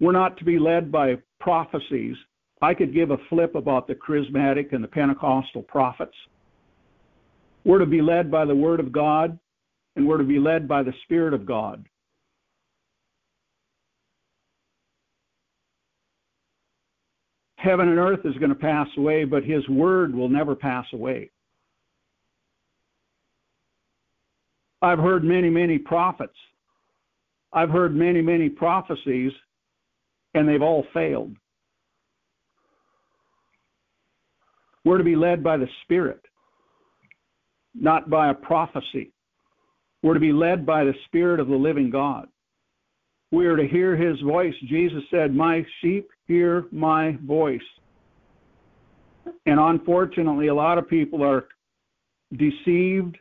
[0.00, 2.16] We're not to be led by prophecies.
[2.62, 6.14] I could give a flip about the charismatic and the Pentecostal prophets.
[7.64, 9.36] We're to be led by the Word of God,
[9.96, 11.84] and we're to be led by the Spirit of God.
[17.56, 21.30] Heaven and earth is going to pass away, but His Word will never pass away.
[24.82, 26.36] I've heard many, many prophets.
[27.52, 29.32] I've heard many, many prophecies,
[30.34, 31.36] and they've all failed.
[34.84, 36.20] We're to be led by the Spirit,
[37.74, 39.12] not by a prophecy.
[40.02, 42.28] We're to be led by the Spirit of the living God.
[43.30, 44.54] We are to hear his voice.
[44.68, 47.60] Jesus said, My sheep hear my voice.
[49.46, 51.46] And unfortunately, a lot of people are
[52.36, 53.16] deceived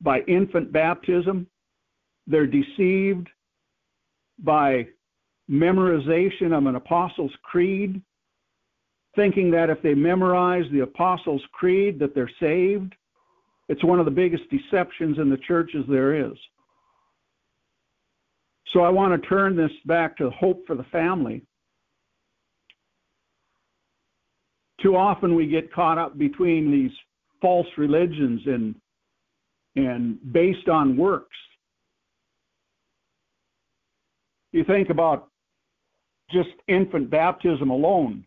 [0.00, 1.46] by infant baptism.
[2.26, 3.28] They're deceived
[4.38, 4.86] by
[5.50, 8.00] memorization of an Apostles' Creed,
[9.14, 12.94] thinking that if they memorize the Apostles' Creed that they're saved.
[13.68, 16.36] It's one of the biggest deceptions in the churches there is.
[18.72, 21.42] So I want to turn this back to hope for the family.
[24.80, 26.90] Too often we get caught up between these
[27.40, 28.74] false religions and
[29.74, 31.36] and based on works.
[34.52, 35.28] You think about
[36.30, 38.26] just infant baptism alone.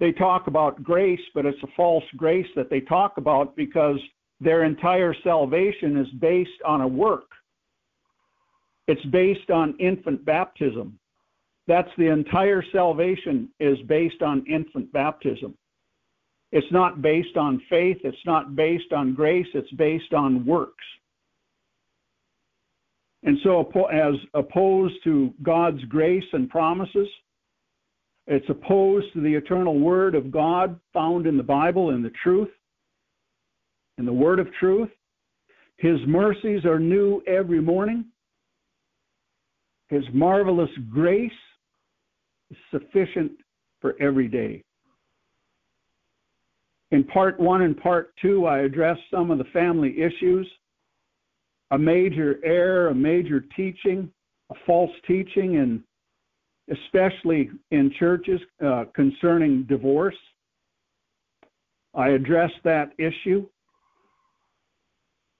[0.00, 3.98] They talk about grace, but it's a false grace that they talk about because
[4.40, 7.28] their entire salvation is based on a work.
[8.88, 10.98] It's based on infant baptism.
[11.68, 15.54] That's the entire salvation is based on infant baptism.
[16.50, 17.98] It's not based on faith.
[18.02, 19.46] It's not based on grace.
[19.54, 20.84] It's based on works.
[23.22, 23.60] And so,
[23.92, 27.06] as opposed to God's grace and promises,
[28.26, 32.50] it's opposed to the eternal Word of God found in the Bible and the truth,
[33.98, 34.90] in the Word of truth.
[35.78, 38.04] His mercies are new every morning.
[39.88, 41.32] His marvelous grace
[42.50, 43.32] is sufficient
[43.80, 44.62] for every day.
[46.92, 50.46] In part one and part two, I addressed some of the family issues
[51.72, 54.10] a major error, a major teaching,
[54.50, 55.82] a false teaching, and
[56.70, 60.16] especially in churches uh, concerning divorce.
[61.94, 63.46] I addressed that issue.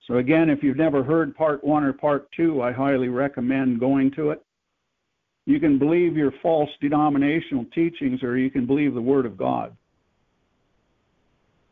[0.06, 4.10] So, again, if you've never heard part one or part two, I highly recommend going
[4.12, 4.42] to it.
[5.46, 9.76] You can believe your false denominational teachings or you can believe the Word of God.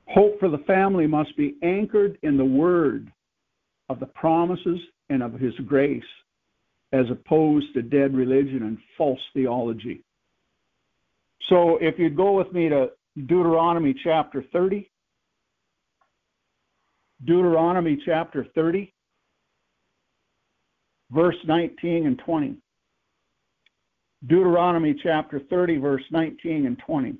[0.08, 3.12] Hope for the family must be anchored in the word
[3.90, 4.80] of the promises
[5.10, 6.02] and of his grace,
[6.92, 10.02] as opposed to dead religion and false theology.
[11.48, 14.90] So if you'd go with me to Deuteronomy chapter 30,
[17.24, 18.92] Deuteronomy chapter 30,
[21.10, 22.56] verse 19 and 20.
[24.26, 27.14] Deuteronomy chapter 30, verse 19 and 20.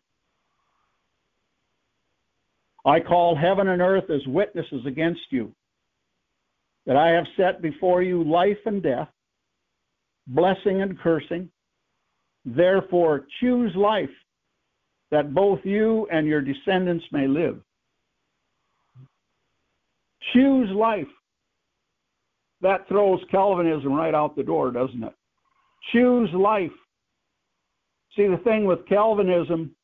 [2.84, 5.52] I call heaven and earth as witnesses against you
[6.86, 9.08] that I have set before you life and death,
[10.28, 11.50] blessing and cursing.
[12.44, 14.10] Therefore, choose life
[15.10, 17.60] that both you and your descendants may live.
[20.32, 21.06] Choose life.
[22.60, 25.14] That throws Calvinism right out the door, doesn't it?
[25.92, 26.72] Choose life.
[28.16, 29.74] See, the thing with Calvinism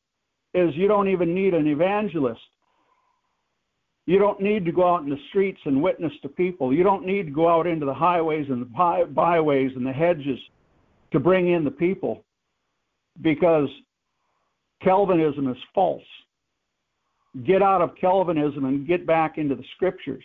[0.53, 2.41] is you don't even need an evangelist.
[4.05, 6.73] You don't need to go out in the streets and witness to people.
[6.73, 10.39] You don't need to go out into the highways and the byways and the hedges
[11.11, 12.23] to bring in the people
[13.21, 13.69] because
[14.83, 16.03] Calvinism is false.
[17.45, 20.23] Get out of Calvinism and get back into the scriptures.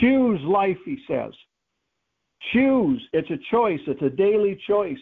[0.00, 1.32] Choose life, he says.
[2.52, 3.02] Choose.
[3.12, 3.80] It's a choice.
[3.86, 4.98] It's a daily choice,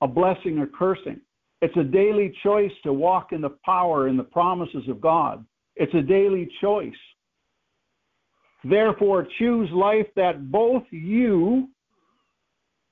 [0.00, 1.20] a blessing or cursing.
[1.62, 5.44] It's a daily choice to walk in the power and the promises of God.
[5.76, 6.92] It's a daily choice.
[8.64, 11.68] Therefore, choose life that both you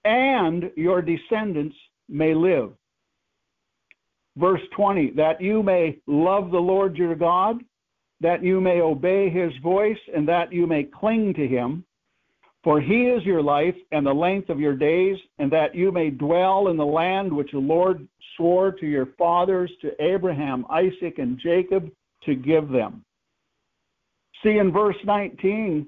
[0.05, 1.77] and your descendants
[2.09, 2.73] may live.
[4.37, 7.59] Verse 20, that you may love the Lord your God,
[8.21, 11.85] that you may obey his voice, and that you may cling to him.
[12.65, 16.11] For he is your life and the length of your days, and that you may
[16.11, 18.07] dwell in the land which the Lord
[18.37, 21.91] swore to your fathers, to Abraham, Isaac, and Jacob,
[22.25, 23.05] to give them.
[24.43, 25.87] See, in verse 19,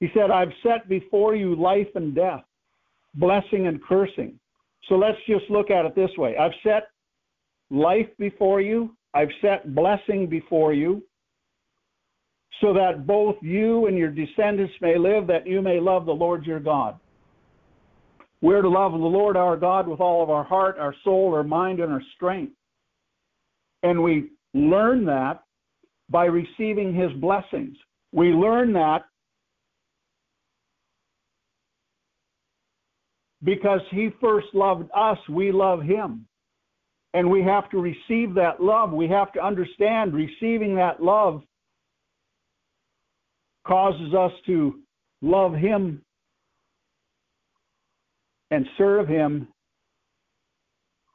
[0.00, 2.44] he said, I've set before you life and death,
[3.14, 4.38] blessing and cursing.
[4.88, 6.88] So let's just look at it this way I've set
[7.70, 11.02] life before you, I've set blessing before you,
[12.60, 16.46] so that both you and your descendants may live, that you may love the Lord
[16.46, 16.98] your God.
[18.40, 21.42] We're to love the Lord our God with all of our heart, our soul, our
[21.42, 22.52] mind, and our strength.
[23.82, 25.42] And we learn that
[26.10, 27.76] by receiving his blessings.
[28.12, 29.02] We learn that
[33.44, 36.26] because he first loved us, we love him.
[37.14, 38.92] And we have to receive that love.
[38.92, 41.42] We have to understand receiving that love
[43.66, 44.80] causes us to
[45.22, 46.02] love him
[48.50, 49.48] and serve him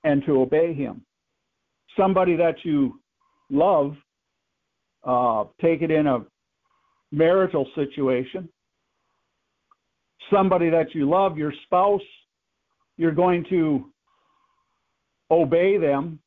[0.03, 1.03] and to obey him.
[1.97, 2.99] Somebody that you
[3.49, 3.95] love,
[5.03, 6.19] uh, take it in a
[7.11, 8.49] marital situation.
[10.31, 12.01] Somebody that you love, your spouse,
[12.97, 13.91] you're going to
[15.29, 16.19] obey them.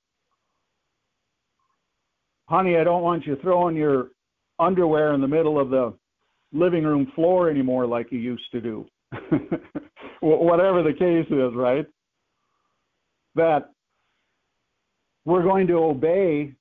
[2.49, 4.11] Honey, I don't want you throwing your
[4.59, 5.95] underwear in the middle of the
[6.53, 8.87] living room floor anymore like you used to do.
[10.21, 11.87] Whatever the case is, right?
[13.35, 13.71] That
[15.25, 16.55] we're going to obey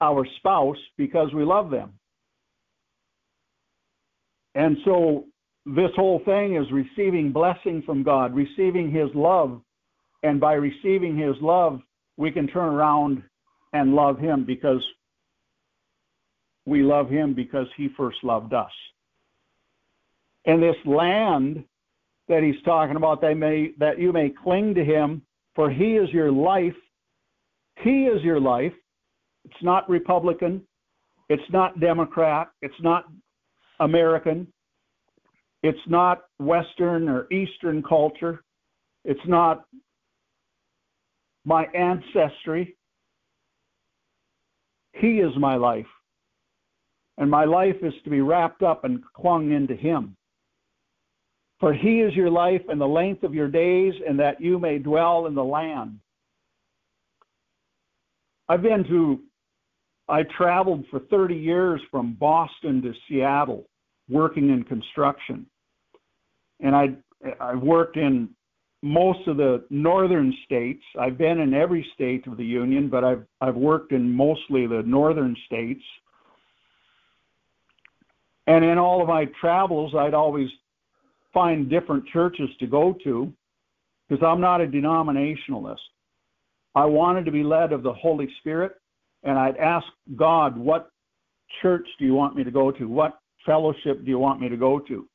[0.00, 1.92] our spouse because we love them.
[4.54, 5.24] And so
[5.66, 9.60] this whole thing is receiving blessing from God, receiving His love.
[10.22, 11.80] And by receiving His love,
[12.16, 13.22] we can turn around
[13.72, 14.82] and love Him because
[16.64, 18.70] we love Him because He first loved us.
[20.46, 21.64] And this land
[22.28, 25.22] that He's talking about, they may, that you may cling to Him,
[25.54, 26.74] for He is your life.
[27.82, 28.72] He is your life.
[29.46, 30.62] It's not Republican.
[31.28, 32.48] It's not Democrat.
[32.62, 33.04] It's not
[33.80, 34.46] American.
[35.62, 38.42] It's not Western or Eastern culture.
[39.04, 39.64] It's not
[41.44, 42.76] my ancestry.
[44.92, 45.86] He is my life.
[47.18, 50.16] And my life is to be wrapped up and clung into Him.
[51.60, 54.78] For He is your life and the length of your days, and that you may
[54.78, 55.98] dwell in the land.
[58.48, 59.20] I've been to,
[60.08, 63.68] I traveled for 30 years from Boston to Seattle
[64.08, 65.46] working in construction.
[66.60, 66.94] And I,
[67.40, 68.28] I've worked in
[68.82, 70.82] most of the northern states.
[70.98, 74.82] I've been in every state of the union, but I've, I've worked in mostly the
[74.86, 75.82] northern states.
[78.46, 80.48] And in all of my travels, I'd always
[81.34, 83.32] find different churches to go to
[84.08, 85.76] because I'm not a denominationalist.
[86.76, 88.76] I wanted to be led of the Holy Spirit,
[89.26, 90.88] and I'd ask God, what
[91.60, 92.88] church do you want me to go to?
[92.88, 95.06] What fellowship do you want me to go to?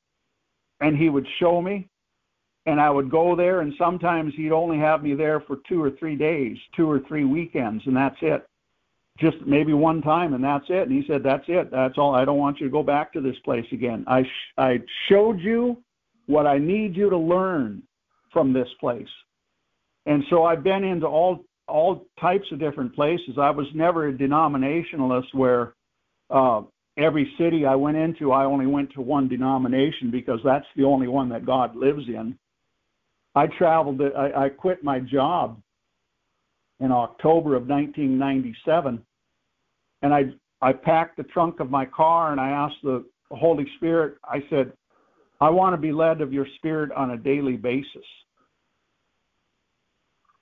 [0.82, 1.88] And he would show me,
[2.66, 5.92] and I would go there, and sometimes he'd only have me there for two or
[5.92, 8.46] three days, two or three weekends, and that's it.
[9.20, 10.88] Just maybe one time, and that's it.
[10.88, 11.70] And he said, That's it.
[11.70, 12.16] That's all.
[12.16, 14.04] I don't want you to go back to this place again.
[14.08, 14.80] I, sh- I
[15.10, 15.78] showed you
[16.26, 17.84] what I need you to learn
[18.32, 19.08] from this place.
[20.06, 23.38] And so I've been into all all types of different places.
[23.40, 25.74] I was never a denominationalist where
[26.30, 26.62] uh,
[26.98, 31.08] every city I went into, I only went to one denomination because that's the only
[31.08, 32.38] one that God lives in.
[33.34, 35.62] I traveled, I, I quit my job
[36.80, 39.02] in October of 1997,
[40.02, 40.24] and I,
[40.62, 44.74] I packed the trunk of my car and I asked the Holy Spirit, I said,
[45.40, 48.06] I want to be led of your spirit on a daily basis.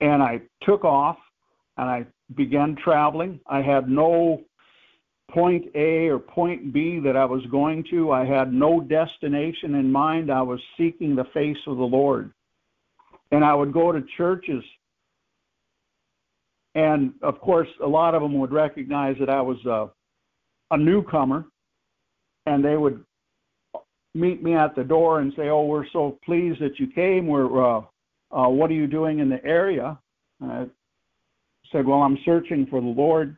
[0.00, 1.18] And I took off
[1.76, 2.06] and I
[2.36, 3.40] began traveling.
[3.46, 4.42] I had no
[5.30, 8.10] point A or point B that I was going to.
[8.12, 10.30] I had no destination in mind.
[10.30, 12.32] I was seeking the face of the Lord.
[13.32, 14.64] And I would go to churches.
[16.74, 19.90] And of course, a lot of them would recognize that I was a,
[20.72, 21.44] a newcomer.
[22.46, 23.04] And they would
[24.14, 27.26] meet me at the door and say, "Oh, we're so pleased that you came.
[27.26, 27.82] We're uh,
[28.30, 29.98] uh, what are you doing in the area?"
[30.40, 30.66] And I
[31.72, 33.36] said, "Well, I'm searching for the Lord."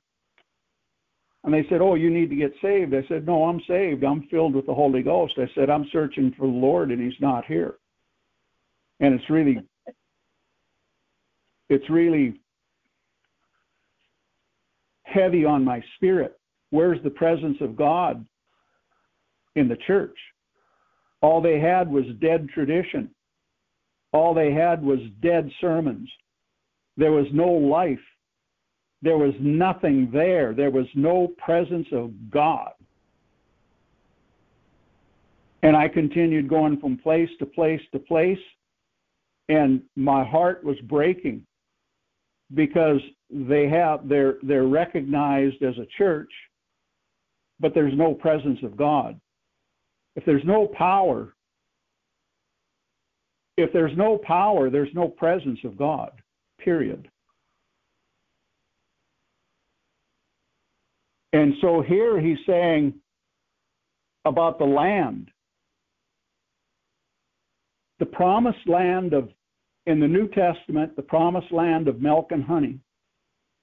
[1.44, 4.05] And they said, "Oh, you need to get saved." I said, "No, I'm saved.
[4.05, 7.20] I'm filled with the Holy Ghost." I said, "I'm searching for the Lord, and He's
[7.20, 7.74] not here."
[9.01, 9.59] And it's really,
[11.69, 12.40] it's really
[15.02, 16.39] heavy on my spirit.
[16.70, 18.24] Where's the presence of God
[19.56, 20.16] in the church?
[21.20, 23.10] All they had was dead tradition.
[24.12, 26.09] All they had was dead sermons.
[26.97, 27.98] There was no life.
[29.01, 30.55] There was nothing there.
[30.55, 32.72] There was no presence of God.
[35.62, 38.39] And I continued going from place to place to place,
[39.48, 41.47] and my heart was breaking
[42.55, 46.30] because they have they're they're recognized as a church,
[47.60, 49.18] but there's no presence of God.
[50.16, 51.34] If there's no power,
[53.56, 56.10] if there's no power, there's no presence of God.
[56.58, 57.08] Period.
[61.32, 62.94] And so here he's saying
[64.24, 65.30] about the land.
[67.98, 69.28] The promised land of,
[69.86, 72.78] in the New Testament, the promised land of milk and honey.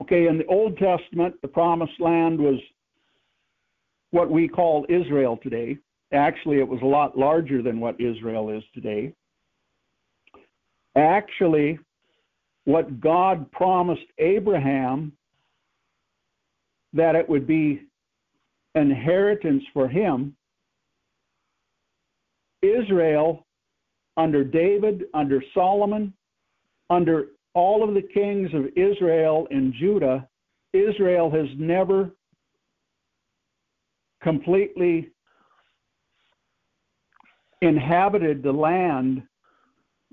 [0.01, 2.59] Okay, in the Old Testament, the promised land was
[4.11, 5.77] what we call Israel today.
[6.13, 9.13] Actually, it was a lot larger than what Israel is today.
[10.95, 11.79] Actually,
[12.65, 15.11] what God promised Abraham
[16.93, 17.83] that it would be
[18.75, 20.35] inheritance for him,
[22.61, 23.45] Israel,
[24.17, 26.13] under David, under Solomon,
[26.89, 30.27] under all of the kings of Israel and Judah,
[30.73, 32.11] Israel has never
[34.21, 35.09] completely
[37.61, 39.23] inhabited the land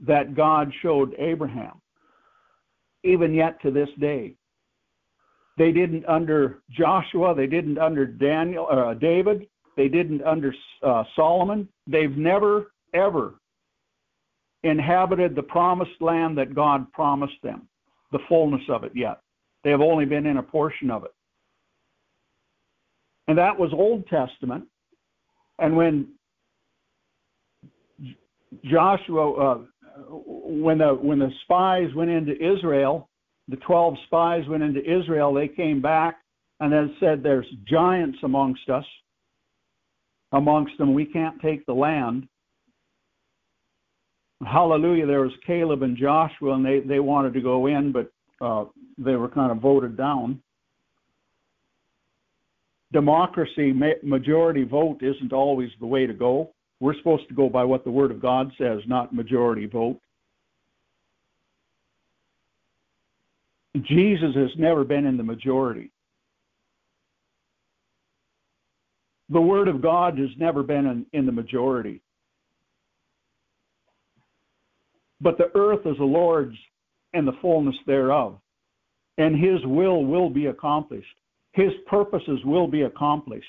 [0.05, 1.81] that God showed Abraham,
[3.05, 4.35] even yet to this day.
[5.59, 9.47] They didn't under Joshua, they didn't under Daniel, uh, David,
[9.77, 11.69] they didn't under uh, Solomon.
[11.87, 13.35] They've never, ever
[14.63, 17.69] inhabited the promised land that God promised them,
[18.13, 19.21] the fullness of it yet.
[19.65, 21.13] They have only been in a portion of it.
[23.29, 24.65] And that was Old Testament.
[25.59, 26.09] And when
[28.65, 29.59] Joshua, uh,
[30.09, 33.09] when the when the spies went into Israel,
[33.49, 35.33] the twelve spies went into Israel.
[35.33, 36.19] They came back
[36.61, 38.85] and then said, "There's giants amongst us.
[40.33, 42.29] Amongst them, we can't take the land."
[44.45, 45.07] Hallelujah!
[45.07, 48.11] There was Caleb and Joshua, and they they wanted to go in, but
[48.41, 48.67] uh,
[48.99, 50.43] they were kind of voted down.
[52.93, 56.53] Democracy, majority vote, isn't always the way to go.
[56.81, 59.99] We're supposed to go by what the Word of God says, not majority vote.
[63.83, 65.91] Jesus has never been in the majority.
[69.29, 72.01] The Word of God has never been in, in the majority.
[75.21, 76.57] But the earth is the Lord's
[77.13, 78.39] and the fullness thereof,
[79.19, 81.07] and His will will be accomplished.
[81.53, 83.47] His purposes will be accomplished.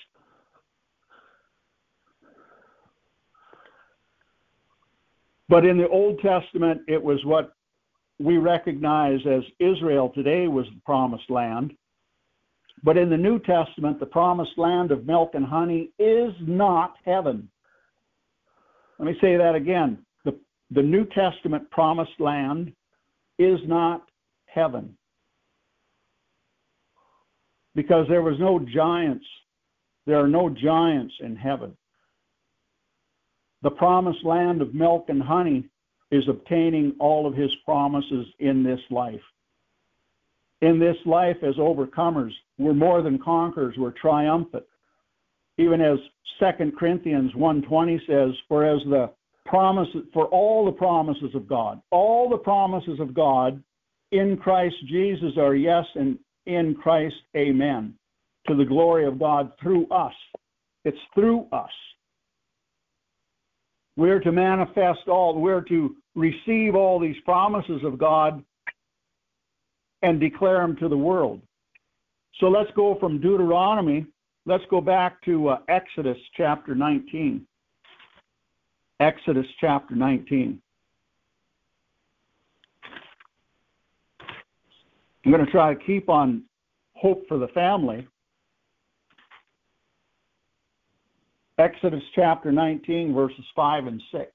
[5.50, 7.54] But in the Old Testament, it was what
[8.20, 11.74] we recognize as Israel today was the promised land.
[12.84, 17.50] But in the New Testament, the promised land of milk and honey is not heaven.
[19.00, 20.00] Let me say that again.
[20.26, 20.38] The,
[20.72, 22.74] the New Testament promised land
[23.40, 24.04] is not
[24.46, 24.98] heaven.
[27.76, 29.26] Because there was no giants,
[30.08, 31.78] there are no giants in heaven.
[33.64, 35.66] The promised land of milk and honey
[36.12, 39.22] is obtaining all of his promises in this life.
[40.62, 44.64] In this life, as overcomers, we're more than conquerors, we're triumphant.
[45.58, 45.98] Even as
[46.40, 49.12] 2 Corinthians 1.20 says, for as the
[49.46, 53.62] promises, for all the promises of God, all the promises of God
[54.12, 57.94] in Christ Jesus are yes, and in Christ, amen,
[58.48, 60.14] to the glory of God through us.
[60.86, 61.72] It's through us.
[63.98, 68.44] We're to manifest all, we're to receive all these promises of God
[70.04, 71.42] and declare them to the world.
[72.40, 74.06] So let's go from Deuteronomy,
[74.46, 77.46] let's go back to uh, Exodus chapter 19.
[79.00, 80.62] Exodus chapter 19.
[85.26, 86.44] I'm going to try to keep on
[86.94, 88.08] hope for the family.
[91.60, 94.26] Exodus chapter 19, verses 5 and 6.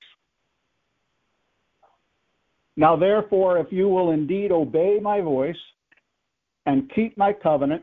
[2.76, 5.56] Now, therefore, if you will indeed obey my voice
[6.66, 7.82] and keep my covenant,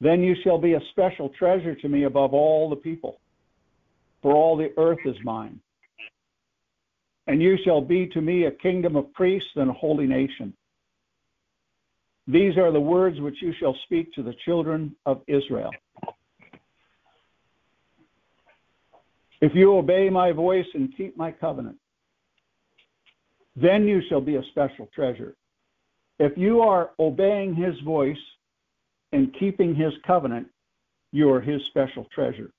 [0.00, 3.20] then you shall be a special treasure to me above all the people,
[4.22, 5.60] for all the earth is mine.
[7.26, 10.52] And you shall be to me a kingdom of priests and a holy nation.
[12.26, 15.70] These are the words which you shall speak to the children of Israel.
[19.40, 21.76] If you obey my voice and keep my covenant,
[23.54, 25.34] then you shall be a special treasure.
[26.18, 28.16] If you are obeying his voice
[29.12, 30.48] and keeping his covenant,
[31.12, 32.50] you are his special treasure.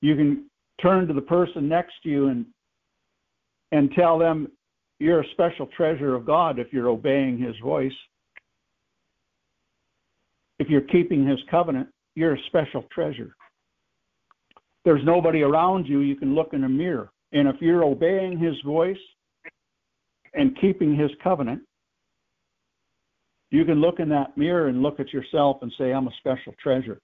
[0.00, 2.46] You can turn to the person next to you and
[3.72, 4.48] and tell them
[4.98, 7.92] you're a special treasure of God if you're obeying his voice.
[10.58, 13.34] If you're keeping his covenant, you're a special treasure.
[14.84, 17.10] There's nobody around you, you can look in a mirror.
[17.32, 18.98] And if you're obeying his voice
[20.34, 21.62] and keeping his covenant,
[23.50, 26.54] you can look in that mirror and look at yourself and say, I'm a special
[26.60, 27.00] treasure.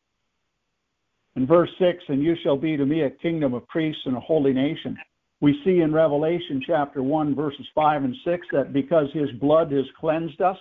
[1.36, 4.20] In verse 6, and you shall be to me a kingdom of priests and a
[4.20, 4.96] holy nation.
[5.40, 9.84] We see in Revelation chapter 1, verses 5 and 6, that because his blood has
[10.00, 10.58] cleansed us,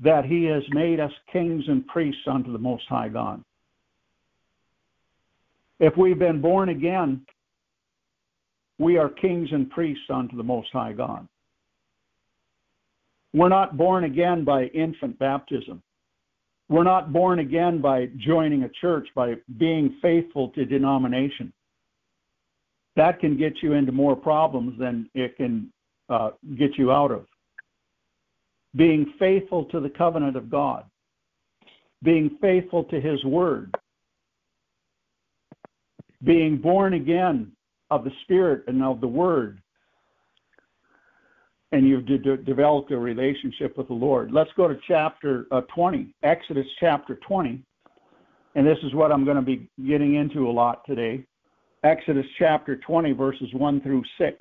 [0.00, 3.42] that he has made us kings and priests unto the Most High God.
[5.80, 7.24] If we've been born again,
[8.78, 11.26] we are kings and priests unto the Most High God.
[13.32, 15.82] We're not born again by infant baptism.
[16.68, 21.52] We're not born again by joining a church, by being faithful to denomination.
[22.96, 25.72] That can get you into more problems than it can
[26.08, 27.26] uh, get you out of.
[28.76, 30.84] Being faithful to the covenant of God,
[32.02, 33.74] being faithful to His Word,
[36.24, 37.52] being born again
[37.90, 39.60] of the Spirit and of the Word,
[41.72, 44.32] and you've de- de- developed a relationship with the Lord.
[44.32, 47.62] Let's go to chapter uh, 20, Exodus chapter 20.
[48.54, 51.24] And this is what I'm going to be getting into a lot today.
[51.84, 54.36] Exodus chapter 20, verses 1 through 6.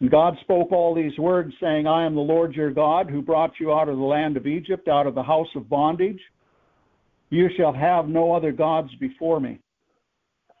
[0.00, 3.52] And God spoke all these words, saying, I am the Lord your God, who brought
[3.60, 6.20] you out of the land of Egypt, out of the house of bondage.
[7.30, 9.60] You shall have no other gods before me.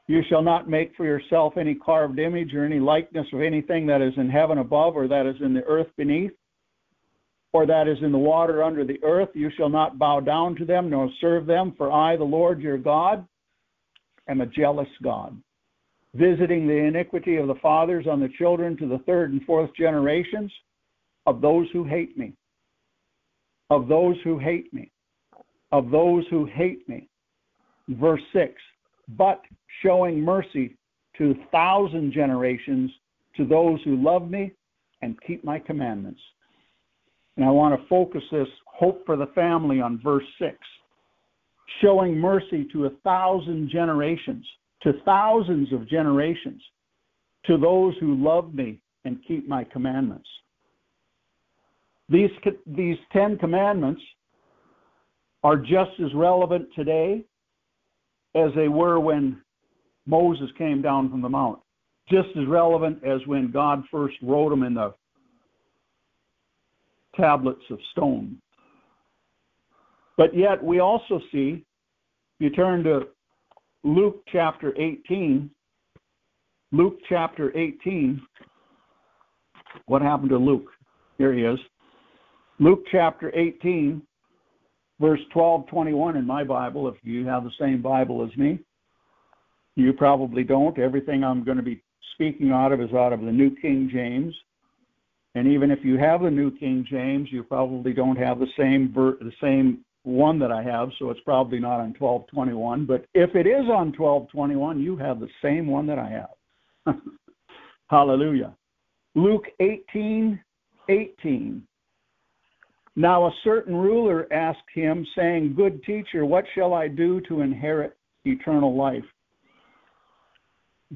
[0.06, 4.02] You shall not make for yourself any carved image or any likeness of anything that
[4.02, 6.32] is in heaven above, or that is in the earth beneath,
[7.52, 9.30] or that is in the water under the earth.
[9.34, 12.76] You shall not bow down to them, nor serve them, for I, the Lord your
[12.76, 13.26] God,
[14.28, 15.40] am a jealous God,
[16.14, 20.52] visiting the iniquity of the fathers on the children to the third and fourth generations
[21.26, 22.34] of those who hate me.
[23.70, 24.90] Of those who hate me.
[25.72, 27.08] Of those who hate me.
[27.88, 28.52] Verse 6
[29.08, 29.42] but
[29.82, 30.76] showing mercy
[31.18, 32.90] to thousand generations
[33.36, 34.52] to those who love me
[35.02, 36.20] and keep my commandments.
[37.36, 40.56] And I want to focus this hope for the family on verse 6.
[41.82, 44.44] Showing mercy to a thousand generations,
[44.82, 46.62] to thousands of generations,
[47.46, 50.28] to those who love me and keep my commandments.
[52.08, 52.30] These,
[52.66, 54.02] these Ten Commandments
[55.42, 57.24] are just as relevant today
[58.34, 59.40] as they were when
[60.06, 61.60] Moses came down from the mount,
[62.10, 64.94] just as relevant as when God first wrote them in the
[67.16, 68.38] tablets of stone.
[70.16, 71.64] But yet, we also see,
[72.38, 73.08] if you turn to
[73.82, 75.50] Luke chapter 18,
[76.72, 78.20] Luke chapter 18,
[79.86, 80.70] what happened to Luke?
[81.18, 81.58] Here he is.
[82.58, 84.02] Luke chapter 18,
[85.00, 88.58] verse 12, 21 in my Bible, if you have the same Bible as me.
[89.76, 90.78] You probably don't.
[90.78, 91.82] Everything I'm going to be
[92.14, 94.34] speaking out of is out of the New King James.
[95.34, 98.92] And even if you have the New King James, you probably don't have the same
[98.94, 102.86] ver- the same one that I have, so it's probably not on 1221.
[102.86, 106.08] But if it is on 1221, you have the same one that I
[106.86, 106.94] have.
[107.88, 108.54] Hallelujah.
[109.14, 110.38] Luke 18,
[110.88, 111.62] 18.
[112.96, 117.96] Now a certain ruler asked him, saying, Good teacher, what shall I do to inherit
[118.24, 119.04] eternal life?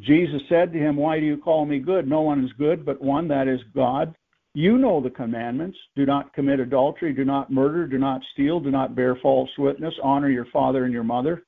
[0.00, 2.06] Jesus said to him, Why do you call me good?
[2.06, 4.14] No one is good but one, that is God.
[4.54, 8.70] You know the commandments do not commit adultery, do not murder, do not steal, do
[8.70, 11.44] not bear false witness, honor your father and your mother.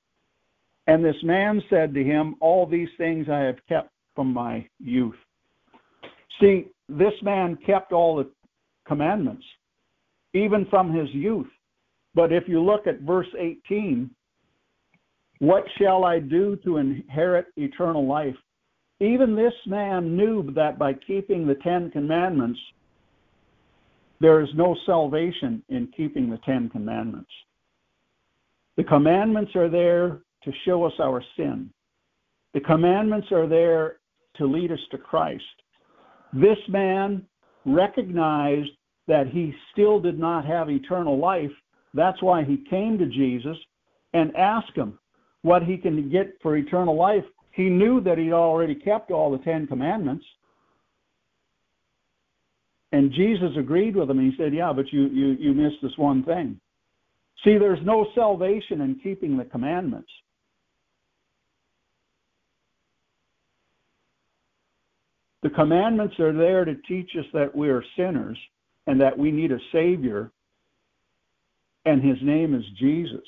[0.87, 5.17] And this man said to him, All these things I have kept from my youth.
[6.41, 8.29] See, this man kept all the
[8.87, 9.45] commandments
[10.35, 11.49] even from his youth.
[12.15, 14.11] But if you look at verse 18,
[15.41, 18.37] What shall I do to inherit eternal life?
[19.01, 22.61] Even this man knew that by keeping the Ten Commandments,
[24.21, 27.31] there is no salvation in keeping the Ten Commandments.
[28.77, 31.71] The commandments are there to show us our sin.
[32.53, 33.97] The commandments are there
[34.37, 35.43] to lead us to Christ.
[36.35, 37.25] This man
[37.65, 38.71] recognized
[39.09, 41.51] that he still did not have eternal life.
[41.95, 43.57] That's why he came to Jesus
[44.13, 44.99] and asked him
[45.43, 47.25] what he can get for eternal life.
[47.53, 50.25] He knew that he'd already kept all the Ten Commandments.
[52.93, 54.21] And Jesus agreed with him.
[54.21, 56.61] He said, Yeah, but you, you, you missed this one thing.
[57.45, 60.11] See, there's no salvation in keeping the commandments.
[65.43, 68.37] The commandments are there to teach us that we are sinners
[68.87, 70.31] and that we need a Savior,
[71.85, 73.27] and His name is Jesus.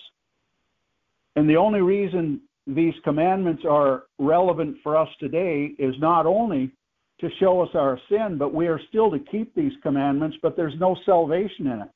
[1.36, 6.70] And the only reason these commandments are relevant for us today is not only
[7.20, 10.78] to show us our sin, but we are still to keep these commandments, but there's
[10.78, 11.88] no salvation in it.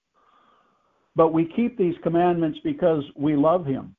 [1.15, 3.95] But we keep these commandments because we love Him.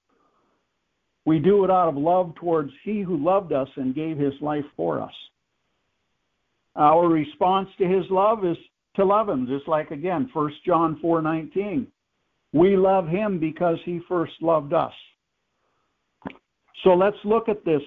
[1.25, 4.65] We do it out of love towards He who loved us and gave His life
[4.75, 5.13] for us.
[6.77, 8.57] Our response to his love is
[8.97, 11.87] to love him, just like again, 1 John 4:19.
[12.51, 14.93] We love him because he first loved us.
[16.83, 17.81] So let's look at this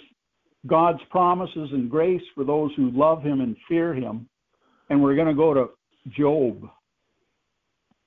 [0.66, 4.28] God's promises and grace for those who love him and fear him.
[4.88, 5.70] And we're going to go to
[6.08, 6.68] Job.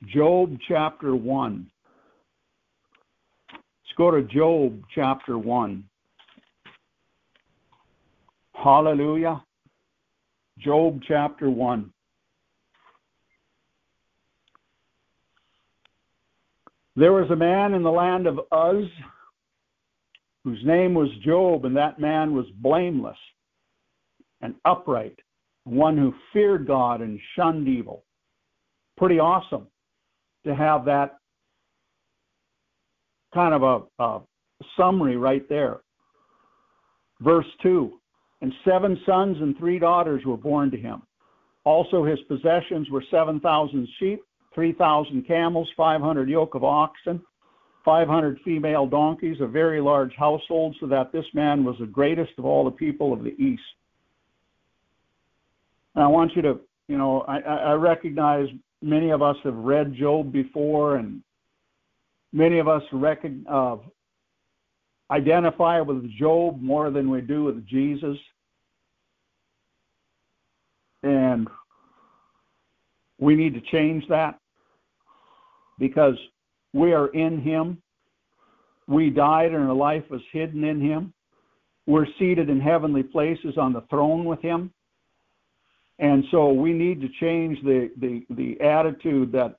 [0.05, 1.71] Job chapter 1.
[3.51, 5.83] Let's go to Job chapter 1.
[8.53, 9.43] Hallelujah.
[10.59, 11.92] Job chapter 1.
[16.95, 18.87] There was a man in the land of Uz
[20.43, 23.17] whose name was Job, and that man was blameless
[24.41, 25.17] and upright,
[25.63, 28.03] one who feared God and shunned evil.
[28.97, 29.67] Pretty awesome
[30.45, 31.17] to have that
[33.33, 34.21] kind of a, a
[34.77, 35.79] summary right there.
[37.21, 37.93] Verse 2
[38.41, 41.01] and seven sons and three daughters were born to him.
[41.63, 44.19] Also, his possessions were 7,000 sheep,
[44.53, 47.21] 3,000 camels, 500 yoke of oxen,
[47.83, 52.45] 500 female donkeys, a very large household, so that this man was the greatest of
[52.45, 53.61] all the people of the East.
[55.95, 58.47] And I want you to, you know, I, I recognize
[58.81, 61.21] many of us have read Job before, and
[62.31, 63.77] many of us recognize, uh,
[65.11, 68.17] identify with Job more than we do with Jesus.
[71.03, 71.49] And
[73.19, 74.39] we need to change that
[75.83, 76.15] because
[76.71, 77.81] we are in Him.
[78.87, 81.13] We died and our life was hidden in Him.
[81.87, 84.71] We're seated in heavenly places on the throne with Him.
[85.99, 89.57] And so we need to change the, the, the attitude that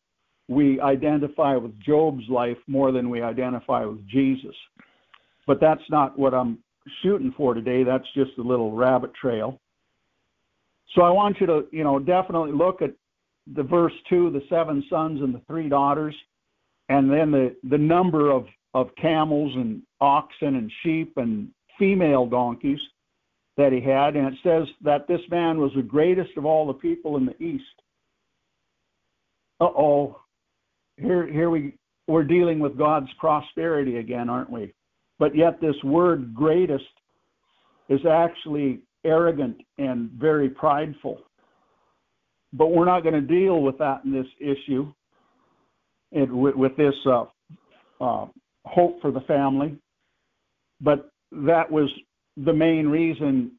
[0.49, 4.57] we identify with Job's life more than we identify with Jesus.
[5.47, 6.59] But that's not what I'm
[7.03, 7.85] shooting for today.
[7.85, 9.61] That's just a little rabbit trail.
[10.95, 12.93] So I want you to, you know, definitely look at
[13.53, 16.15] the verse two, the seven sons and the three daughters,
[16.89, 21.49] and then the, the number of, of camels and oxen and sheep and
[21.79, 22.81] female donkeys
[23.57, 24.17] that he had.
[24.17, 27.43] And it says that this man was the greatest of all the people in the
[27.43, 27.65] East.
[29.61, 30.21] Uh oh.
[30.97, 31.75] Here here we
[32.07, 34.73] we're dealing with God's prosperity again, aren't we?
[35.19, 36.85] But yet this word greatest
[37.89, 41.21] is actually arrogant and very prideful.
[42.57, 44.93] But we're not going to deal with that in this issue,
[46.13, 47.25] and with, with this uh,
[48.01, 48.27] uh,
[48.65, 49.77] hope for the family.
[50.81, 51.91] But that was
[52.37, 53.53] the main reason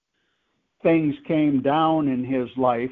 [0.82, 2.92] things came down in his life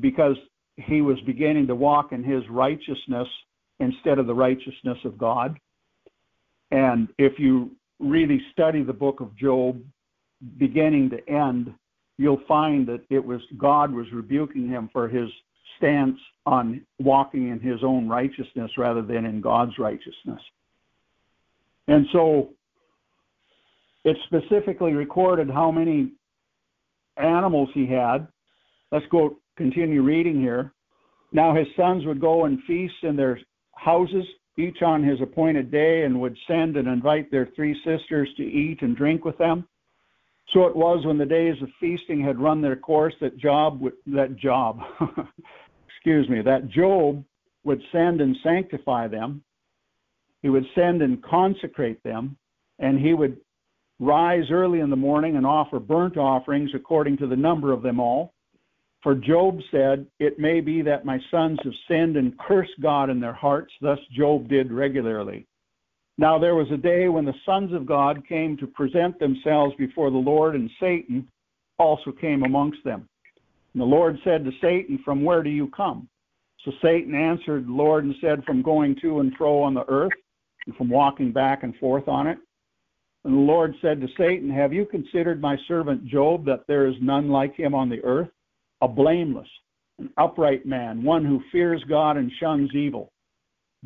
[0.00, 0.36] because
[0.76, 3.28] he was beginning to walk in his righteousness
[3.80, 5.58] instead of the righteousness of God.
[6.70, 9.80] And if you really study the book of Job,
[10.58, 11.72] beginning to end,
[12.18, 15.28] you'll find that it was God was rebuking him for his
[15.76, 20.40] stance on walking in his own righteousness rather than in God's righteousness.
[21.88, 22.50] And so
[24.04, 26.12] it specifically recorded how many
[27.16, 28.28] animals he had.
[28.92, 30.72] Let's go continue reading here.
[31.32, 33.40] Now his sons would go and feast in their
[33.74, 34.24] houses,
[34.56, 38.82] each on his appointed day, and would send and invite their three sisters to eat
[38.82, 39.66] and drink with them.
[40.52, 43.94] So it was when the days of feasting had run their course that Job would,
[44.06, 44.78] that Job,
[45.88, 47.24] excuse me, that Job
[47.64, 49.42] would send and sanctify them.
[50.42, 52.36] He would send and consecrate them,
[52.78, 53.38] and he would
[53.98, 57.98] rise early in the morning and offer burnt offerings according to the number of them
[57.98, 58.34] all.
[59.02, 63.20] For Job said, It may be that my sons have sinned and cursed God in
[63.20, 63.72] their hearts.
[63.80, 65.46] Thus Job did regularly.
[66.16, 70.10] Now there was a day when the sons of God came to present themselves before
[70.10, 71.28] the Lord, and Satan
[71.78, 73.08] also came amongst them.
[73.72, 76.08] And the Lord said to Satan, From where do you come?
[76.64, 80.12] So Satan answered the Lord and said, From going to and fro on the earth,
[80.66, 82.38] and from walking back and forth on it.
[83.24, 86.94] And the Lord said to Satan, Have you considered my servant Job, that there is
[87.00, 88.28] none like him on the earth,
[88.82, 89.48] a blameless,
[89.98, 93.10] an upright man, one who fears God and shuns evil?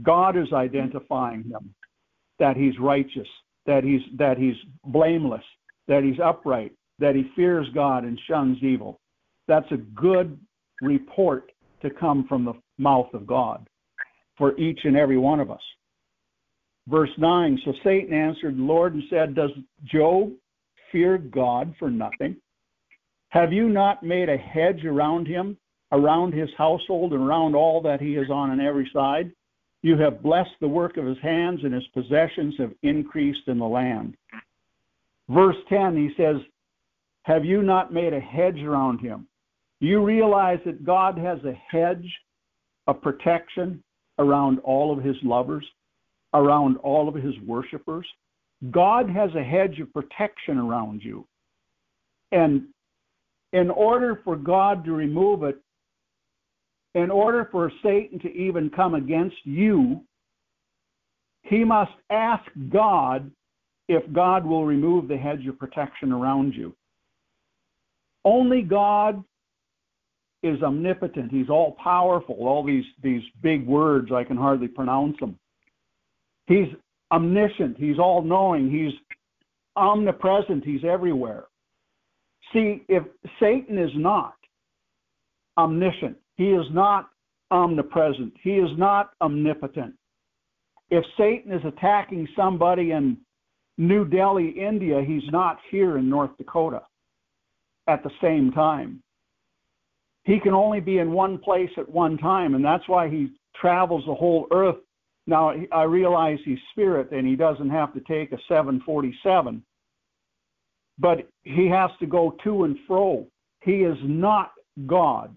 [0.02, 1.74] God is identifying him
[2.38, 3.28] that he's righteous,
[3.66, 5.44] that he's that he's blameless,
[5.88, 9.00] that he's upright, that he fears God and shuns evil.
[9.46, 10.38] That's a good
[10.80, 11.50] report
[11.82, 13.68] to come from the mouth of God
[14.36, 15.60] for each and every one of us.
[16.88, 19.50] Verse 9 So Satan answered the Lord and said, Does
[19.84, 20.32] Job
[20.90, 22.36] fear God for nothing?
[23.30, 25.58] Have you not made a hedge around him,
[25.92, 29.30] around his household, and around all that he is on on every side?
[29.82, 33.66] You have blessed the work of his hands, and his possessions have increased in the
[33.66, 34.16] land.
[35.28, 36.36] Verse 10, he says,
[37.22, 39.28] Have you not made a hedge around him?
[39.80, 42.12] You realize that God has a hedge
[42.86, 43.82] of protection
[44.18, 45.64] around all of his lovers,
[46.34, 48.06] around all of his worshipers?
[48.70, 51.26] God has a hedge of protection around you.
[52.32, 52.64] And
[53.52, 55.58] in order for God to remove it,
[56.94, 60.02] in order for Satan to even come against you,
[61.42, 63.30] he must ask God
[63.88, 66.74] if God will remove the hedge of protection around you.
[68.24, 69.22] Only God
[70.42, 71.30] is omnipotent.
[71.30, 72.36] He's all powerful.
[72.40, 75.38] All these, these big words, I can hardly pronounce them.
[76.46, 76.68] He's
[77.10, 77.76] omniscient.
[77.78, 78.70] He's all knowing.
[78.70, 78.92] He's
[79.76, 80.64] omnipresent.
[80.64, 81.44] He's everywhere.
[82.52, 83.02] See, if
[83.40, 84.34] Satan is not
[85.56, 87.10] omniscient, he is not
[87.50, 89.94] omnipresent, he is not omnipotent.
[90.90, 93.18] If Satan is attacking somebody in
[93.76, 96.80] New Delhi, India, he's not here in North Dakota
[97.86, 99.02] at the same time
[100.28, 104.04] he can only be in one place at one time, and that's why he travels
[104.06, 104.76] the whole earth.
[105.26, 109.62] Now, I realize he's spirit and he doesn't have to take a 747,
[110.98, 113.26] but he has to go to and fro.
[113.62, 114.52] He is not
[114.86, 115.34] God.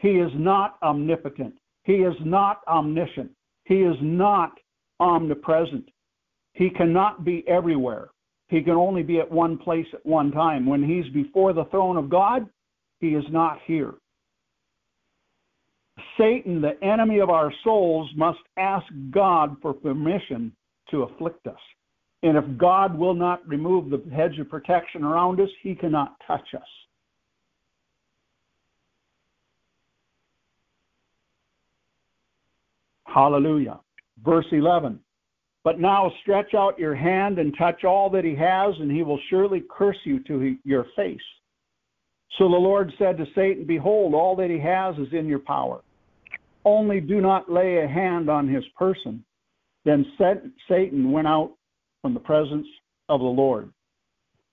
[0.00, 1.54] He is not omnipotent.
[1.84, 3.30] He is not omniscient.
[3.64, 4.52] He is not
[4.98, 5.88] omnipresent.
[6.54, 8.08] He cannot be everywhere.
[8.48, 10.66] He can only be at one place at one time.
[10.66, 12.48] When he's before the throne of God,
[12.98, 13.94] he is not here.
[16.18, 20.52] Satan, the enemy of our souls, must ask God for permission
[20.90, 21.60] to afflict us.
[22.22, 26.54] And if God will not remove the hedge of protection around us, he cannot touch
[26.54, 26.68] us.
[33.12, 33.80] Hallelujah.
[34.24, 35.00] Verse 11.
[35.62, 39.20] But now stretch out your hand and touch all that he has, and he will
[39.28, 41.18] surely curse you to your face.
[42.38, 45.82] So the Lord said to Satan, Behold, all that he has is in your power
[46.64, 49.24] only do not lay a hand on his person.
[49.84, 50.04] Then
[50.68, 51.52] Satan went out
[52.02, 52.66] from the presence
[53.08, 53.72] of the Lord.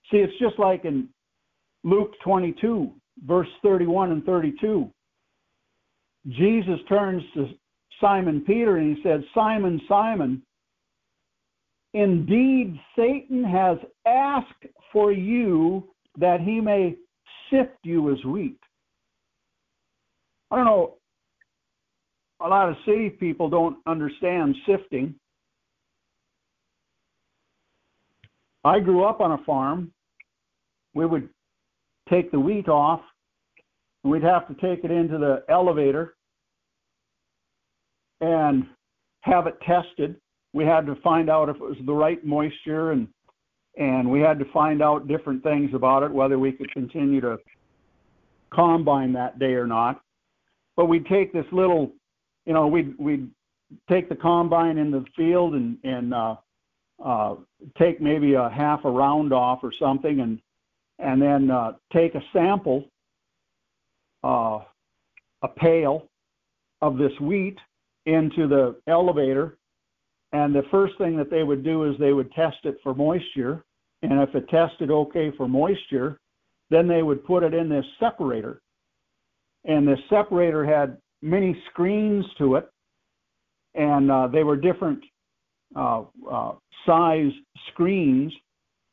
[0.10, 1.10] See, it's just like in
[1.84, 2.92] Luke 22,
[3.26, 4.90] verse 31 and 32.
[6.30, 7.48] Jesus turns to
[8.00, 10.42] Simon Peter and he said, Simon, Simon,
[11.94, 15.88] indeed Satan has asked for you
[16.20, 16.96] that he may
[17.50, 18.60] sift you as wheat.
[20.52, 20.98] I don't know
[22.40, 25.16] a lot of city people don't understand sifting.
[28.64, 29.92] I grew up on a farm.
[30.94, 31.30] We would
[32.10, 33.02] take the wheat off,
[34.04, 36.17] and we'd have to take it into the elevator
[38.22, 38.66] and
[39.22, 40.16] have it tested.
[40.54, 43.08] We had to find out if it was the right moisture and
[43.78, 47.38] and we had to find out different things about it, whether we could continue to
[48.52, 50.02] combine that day or not.
[50.76, 51.92] But we'd take this little
[52.48, 53.30] you know, we'd we'd
[53.90, 56.36] take the combine in the field and and uh,
[57.04, 57.36] uh,
[57.78, 60.40] take maybe a half a round off or something, and
[60.98, 62.86] and then uh, take a sample,
[64.24, 64.60] uh,
[65.44, 66.08] a pail
[66.82, 67.58] of this wheat
[68.08, 69.58] into the elevator,
[70.34, 73.64] and the first thing that they would do is they would test it for moisture,
[74.02, 76.20] and if it tested okay for moisture,
[76.70, 78.62] then they would put it in this separator,
[79.66, 82.68] and this separator had many screens to it,
[83.76, 85.04] and uh, they were different
[85.76, 86.54] uh, uh,
[86.86, 87.32] size
[87.72, 88.34] screens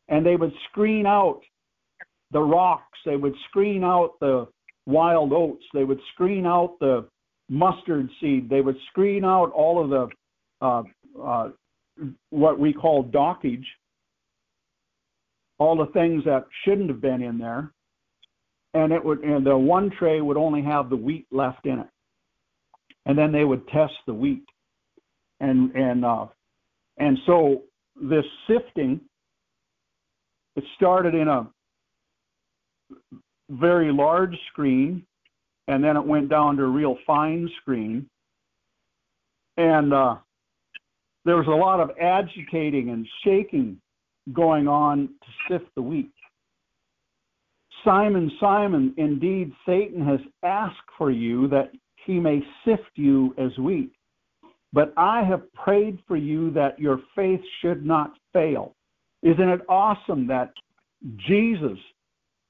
[0.09, 1.41] and they would screen out
[2.31, 4.47] the rocks, they would screen out the
[4.87, 7.07] wild oats, they would screen out the
[7.49, 10.09] mustard seed, they would screen out all of the
[10.65, 10.83] uh,
[11.23, 11.49] uh,
[12.31, 13.65] what we call dockage,
[15.59, 17.73] all the things that shouldn't have been in there,
[18.73, 21.89] and it would and the one tray would only have the wheat left in it,
[23.07, 24.45] and then they would test the wheat,
[25.41, 26.27] and and uh,
[26.99, 27.63] and so
[28.01, 29.01] this sifting
[30.57, 31.49] it started in a
[33.51, 35.05] very large screen,
[35.69, 38.09] and then it went down to a real fine screen.
[39.57, 40.17] And uh,
[41.25, 43.81] there was a lot of agitating and shaking
[44.33, 46.11] going on to sift the wheat.
[47.85, 51.71] Simon, Simon, indeed Satan has asked for you that
[52.07, 53.93] he may sift you as wheat.
[54.73, 58.75] But I have prayed for you that your faith should not fail.
[59.23, 60.53] Isn't it awesome that
[61.17, 61.79] Jesus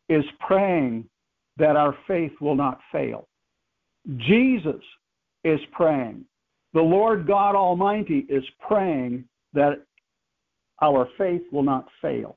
[0.08, 1.08] is praying
[1.56, 3.28] that our faith will not fail?
[4.18, 4.82] Jesus
[5.44, 6.24] is praying.
[6.72, 9.85] The Lord God Almighty is praying that
[10.82, 12.36] our faith will not fail.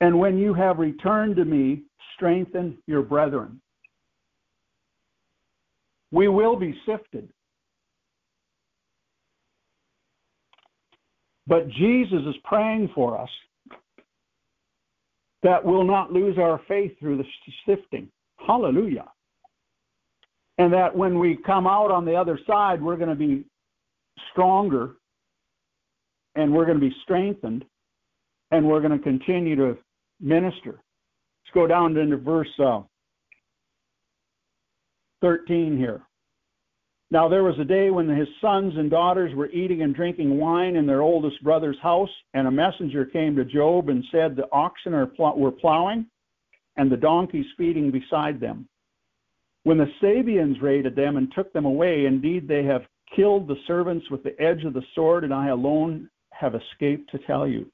[0.00, 1.82] And when you have returned to me,
[2.14, 3.60] strengthen your brethren.
[6.10, 7.28] We will be sifted.
[11.46, 13.30] But Jesus is praying for us
[15.42, 17.24] that we'll not lose our faith through the
[17.66, 18.08] sifting.
[18.46, 19.06] Hallelujah.
[20.58, 23.44] And that when we come out on the other side, we're going to be
[24.32, 24.96] stronger
[26.34, 27.64] and we're going to be strengthened
[28.50, 29.78] and we're going to continue to
[30.20, 30.72] minister.
[30.72, 32.82] Let's go down into verse uh,
[35.22, 36.02] 13 here.
[37.10, 40.76] Now there was a day when his sons and daughters were eating and drinking wine
[40.76, 44.94] in their oldest brother's house, and a messenger came to Job and said, The oxen
[44.94, 46.06] are pl- were plowing,
[46.76, 48.68] and the donkeys feeding beside them.
[49.64, 52.82] When the Sabeans raided them and took them away, indeed they have
[53.14, 57.18] killed the servants with the edge of the sword, and I alone have escaped to
[57.18, 57.70] tell you.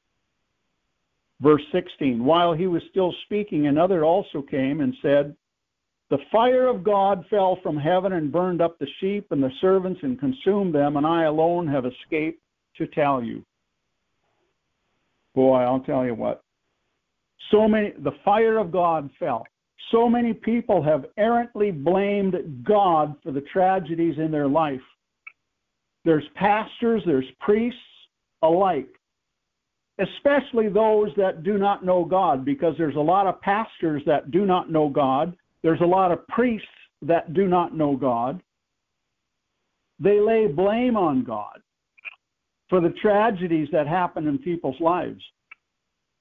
[1.40, 5.36] Verse 16 While he was still speaking, another also came and said,
[6.10, 10.00] the fire of God fell from heaven and burned up the sheep and the servants
[10.02, 12.40] and consumed them, and I alone have escaped
[12.76, 13.44] to tell you.
[15.34, 16.42] Boy, I'll tell you what.
[17.50, 19.46] So many, the fire of God fell.
[19.90, 24.80] So many people have errantly blamed God for the tragedies in their life.
[26.04, 27.78] There's pastors, there's priests
[28.42, 28.88] alike,
[29.98, 34.44] especially those that do not know God, because there's a lot of pastors that do
[34.44, 36.66] not know God there's a lot of priests
[37.02, 38.40] that do not know God.
[39.98, 41.60] They lay blame on God
[42.68, 45.22] for the tragedies that happen in people's lives.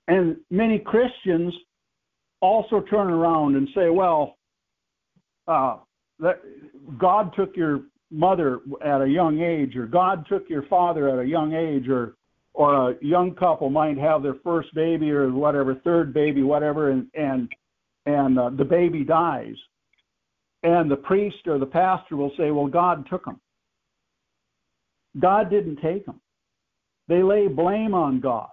[0.08, 1.54] And many Christians
[2.42, 4.38] also turn around and say, well,
[5.48, 5.78] uh,
[6.20, 6.42] that
[6.98, 7.82] God took your
[8.12, 12.16] mother at a young age, or God took your father at a young age, or
[12.54, 17.08] or a young couple might have their first baby or whatever, third baby, whatever, and
[17.14, 17.50] and
[18.06, 19.56] and uh, the baby dies.
[20.64, 23.40] And the priest or the pastor will say, Well, God took him.
[25.20, 26.20] God didn't take him.
[27.08, 28.50] They lay blame on God.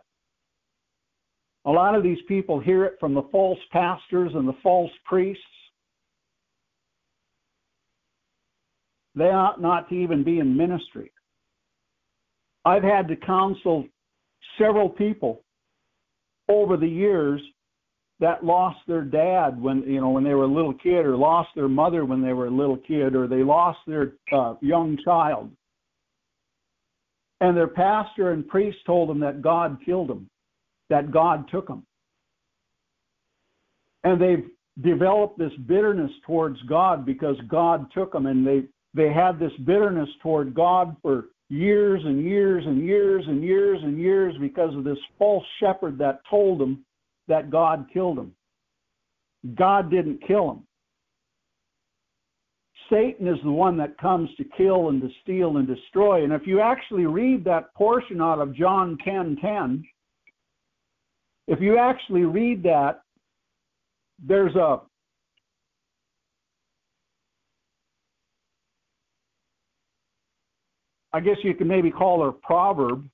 [1.66, 5.42] A lot of these people hear it from the false pastors and the false priests.
[9.14, 11.12] They ought not to even be in ministry.
[12.64, 13.86] I've had to counsel
[14.58, 15.42] several people
[16.48, 17.40] over the years
[18.20, 21.48] that lost their dad when you know when they were a little kid or lost
[21.54, 25.50] their mother when they were a little kid or they lost their uh, young child
[27.40, 30.28] and their pastor and priest told them that god killed them
[30.90, 31.84] that god took them
[34.04, 34.48] and they've
[34.82, 38.62] developed this bitterness towards god because god took them and they
[38.94, 43.98] they had this bitterness toward god for years and years and years and years and
[43.98, 46.84] years because of this false shepherd that told them
[47.28, 48.34] that God killed them.
[49.54, 50.66] God didn't kill them.
[52.90, 56.24] Satan is the one that comes to kill and to steal and destroy.
[56.24, 59.84] And if you actually read that portion out of John 10:10, 10, 10,
[61.46, 63.02] if you actually read that,
[64.24, 64.80] there's a
[71.12, 73.08] I guess you can maybe call a proverb.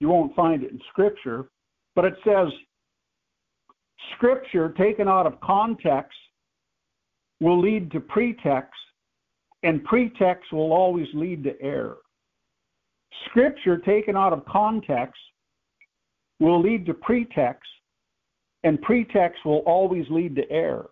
[0.00, 1.50] You won't find it in scripture,
[1.94, 2.48] but it says
[4.16, 6.16] Scripture taken out of context
[7.40, 8.80] will lead to pretext,
[9.62, 11.98] and pretext will always lead to error.
[13.26, 15.20] Scripture taken out of context
[16.40, 17.68] will lead to pretext,
[18.64, 20.90] and pretext will always lead to error.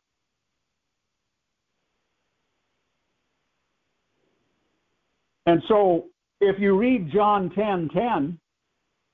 [5.47, 6.07] And so
[6.41, 8.39] if you read John 10 10,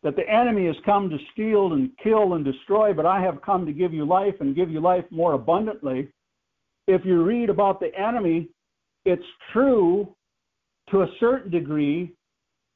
[0.03, 3.65] that the enemy has come to steal and kill and destroy, but I have come
[3.67, 6.09] to give you life and give you life more abundantly.
[6.89, 8.49] If you read about the enemy,
[9.05, 9.23] it's
[9.53, 10.13] true
[10.91, 12.13] to a certain degree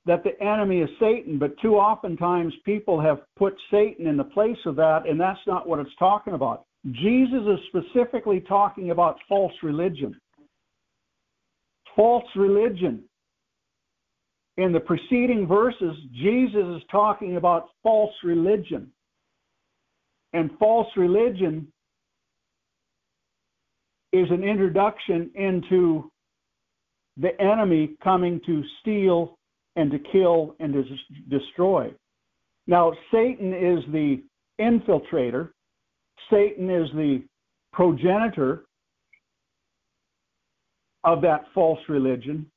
[0.06, 4.58] that the enemy is Satan, but too oftentimes people have put Satan in the place
[4.64, 6.64] of that, and that's not what it's talking about.
[6.92, 10.18] Jesus is specifically talking about false religion.
[11.96, 13.02] False religion
[14.58, 18.90] in the preceding verses, Jesus is talking about false religion.
[20.32, 21.66] And false religion
[24.12, 26.10] is an introduction into
[27.16, 29.35] the enemy coming to steal
[29.76, 30.84] and to kill and to
[31.28, 31.92] destroy.
[32.66, 34.22] Now, Satan is the
[34.60, 35.50] infiltrator,
[36.30, 37.22] Satan is the
[37.72, 38.64] progenitor
[41.04, 42.50] of that false religion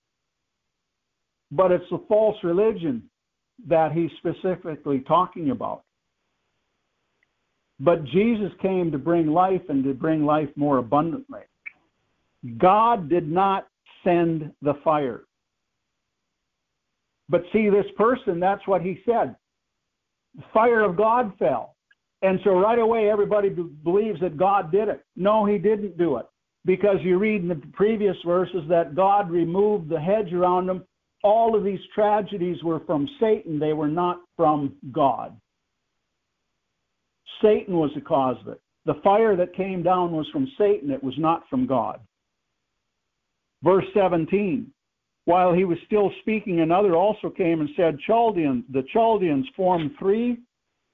[1.51, 3.03] but it's the false religion
[3.67, 5.83] that he's specifically talking about.
[7.79, 11.41] But Jesus came to bring life and to bring life more abundantly.
[12.57, 13.67] God did not
[14.03, 15.23] send the fire.
[17.29, 19.35] But see, this person, that's what he said.
[20.35, 21.75] The fire of God fell.
[22.21, 25.05] And so right away, everybody believes that God did it.
[25.15, 26.25] No, he didn't do it.
[26.65, 30.83] Because you read in the previous verses that God removed the hedge around them
[31.23, 35.39] all of these tragedies were from Satan, they were not from God.
[37.41, 38.61] Satan was the cause of it.
[38.85, 41.99] The fire that came down was from Satan, it was not from God.
[43.63, 44.71] Verse 17
[45.29, 50.39] While he was still speaking, another also came and said, Chaldean, The Chaldeans formed three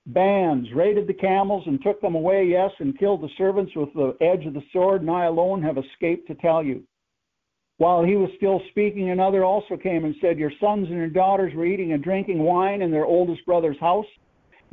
[0.07, 4.13] bands, raided the camels, and took them away, yes, and killed the servants with the
[4.19, 6.83] edge of the sword, and I alone have escaped to tell you.
[7.77, 11.53] While he was still speaking, another also came and said, Your sons and your daughters
[11.55, 14.05] were eating and drinking wine in their oldest brother's house.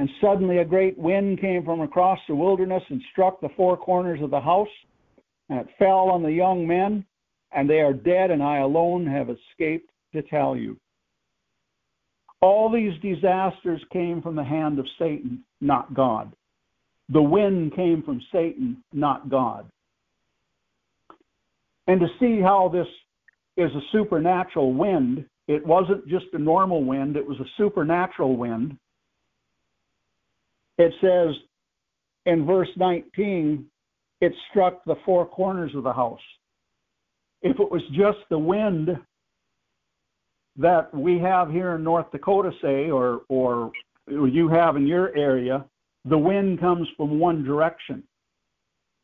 [0.01, 4.22] And suddenly a great wind came from across the wilderness and struck the four corners
[4.22, 4.66] of the house.
[5.51, 7.06] And it fell on the young men,
[7.54, 10.76] and they are dead, and I alone have escaped to tell you.
[12.40, 16.32] All these disasters came from the hand of Satan, not God.
[17.08, 19.70] The wind came from Satan, not God
[21.86, 22.86] and to see how this
[23.56, 25.24] is a supernatural wind.
[25.48, 28.76] It wasn't just a normal wind, it was a supernatural wind.
[30.78, 31.34] It says
[32.24, 33.66] in verse 19,
[34.20, 36.20] it struck the four corners of the house.
[37.43, 38.90] If it was just the wind
[40.56, 43.73] that we have here in North Dakota, say, or, or
[44.09, 45.64] you have in your area,
[46.05, 48.02] the wind comes from one direction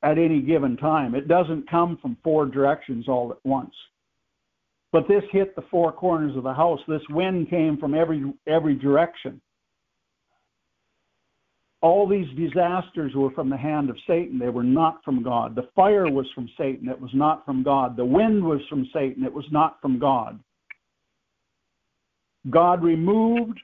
[0.02, 1.14] at any given time.
[1.14, 3.74] It doesn't come from four directions all at once.
[4.92, 6.80] But this hit the four corners of the house.
[6.88, 9.40] This wind came from every every direction.
[11.80, 14.38] All these disasters were from the hand of Satan.
[14.38, 15.54] They were not from God.
[15.54, 16.88] The fire was from Satan.
[16.88, 17.96] It was not from God.
[17.96, 19.24] The wind was from Satan.
[19.24, 20.40] It was not from God.
[22.50, 23.60] God removed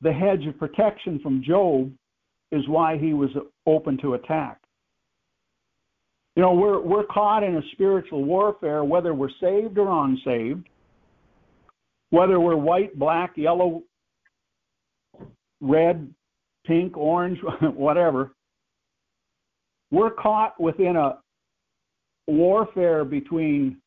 [0.00, 1.92] the hedge of protection from Job
[2.50, 3.30] is why he was
[3.66, 4.58] open to attack.
[6.34, 10.66] You know, we're we're caught in a spiritual warfare, whether we're saved or unsaved,
[12.10, 13.82] whether we're white, black, yellow,
[15.60, 16.12] red,
[16.66, 17.38] pink, orange,
[17.74, 18.32] whatever.
[19.90, 21.18] We're caught within a
[22.26, 23.78] warfare between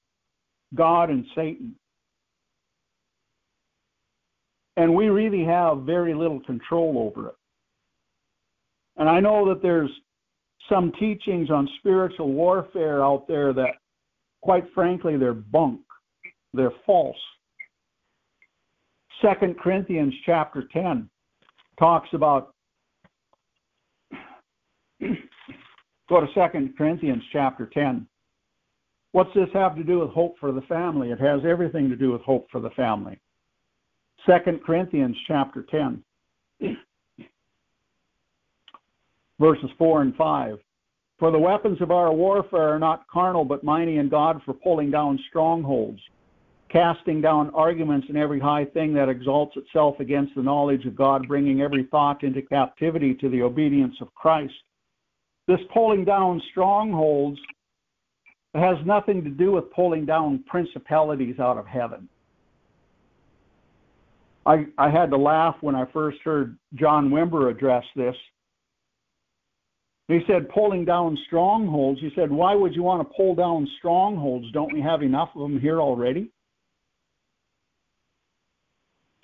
[0.76, 1.76] God and Satan.
[4.78, 7.36] And we really have very little control over it.
[8.98, 9.90] And I know that there's
[10.70, 13.76] some teachings on spiritual warfare out there that,
[14.42, 15.82] quite frankly, they're bunk.
[16.54, 17.18] They're false.
[19.22, 21.10] Second Corinthians chapter 10
[21.80, 22.55] talks about
[26.10, 28.08] go to Second Corinthians chapter 10.
[29.12, 31.12] What's this have to do with hope for the family?
[31.12, 33.20] It has everything to do with hope for the family.
[34.26, 36.04] Second Corinthians chapter 10
[39.40, 40.58] verses 4 and 5.
[41.18, 44.92] For the weapons of our warfare are not carnal, but mighty in God for pulling
[44.92, 46.00] down strongholds,
[46.70, 51.28] casting down arguments and every high thing that exalts itself against the knowledge of God,
[51.28, 54.54] bringing every thought into captivity to the obedience of Christ.
[55.48, 57.40] This pulling down strongholds
[58.56, 62.10] has nothing to do with pulling down principalities out of heaven.
[64.46, 68.16] I, I had to laugh when I first heard John Wimber address this.
[70.08, 72.00] He said, pulling down strongholds.
[72.00, 74.52] He said, why would you want to pull down strongholds?
[74.52, 76.30] Don't we have enough of them here already?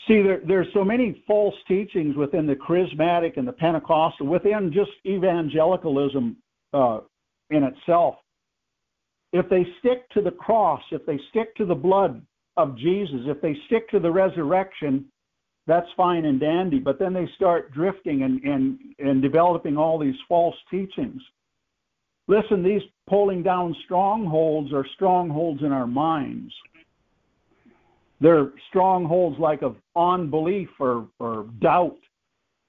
[0.07, 4.91] See, there, there's so many false teachings within the charismatic and the Pentecostal, within just
[5.05, 6.37] evangelicalism
[6.73, 6.99] uh,
[7.51, 8.15] in itself.
[9.33, 12.21] If they stick to the cross, if they stick to the blood
[12.57, 15.05] of Jesus, if they stick to the resurrection,
[15.67, 16.79] that's fine and dandy.
[16.79, 21.21] But then they start drifting and, and, and developing all these false teachings.
[22.27, 26.53] Listen, these pulling down strongholds are strongholds in our minds.
[28.21, 31.97] They're strongholds like of unbelief or, or doubt.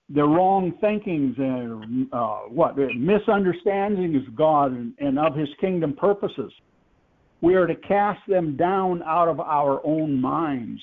[0.09, 6.53] They're wrong thinkings and uh, what misunderstandings of God and, and of His kingdom purposes.
[7.43, 10.81] We are to cast them down out of our own minds,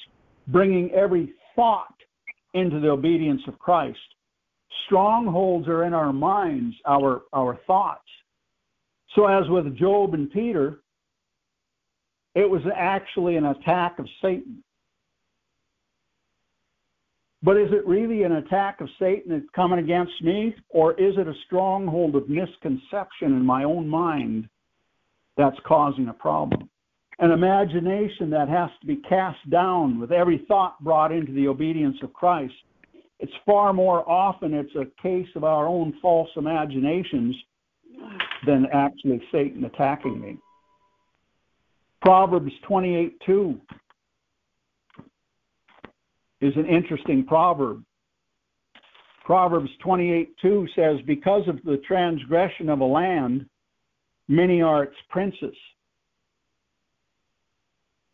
[0.48, 1.96] bringing every thought
[2.54, 3.98] into the obedience of Christ.
[4.86, 8.02] Strongholds are in our minds, our, our thoughts.
[9.16, 10.80] So, as with Job and Peter,
[12.36, 14.64] it was actually an attack of Satan.
[17.42, 21.28] But is it really an attack of Satan that's coming against me, or is it
[21.28, 24.50] a stronghold of misconception in my own mind
[25.38, 26.70] that's causing a problem?
[27.20, 31.98] An imagination that has to be cast down with every thought brought into the obedience
[32.04, 32.54] of Christ.
[33.20, 37.36] It's far more often it's a case of our own false imaginations
[38.46, 40.38] than actually Satan attacking me.
[42.02, 43.60] Proverbs 28 2
[46.42, 47.84] is an interesting proverb.
[49.26, 53.46] Proverbs 28 2 says, Because of the transgression of a land,
[54.28, 55.56] many are its princes.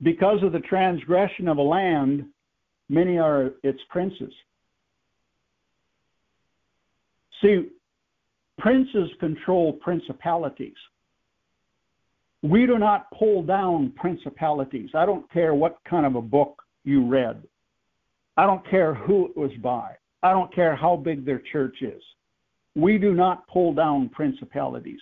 [0.01, 2.25] Because of the transgression of a land,
[2.89, 4.33] many are its princes.
[7.41, 7.69] See,
[8.57, 10.75] princes control principalities.
[12.45, 14.91] We do not pull down principalities.
[14.93, 17.41] I don't care what kind of a book you read.
[18.37, 19.93] I don't care who it was by.
[20.21, 22.03] I don't care how big their church is.
[22.75, 24.99] We do not pull down principalities.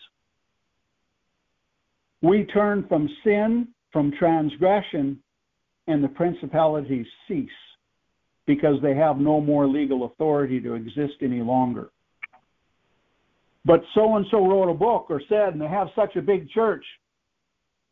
[2.21, 5.19] We turn from sin, from transgression,
[5.87, 7.49] and the principalities cease
[8.45, 11.89] because they have no more legal authority to exist any longer.
[13.65, 16.49] But so and so wrote a book or said, and they have such a big
[16.49, 16.85] church.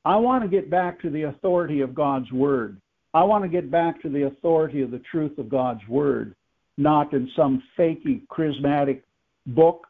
[0.03, 2.82] I want to get back to the authority of God's Word.
[3.14, 6.36] I want to get back to the authority of the truth of God's Word,
[6.78, 9.02] not in some fakey charismatic
[9.48, 9.88] book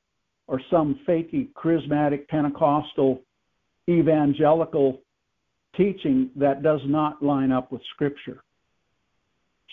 [0.47, 3.21] or some fakey charismatic Pentecostal
[3.89, 4.99] evangelical
[5.75, 8.43] teaching that does not line up with Scripture.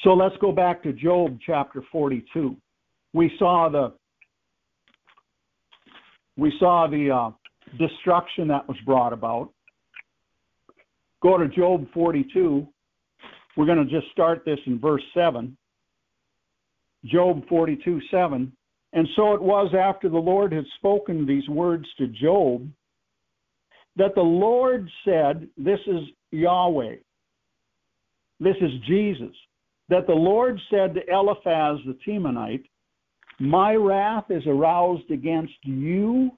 [0.05, 2.57] So let's go back to Job chapter 42.
[3.13, 3.93] We saw the
[6.37, 7.31] we saw the uh,
[7.79, 9.51] destruction that was brought about.
[11.23, 12.67] Go to Job 42
[13.59, 15.57] we're going to just start this in verse 7.
[17.07, 18.53] Job 42 7.
[18.93, 22.71] And so it was after the Lord had spoken these words to Job
[23.97, 26.97] that the Lord said, This is Yahweh.
[28.39, 29.35] This is Jesus.
[29.89, 32.65] That the Lord said to Eliphaz the Temanite,
[33.41, 36.31] My wrath is aroused against you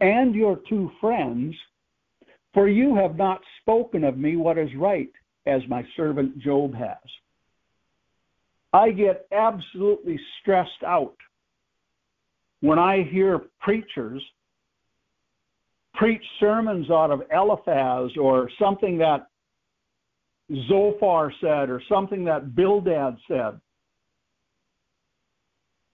[0.00, 1.54] and your two friends,
[2.56, 5.10] for you have not spoken of me what is right
[5.44, 6.96] as my servant Job has.
[8.72, 11.14] I get absolutely stressed out
[12.60, 14.22] when I hear preachers
[15.92, 19.26] preach sermons out of Eliphaz or something that
[20.66, 23.60] Zophar said or something that Bildad said.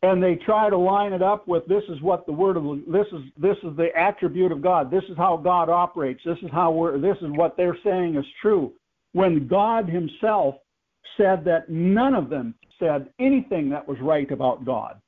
[0.03, 3.07] And they try to line it up with this is what the word of this
[3.13, 4.91] is this is the attribute of God.
[4.91, 6.21] This is how God operates.
[6.25, 8.73] This is how we're this is what they're saying is true
[9.13, 10.57] when God Himself
[11.17, 15.01] said that none of them said anything that was right about God.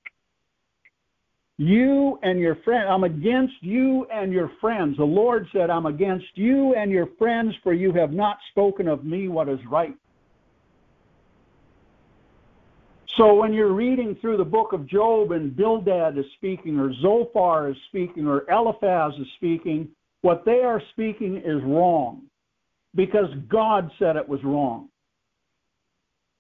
[1.57, 4.97] You and your friend, I'm against you and your friends.
[4.97, 9.05] The Lord said, I'm against you and your friends, for you have not spoken of
[9.05, 9.95] me what is right.
[13.17, 17.71] So when you're reading through the book of Job and Bildad is speaking, or Zophar
[17.71, 19.89] is speaking, or Eliphaz is speaking,
[20.23, 22.23] what they are speaking is wrong
[22.95, 24.89] because God said it was wrong.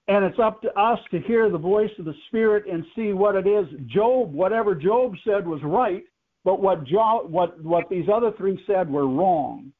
[0.08, 3.36] And it's up to us to hear the voice of the Spirit and see what
[3.36, 3.66] it is.
[3.86, 6.04] Job, whatever Job said was right,
[6.44, 9.72] but what, Job, what, what these other three said were wrong.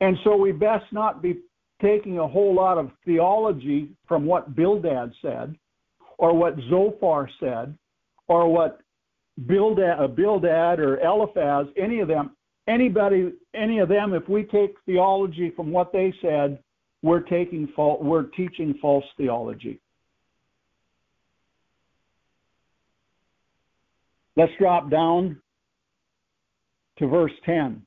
[0.00, 1.40] And so we best not be
[1.80, 5.56] taking a whole lot of theology from what Bildad said,
[6.18, 7.76] or what Zophar said,
[8.26, 8.80] or what
[9.46, 12.30] Bildad, uh, Bildad or Eliphaz, any of them,
[12.66, 16.58] anybody, any of them, if we take theology from what they said,
[17.02, 19.80] we're taking we're teaching false theology.
[24.36, 25.40] Let's drop down
[26.98, 27.82] to verse 10.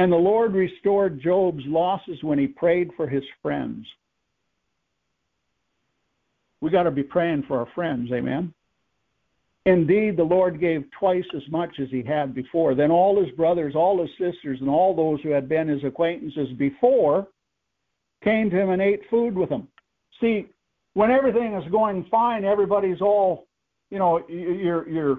[0.00, 3.86] And the Lord restored Job's losses when he prayed for his friends.
[6.62, 8.54] We got to be praying for our friends, amen.
[9.66, 12.74] Indeed, the Lord gave twice as much as he had before.
[12.74, 16.48] Then all his brothers, all his sisters, and all those who had been his acquaintances
[16.56, 17.28] before
[18.24, 19.68] came to him and ate food with him.
[20.18, 20.46] See,
[20.94, 23.48] when everything is going fine, everybody's all,
[23.90, 25.18] you know, you're you're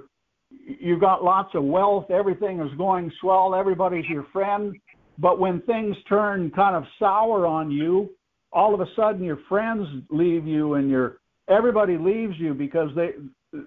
[0.79, 4.75] you've got lots of wealth, everything is going swell, everybody's your friend.
[5.17, 8.09] But when things turn kind of sour on you,
[8.51, 11.17] all of a sudden your friends leave you and your
[11.47, 13.11] everybody leaves you because they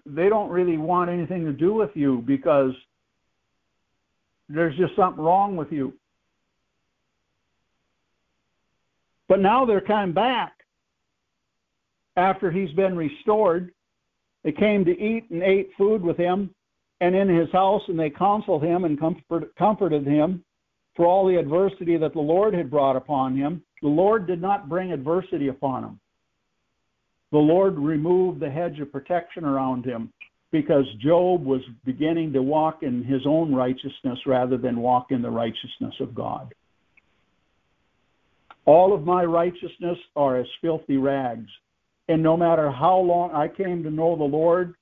[0.06, 2.72] they don't really want anything to do with you because
[4.48, 5.92] there's just something wrong with you.
[9.28, 10.52] But now they're coming back
[12.16, 13.72] after he's been restored.
[14.42, 16.54] They came to eat and ate food with him
[17.04, 20.44] and in his house, and they counseled him and comfort, comforted him
[20.96, 23.62] for all the adversity that the Lord had brought upon him.
[23.82, 26.00] The Lord did not bring adversity upon him
[27.34, 30.12] the Lord removed the hedge of protection around him
[30.52, 35.30] because Job was beginning to walk in his own righteousness rather than walk in the
[35.30, 36.54] righteousness of God.
[38.66, 41.50] All of my righteousness are as filthy rags.
[42.06, 44.76] And no matter how long I came to know the Lord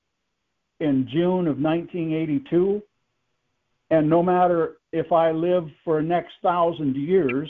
[0.82, 2.82] in June of 1982,
[3.90, 7.48] and no matter if I live for the next thousand years,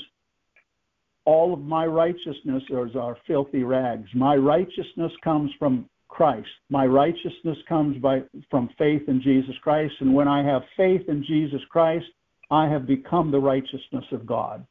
[1.24, 4.08] all of my righteousness is our filthy rags.
[4.14, 6.48] My righteousness comes from Christ.
[6.68, 11.24] My righteousness comes by from faith in Jesus Christ, and when I have faith in
[11.26, 12.06] Jesus Christ,
[12.50, 14.66] I have become the righteousness of God.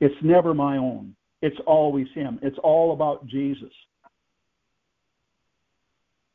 [0.00, 1.16] It's never my own.
[1.42, 2.38] It's always him.
[2.42, 3.72] It's all about Jesus.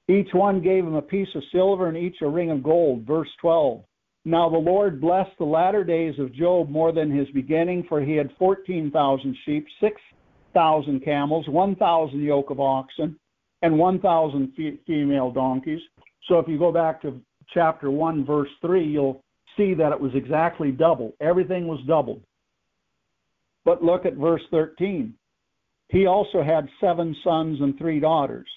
[0.09, 3.03] Each one gave him a piece of silver and each a ring of gold.
[3.03, 3.83] Verse 12.
[4.25, 8.15] Now the Lord blessed the latter days of Job more than his beginning, for he
[8.15, 13.17] had 14,000 sheep, 6,000 camels, 1,000 yoke of oxen,
[13.61, 14.53] and 1,000
[14.85, 15.81] female donkeys.
[16.27, 17.21] So if you go back to
[17.53, 19.21] chapter 1, verse 3, you'll
[19.57, 21.13] see that it was exactly double.
[21.19, 22.21] Everything was doubled.
[23.65, 25.13] But look at verse 13.
[25.89, 28.47] He also had seven sons and three daughters.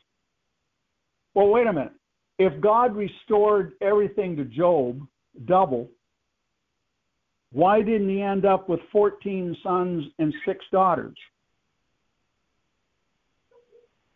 [1.37, 1.93] Well, wait a minute.
[2.39, 5.07] If God restored everything to Job,
[5.45, 5.91] double,
[7.53, 11.17] why didn't he end up with 14 sons and six daughters?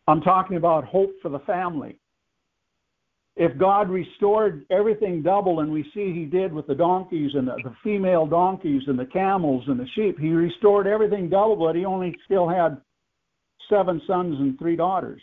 [0.08, 1.98] I'm talking about hope for the family.
[3.36, 7.56] If God restored everything double, and we see he did with the donkeys and the,
[7.62, 11.84] the female donkeys and the camels and the sheep, he restored everything double, but he
[11.84, 12.80] only still had
[13.68, 15.20] seven sons and three daughters.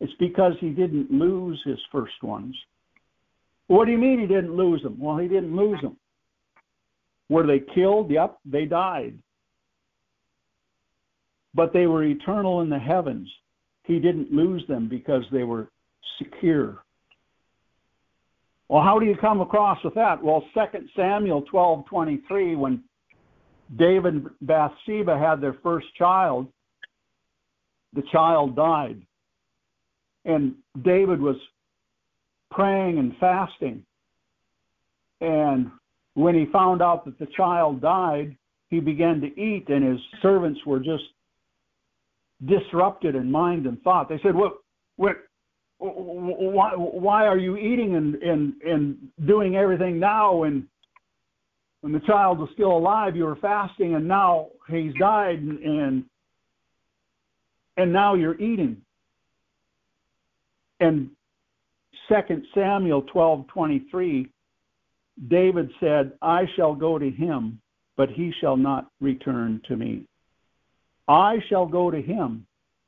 [0.00, 2.54] It's because he didn't lose his first ones.
[3.66, 4.98] What do you mean he didn't lose them?
[4.98, 5.96] Well, he didn't lose them.
[7.28, 8.10] Were they killed?
[8.10, 9.18] Yep, they died.
[11.54, 13.28] But they were eternal in the heavens.
[13.84, 15.70] He didn't lose them because they were
[16.18, 16.84] secure.
[18.68, 20.22] Well, how do you come across with that?
[20.22, 22.84] Well, 2 Samuel 12:23 when
[23.76, 26.50] David and Bathsheba had their first child,
[27.94, 29.00] the child died.
[30.28, 31.36] And David was
[32.50, 33.82] praying and fasting.
[35.22, 35.70] And
[36.14, 38.36] when he found out that the child died,
[38.68, 41.04] he began to eat, and his servants were just
[42.44, 44.08] disrupted in mind and thought.
[44.08, 44.58] They said, "What?
[44.96, 45.16] What?
[45.78, 46.72] Why?
[46.76, 50.42] Why are you eating and and and doing everything now?
[50.42, 50.68] And
[51.80, 56.04] when the child was still alive, you were fasting, and now he's died, and and,
[57.78, 58.82] and now you're eating."
[60.80, 61.10] And
[62.08, 64.30] 2 Samuel 12:23,
[65.28, 67.60] David said, "I shall go to him,
[67.96, 70.06] but he shall not return to me.
[71.08, 72.46] I shall go to him,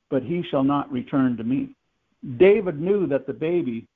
[0.09, 1.75] but he shall not return to me."
[2.37, 3.87] David knew that the baby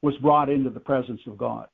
[0.00, 1.68] was brought into the presence of God.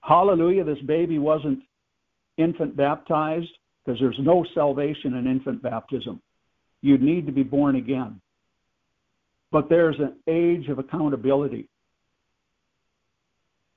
[0.00, 1.62] Hallelujah, this baby wasn't
[2.38, 6.22] infant baptized because there's no salvation in infant baptism.
[6.80, 8.20] You'd need to be born again
[9.50, 11.68] but there's an age of accountability.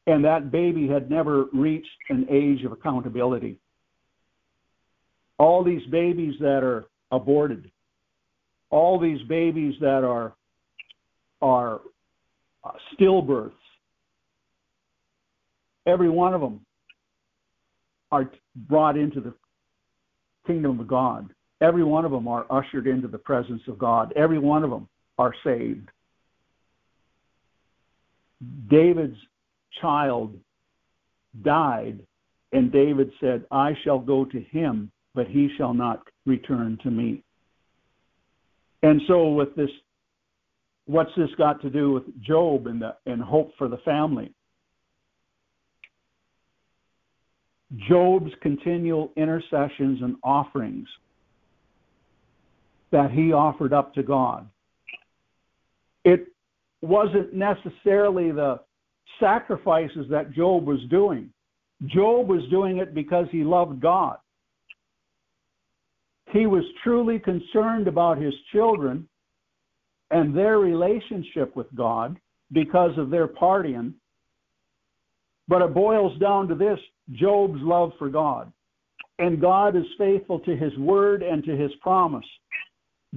[0.07, 3.57] And that baby had never reached an age of accountability.
[5.37, 7.71] All these babies that are aborted,
[8.69, 10.33] all these babies that are
[11.41, 11.81] are
[12.93, 13.51] stillbirths,
[15.87, 16.63] every one of them
[18.11, 19.33] are brought into the
[20.45, 21.33] kingdom of God.
[21.61, 24.11] Every one of them are ushered into the presence of God.
[24.15, 24.89] Every one of them
[25.19, 25.89] are saved.
[28.69, 29.17] David's
[29.79, 30.35] child
[31.43, 31.99] died,
[32.51, 37.23] and David said, I shall go to him, but he shall not return to me.
[38.81, 39.69] And so, with this,
[40.85, 44.33] what's this got to do with Job and, the, and hope for the family?
[47.87, 50.87] Job's continual intercessions and offerings
[52.91, 54.47] that he offered up to God.
[56.03, 56.27] It
[56.81, 58.59] wasn't necessarily the
[59.19, 61.29] sacrifices that Job was doing.
[61.85, 64.17] Job was doing it because he loved God.
[66.31, 69.07] He was truly concerned about his children
[70.11, 72.17] and their relationship with God
[72.51, 73.93] because of their partying.
[75.47, 76.79] But it boils down to this
[77.13, 78.51] Job's love for God.
[79.19, 82.25] And God is faithful to his word and to his promise.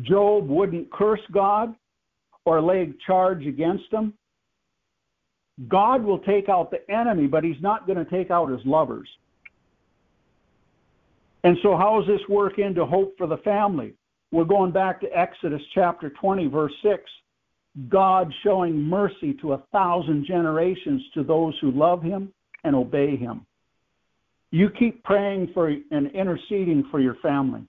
[0.03, 1.75] Job wouldn't curse God
[2.45, 4.15] or lay a charge against him.
[5.69, 9.09] God will take out the enemy, but he's not going to take out his lovers.
[11.45, 13.95] And so, how does this work into hope for the family?
[14.33, 17.03] We're going back to Exodus chapter 20, verse 6.
[17.89, 22.33] God showing mercy to a thousand generations to those who love him
[22.65, 23.47] and obey him.
[24.51, 27.63] You keep praying for and interceding for your family.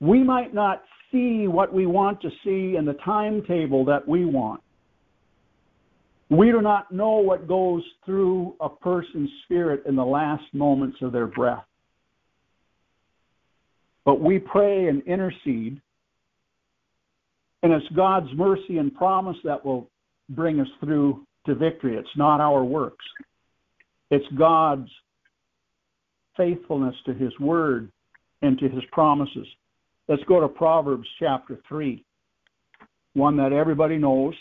[0.00, 4.60] We might not see what we want to see in the timetable that we want.
[6.28, 11.12] We do not know what goes through a person's spirit in the last moments of
[11.12, 11.64] their breath.
[14.04, 15.80] But we pray and intercede,
[17.62, 19.88] and it's God's mercy and promise that will
[20.30, 21.96] bring us through to victory.
[21.96, 23.04] It's not our works,
[24.10, 24.90] it's God's
[26.36, 27.90] faithfulness to His word
[28.42, 29.46] and to His promises.
[30.08, 32.04] Let's go to Proverbs chapter 3,
[33.14, 34.34] one that everybody knows.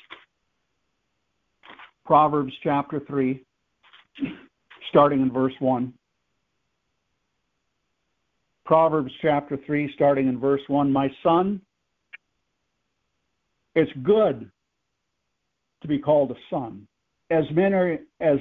[2.06, 3.44] Proverbs chapter 3,
[4.90, 5.92] starting in verse 1.
[8.64, 10.92] Proverbs chapter 3, starting in verse 1.
[10.92, 11.60] My son,
[13.74, 14.52] it's good
[15.82, 16.88] to be called a son.
[17.32, 18.38] As many as,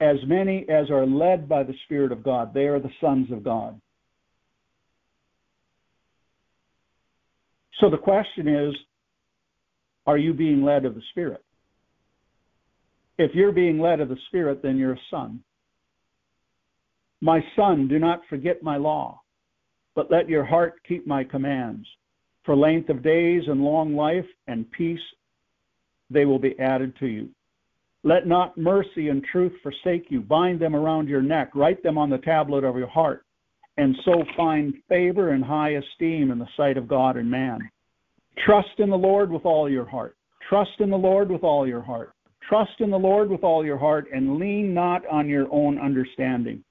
[0.00, 3.44] as many as are led by the Spirit of God, they are the sons of
[3.44, 3.78] God.
[7.80, 8.74] So the question is
[10.06, 11.44] are you being led of the Spirit?
[13.18, 15.40] If you're being led of the Spirit, then you're a son.
[17.20, 19.20] My son, do not forget my law,
[19.94, 21.86] but let your heart keep my commands.
[22.44, 25.00] For length of days and long life and peace
[26.10, 27.28] they will be added to you.
[28.02, 30.20] Let not mercy and truth forsake you.
[30.20, 33.26] Bind them around your neck, write them on the tablet of your heart
[33.78, 37.60] and so find favor and high esteem in the sight of God and man.
[38.44, 40.16] Trust in the Lord with all your heart.
[40.48, 42.12] Trust in the Lord with all your heart.
[42.48, 46.64] Trust in the Lord with all your heart and lean not on your own understanding.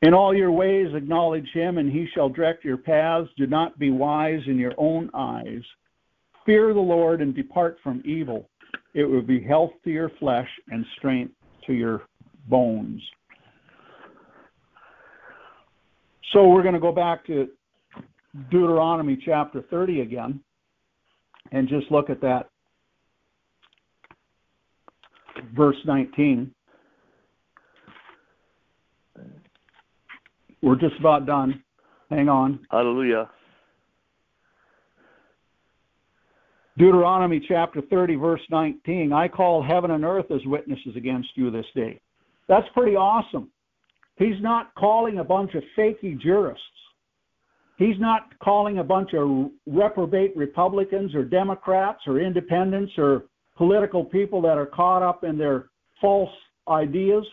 [0.00, 3.28] In all your ways acknowledge him, and he shall direct your paths.
[3.36, 5.62] Do not be wise in your own eyes.
[6.44, 8.48] Fear the Lord and depart from evil.
[8.94, 11.34] It will be health to your flesh and strength
[11.66, 12.02] to your
[12.48, 13.00] bones.
[16.32, 17.48] So we're going to go back to
[18.50, 20.40] Deuteronomy chapter 30 again
[21.50, 22.48] and just look at that
[25.54, 26.52] verse 19.
[30.62, 31.62] We're just about done.
[32.08, 32.60] Hang on.
[32.70, 33.28] Hallelujah.
[36.78, 39.12] Deuteronomy chapter 30, verse 19.
[39.12, 42.00] I call heaven and earth as witnesses against you this day.
[42.48, 43.50] That's pretty awesome.
[44.22, 46.62] He's not calling a bunch of fakey jurists.
[47.76, 53.24] He's not calling a bunch of reprobate Republicans or Democrats or independents or
[53.56, 55.70] political people that are caught up in their
[56.00, 56.30] false
[56.68, 57.24] ideas.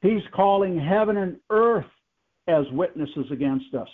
[0.00, 1.90] He's calling heaven and earth
[2.46, 3.88] as witnesses against us.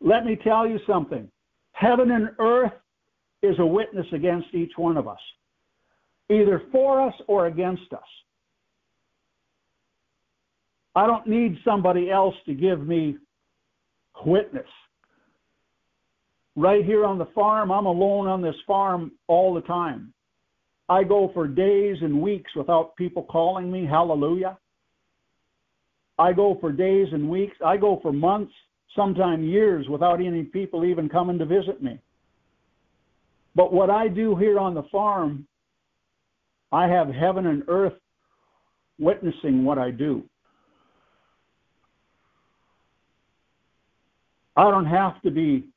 [0.00, 1.30] Let me tell you something
[1.72, 2.72] heaven and earth
[3.42, 5.20] is a witness against each one of us,
[6.28, 8.02] either for us or against us.
[10.98, 13.18] I don't need somebody else to give me
[14.26, 14.66] witness.
[16.56, 20.12] Right here on the farm, I'm alone on this farm all the time.
[20.88, 23.86] I go for days and weeks without people calling me.
[23.86, 24.58] Hallelujah.
[26.18, 27.56] I go for days and weeks.
[27.64, 28.52] I go for months,
[28.96, 32.00] sometimes years, without any people even coming to visit me.
[33.54, 35.46] But what I do here on the farm,
[36.72, 38.00] I have heaven and earth
[38.98, 40.24] witnessing what I do.
[44.58, 45.68] I don't have to be,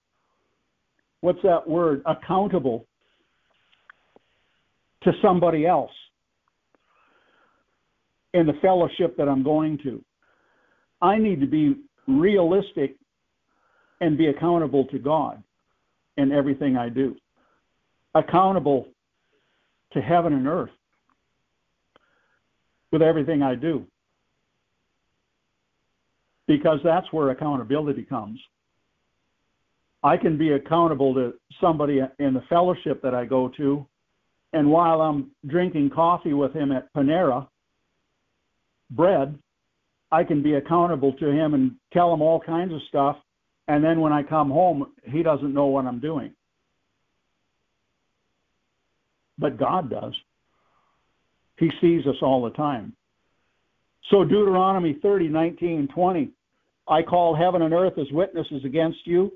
[1.20, 2.88] what's that word, accountable
[5.04, 5.92] to somebody else
[8.34, 10.04] in the fellowship that I'm going to.
[11.00, 11.76] I need to be
[12.08, 12.96] realistic
[14.00, 15.44] and be accountable to God
[16.18, 17.16] in everything I do,
[18.16, 18.88] accountable
[19.94, 20.72] to heaven and earth
[22.92, 23.86] with everything I do.
[26.48, 28.40] Because that's where accountability comes.
[30.04, 33.86] I can be accountable to somebody in the fellowship that I go to,
[34.54, 37.48] and while I'm drinking coffee with him at Panera,
[38.90, 39.38] bread,
[40.12, 43.18] I can be accountable to him and tell him all kinds of stuff.
[43.68, 46.34] And then when I come home, he doesn't know what I'm doing.
[49.38, 50.14] But God does.
[51.58, 52.94] He sees us all the time.
[54.10, 56.32] So Deuteronomy 30, 19, 20.
[56.88, 59.32] I call heaven and earth as witnesses against you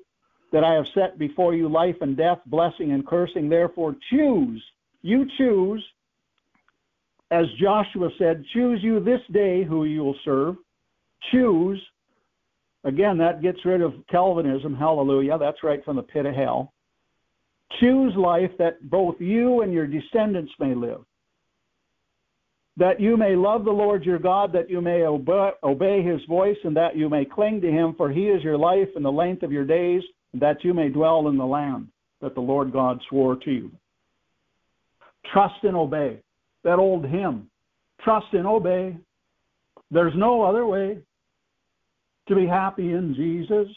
[0.56, 3.50] that I have set before you life and death, blessing and cursing.
[3.50, 4.64] Therefore, choose.
[5.02, 5.84] You choose.
[7.30, 10.56] As Joshua said, choose you this day who you will serve
[11.30, 11.82] choose,
[12.86, 16.72] again, that gets rid of Calvinism, hallelujah, that's right from the pit of hell.
[17.82, 21.02] Choose life that both you and your descendants may live.
[22.78, 26.78] That you may love the Lord your God, that you may obey, his voice, and
[26.78, 29.52] that you may cling to him, for he is your life and the length of
[29.52, 30.04] your days,
[30.40, 31.88] that you may dwell in the land
[32.22, 33.72] that the Lord God swore to you.
[35.32, 36.20] Trust and obey.
[36.64, 37.50] That old hymn,
[38.04, 38.98] trust and obey.
[39.92, 41.00] There's no other way
[42.28, 43.68] to be happy in Jesus.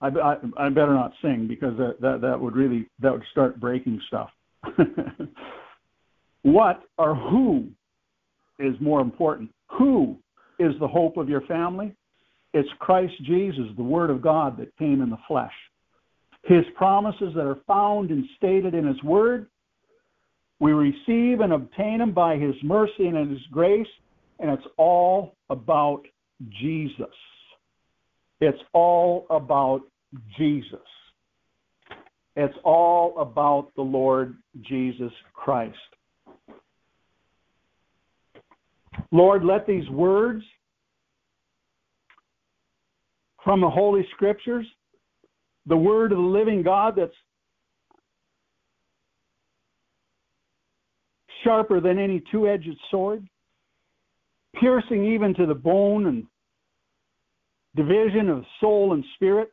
[0.00, 3.60] I, I, I better not sing because that, that, that would really that would start
[3.60, 4.30] breaking stuff.
[6.42, 7.68] what or who
[8.58, 9.50] is more important?
[9.78, 10.16] Who
[10.58, 11.94] is the hope of your family?
[12.54, 15.52] It's Christ Jesus, the Word of God that came in the flesh.
[16.44, 19.46] His promises that are found and stated in His Word,
[20.58, 23.86] we receive and obtain them by His mercy and His grace,
[24.38, 26.02] and it's all about
[26.60, 27.14] Jesus.
[28.40, 29.82] It's all about
[30.36, 30.78] Jesus.
[32.34, 35.76] It's all about the Lord Jesus Christ.
[39.10, 40.42] Lord, let these words
[43.44, 44.66] from the Holy Scriptures,
[45.66, 47.12] the Word of the living God that's
[51.44, 53.26] sharper than any two edged sword,
[54.60, 56.26] piercing even to the bone and
[57.74, 59.52] division of soul and spirit,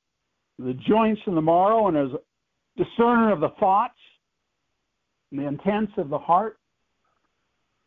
[0.58, 2.10] the joints and the marrow, and as
[2.78, 3.98] discerner of the thoughts
[5.32, 6.58] and the intents of the heart.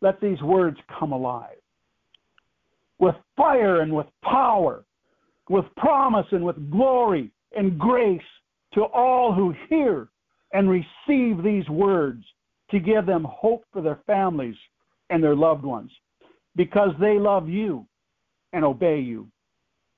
[0.00, 1.56] Let these words come alive
[2.98, 4.84] with fire and with power,
[5.48, 8.20] with promise and with glory and grace
[8.74, 10.08] to all who hear
[10.52, 12.24] and receive these words
[12.70, 14.56] to give them hope for their families
[15.10, 15.90] and their loved ones
[16.56, 17.86] because they love you
[18.52, 19.28] and obey you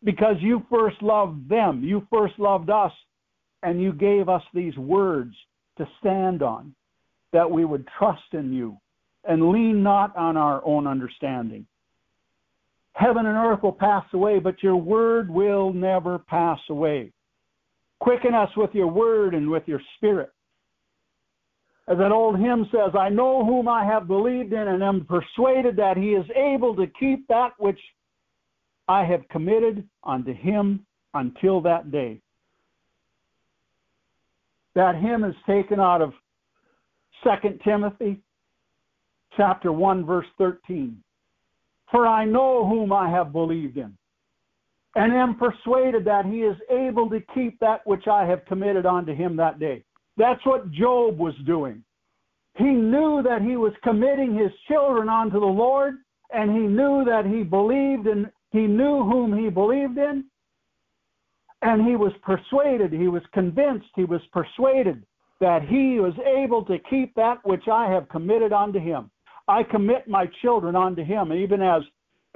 [0.04, 1.82] because you first loved them.
[1.82, 2.92] You first loved us,
[3.62, 5.34] and you gave us these words
[5.78, 6.74] to stand on,
[7.32, 8.76] that we would trust in you
[9.26, 11.66] and lean not on our own understanding.
[12.92, 17.10] Heaven and earth will pass away, but your word will never pass away.
[18.04, 20.30] Quicken us with your word and with your spirit.
[21.88, 25.76] As that old hymn says, I know whom I have believed in and am persuaded
[25.76, 27.78] that he is able to keep that which
[28.88, 32.20] I have committed unto him until that day.
[34.74, 36.12] That hymn is taken out of
[37.22, 38.20] 2 Timothy
[39.34, 41.02] chapter 1 verse 13.
[41.90, 43.96] For I know whom I have believed in,
[44.96, 49.14] and am persuaded that he is able to keep that which I have committed unto
[49.14, 49.84] him that day.
[50.16, 51.82] That's what Job was doing.
[52.56, 55.96] He knew that he was committing his children unto the Lord,
[56.32, 60.24] and he knew that he believed in he knew whom he believed in,
[61.62, 65.04] and he was persuaded, he was convinced, he was persuaded
[65.40, 69.10] that he was able to keep that which I have committed unto him.
[69.48, 71.32] I commit my children unto him.
[71.32, 71.82] even as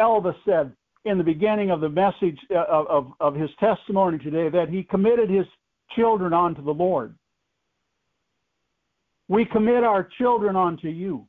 [0.01, 0.73] Elvis said
[1.09, 4.83] in the beginning of the message uh, of, of, of his testimony today, that he
[4.83, 5.47] committed his
[5.97, 7.15] children unto the Lord.
[9.29, 11.27] We commit our children unto you.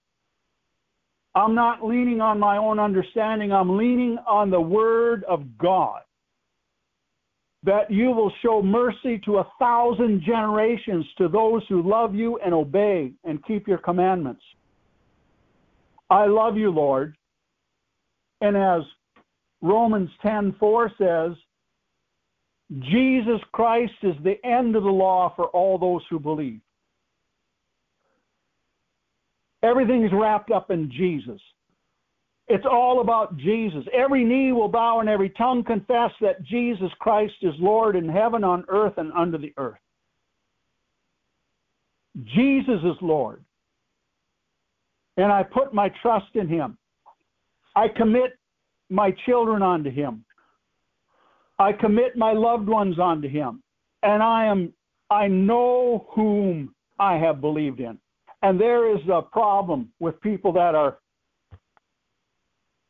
[1.35, 3.51] I'm not leaning on my own understanding.
[3.51, 6.01] I'm leaning on the Word of God.
[7.63, 12.53] That you will show mercy to a thousand generations to those who love you and
[12.53, 14.41] obey and keep your commandments.
[16.09, 17.15] I love you, Lord.
[18.41, 18.81] And as
[19.61, 21.37] Romans 10:4 says,
[22.79, 26.61] Jesus Christ is the end of the law for all those who believe.
[29.63, 31.41] Everything is wrapped up in Jesus.
[32.47, 33.85] It's all about Jesus.
[33.93, 38.43] Every knee will bow and every tongue confess that Jesus Christ is Lord in heaven,
[38.43, 39.79] on earth, and under the earth.
[42.23, 43.43] Jesus is Lord.
[45.17, 46.77] And I put my trust in Him.
[47.75, 48.38] I commit
[48.89, 50.23] my children unto Him.
[51.57, 53.61] I commit my loved ones unto Him.
[54.03, 54.73] And I am
[55.09, 57.97] I know whom I have believed in.
[58.41, 60.99] And there is a problem with people that are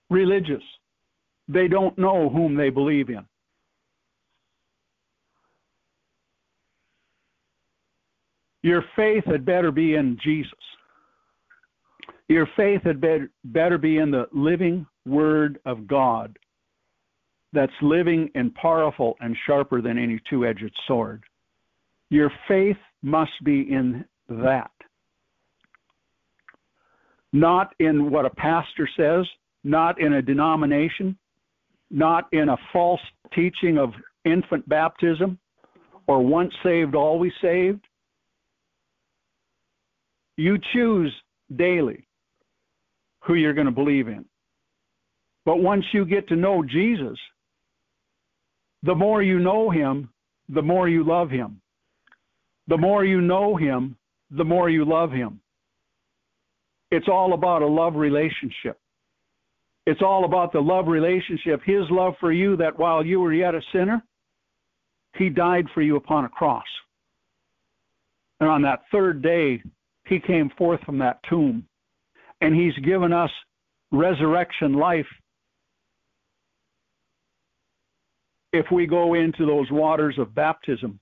[0.10, 0.64] religious.
[1.48, 3.26] They don't know whom they believe in.
[8.62, 10.52] Your faith had better be in Jesus.
[12.28, 16.38] Your faith had better, better be in the living Word of God
[17.54, 21.24] that's living and powerful and sharper than any two edged sword.
[22.10, 24.72] Your faith must be in that
[27.34, 29.26] not in what a pastor says,
[29.64, 31.18] not in a denomination,
[31.92, 33.02] not in a false
[33.34, 33.92] teaching of
[34.26, 35.38] infant baptism
[36.08, 37.86] or once saved, always saved.
[40.38, 41.14] You choose
[41.56, 42.08] daily
[43.22, 44.26] who you're going to believe in.
[45.50, 47.18] But once you get to know Jesus,
[48.84, 50.10] the more you know him,
[50.48, 51.60] the more you love him.
[52.68, 53.98] The more you know him,
[54.30, 55.42] the more you love him.
[56.92, 58.80] It's all about a love relationship.
[59.88, 63.56] It's all about the love relationship, His love for you, that while you were yet
[63.56, 64.04] a sinner,
[65.18, 66.70] He died for you upon a cross.
[68.40, 69.64] And on that third day,
[70.06, 71.66] He came forth from that tomb.
[72.40, 73.32] And He's given us
[73.92, 75.08] resurrection life
[78.52, 81.00] if we go into those waters of baptism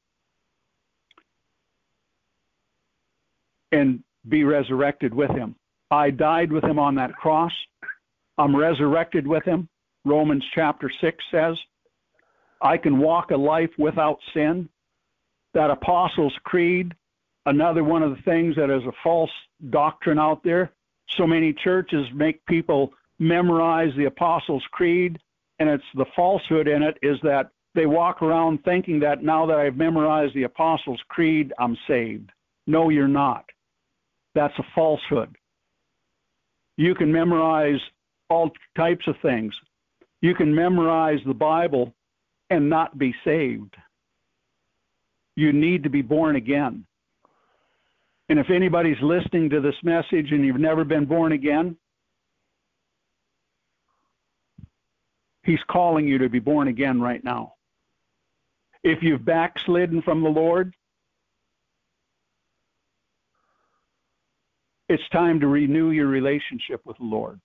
[3.72, 5.56] and be resurrected with him.
[5.90, 7.52] I died with him on that cross.
[8.38, 9.70] I'm resurrected with him.
[10.06, 11.56] Romans chapter 6 says,
[12.62, 14.70] I can walk a life without sin.
[15.54, 16.94] That Apostles' Creed,
[17.46, 19.32] another one of the things that is a false
[19.70, 20.72] doctrine out there.
[21.18, 25.18] So many churches make people memorize the Apostles' Creed,
[25.60, 29.58] and it's the falsehood in it is that they walk around thinking that now that
[29.58, 32.32] I've memorized the Apostles' Creed, I'm saved.
[32.66, 33.46] No, you're not.
[34.36, 35.36] That's a falsehood.
[36.76, 37.80] You can memorize
[38.30, 39.54] all types of things.
[40.22, 41.94] You can memorize the Bible
[42.50, 43.76] and not be saved.
[45.36, 46.86] You need to be born again.
[48.30, 51.78] And if anybody's listening to this message and you've never been born again,
[55.48, 57.54] He's calling you to be born again right now.
[58.84, 60.76] If you've backslidden from the Lord,
[64.90, 67.42] It's time to renew your relationship with the Lord.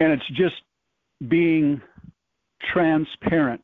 [0.00, 0.54] And it's just
[1.26, 1.82] being
[2.72, 3.62] transparent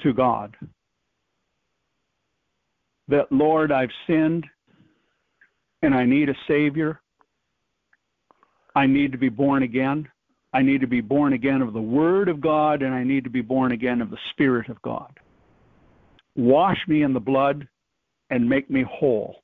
[0.00, 0.56] to God.
[3.08, 4.46] That, Lord, I've sinned
[5.82, 7.00] and I need a Savior.
[8.74, 10.08] I need to be born again.
[10.52, 13.30] I need to be born again of the Word of God, and I need to
[13.30, 15.18] be born again of the Spirit of God
[16.38, 17.66] wash me in the blood
[18.30, 19.42] and make me whole.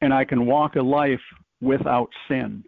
[0.00, 1.20] And I can walk a life
[1.60, 2.62] without sin.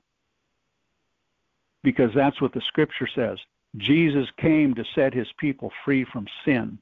[1.85, 3.39] Because that's what the scripture says.
[3.77, 6.79] Jesus came to set his people free from sin.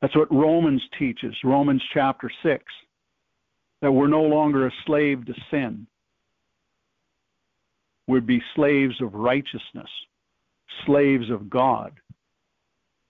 [0.00, 2.64] That's what Romans teaches, Romans chapter 6,
[3.82, 5.86] that we're no longer a slave to sin.
[8.06, 9.88] We'd be slaves of righteousness,
[10.86, 11.92] slaves of God.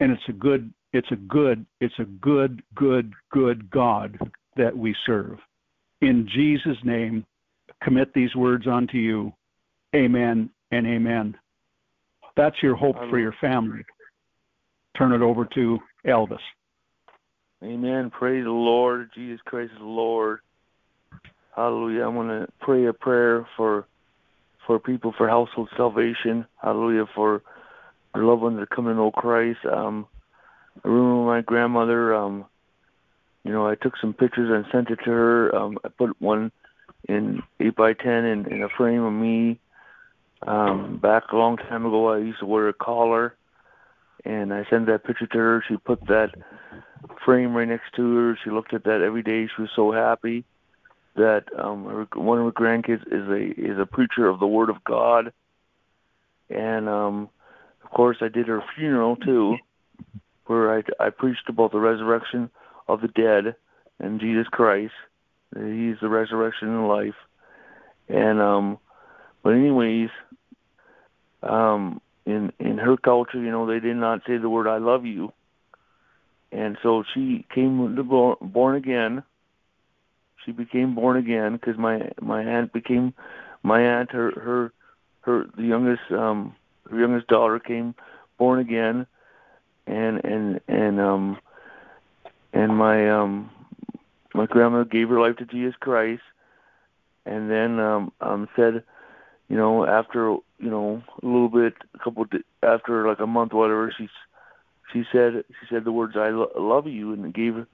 [0.00, 4.18] And it's a good it's a good it's a good good good god
[4.56, 5.38] that we serve.
[6.00, 7.24] In jesus name
[7.82, 9.32] commit these words unto you.
[9.94, 11.36] Amen and amen.
[12.36, 13.84] That's your hope for your family.
[14.96, 16.38] Turn it over to elvis
[17.62, 20.40] amen praise the lord jesus christ is lord
[21.54, 23.86] hallelujah i'm going to pray a prayer for
[24.66, 27.42] for people for household salvation hallelujah for
[28.14, 29.60] our loved ones that are coming to know Christ.
[29.70, 30.06] Um,
[30.84, 32.14] I remember my grandmother.
[32.14, 32.46] Um,
[33.44, 35.54] you know, I took some pictures and sent it to her.
[35.54, 36.52] Um, I put one
[37.08, 39.60] in eight by ten in, in a frame of me.
[40.46, 43.36] Um, back a long time ago, I used to wear a collar,
[44.24, 45.64] and I sent that picture to her.
[45.68, 46.30] She put that
[47.24, 48.38] frame right next to her.
[48.42, 49.46] She looked at that every day.
[49.46, 50.44] She was so happy
[51.16, 54.70] that um, her, one of her grandkids is a is a preacher of the Word
[54.70, 55.32] of God,
[56.48, 57.28] and um,
[57.84, 59.56] of course, I did her funeral too,
[60.46, 62.50] where I I preached about the resurrection
[62.88, 63.54] of the dead
[63.98, 64.94] and Jesus Christ.
[65.54, 67.16] He's the resurrection and life,
[68.08, 68.78] and um,
[69.42, 70.10] but anyways,
[71.42, 72.00] um,
[72.30, 75.32] in in her culture, you know, they did not say the word "I love you,"
[76.52, 79.22] and so she came to born, again.
[80.44, 83.14] She became born again because my my aunt became
[83.62, 84.10] my aunt.
[84.12, 84.72] Her her
[85.22, 86.54] her the youngest um
[86.90, 87.94] her youngest daughter came
[88.38, 89.06] born again,
[89.86, 91.38] and and and um
[92.52, 93.50] and my um
[94.34, 96.22] my grandma gave her life to Jesus Christ,
[97.26, 98.82] and then um um said,
[99.50, 103.52] you know, after you know a little bit, a couple di- after like a month,
[103.52, 104.08] whatever, she
[104.92, 107.66] she said she said the words "I lo- love you" and gave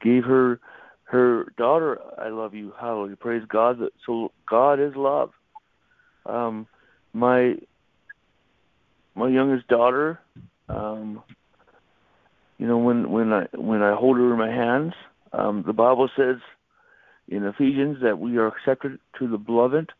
[0.00, 0.58] gave her
[1.04, 3.78] her daughter "I love you." Hallelujah, praise God.
[4.06, 5.32] So God is love.
[6.24, 6.66] Um,
[7.12, 7.56] my
[9.14, 10.18] my youngest daughter,
[10.70, 11.22] um,
[12.56, 14.94] you know, when when I when I hold her in my hands,
[15.34, 16.36] um, the Bible says
[17.28, 19.92] in Ephesians that we are accepted to the beloved.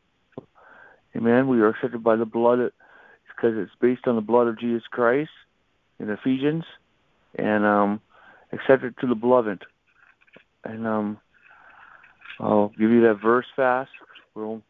[1.17, 1.49] Amen.
[1.49, 2.59] We are accepted by the blood
[3.39, 5.31] because it's based on the blood of Jesus Christ
[5.99, 6.65] in Ephesians,
[7.37, 8.01] and um,
[8.53, 9.65] accepted to the beloved.
[10.65, 11.19] And um,
[12.41, 13.91] I'll give you that verse fast.
[14.35, 14.63] We'll,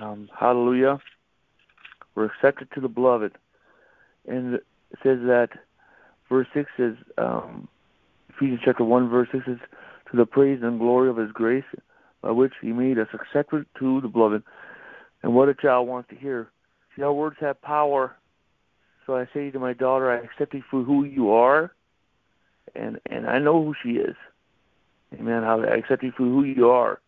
[0.00, 1.00] um, hallelujah.
[2.14, 3.32] We're accepted to the beloved,
[4.26, 4.64] and it
[5.02, 5.50] says that
[6.28, 7.68] verse six says um,
[8.30, 9.58] Ephesians chapter one verse six says
[10.10, 11.64] to the praise and glory of His grace,
[12.20, 14.42] by which He made us accepted to the beloved.
[15.22, 16.50] And what a child wants to hear.
[16.96, 18.16] See, our words have power.
[19.06, 21.72] So I say to my daughter, I accept you for who you are,
[22.74, 24.16] and and I know who she is.
[25.14, 25.42] Amen.
[25.44, 27.00] I accept you for who you are.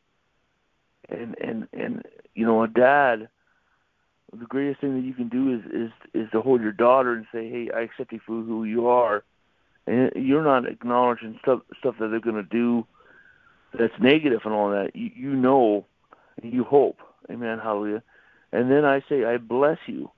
[1.09, 2.03] And and and
[2.35, 3.29] you know, a dad,
[4.33, 7.27] the greatest thing that you can do is is is to hold your daughter and
[7.33, 9.25] say, Hey, I accept you for who you are.
[9.87, 12.87] And you're not acknowledging stuff stuff that they're going to do
[13.79, 14.95] that's negative and all that.
[14.95, 15.87] You you know,
[16.43, 16.99] and you hope.
[17.31, 17.59] Amen.
[17.63, 18.03] Hallelujah.
[18.53, 20.11] And then I say, I bless you.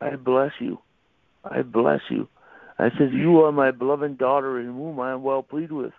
[0.00, 0.78] I bless you.
[1.44, 2.28] I bless you.
[2.78, 5.92] I says, You are my beloved daughter in whom I am well pleased with.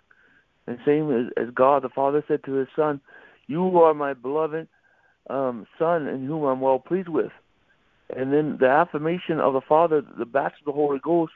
[0.66, 3.00] And same as, as God the Father said to his son,
[3.46, 4.68] You are my beloved
[5.30, 7.32] um, son in whom I'm well pleased with.
[8.14, 11.32] And then the affirmation of the Father, the baptism of the Holy Ghost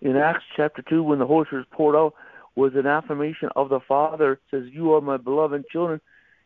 [0.00, 2.14] in Acts chapter 2, when the Holy Spirit is poured out,
[2.54, 4.40] was an affirmation of the Father.
[4.50, 6.00] Says, You are my beloved children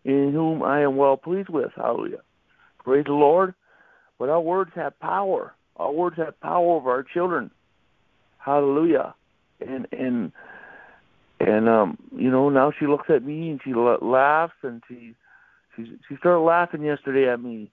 [0.05, 1.71] in whom I am well pleased with.
[1.77, 2.21] Hallelujah.
[2.85, 3.55] Praise the Lord.
[4.19, 5.55] But our words have power.
[5.77, 7.51] Our words have power over our children.
[8.39, 9.15] Hallelujah.
[9.61, 10.33] And and
[11.41, 15.15] and um you know now she looks at me and she laughs and she
[15.77, 17.71] she she started laughing yesterday at me.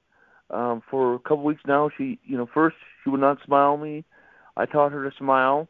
[0.49, 3.81] Um for a couple weeks now she you know first she would not smile at
[3.81, 4.05] me.
[4.55, 5.67] I taught her to smile.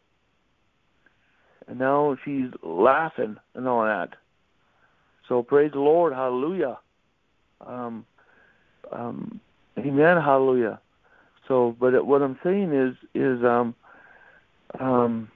[1.67, 4.11] And now she's laughing and all that.
[5.27, 6.79] So praise the Lord, hallelujah.
[7.65, 8.05] Um,
[8.91, 9.41] um,
[9.77, 10.79] amen, hallelujah.
[11.47, 13.75] So, but what I'm saying is, is um,
[14.79, 15.29] um,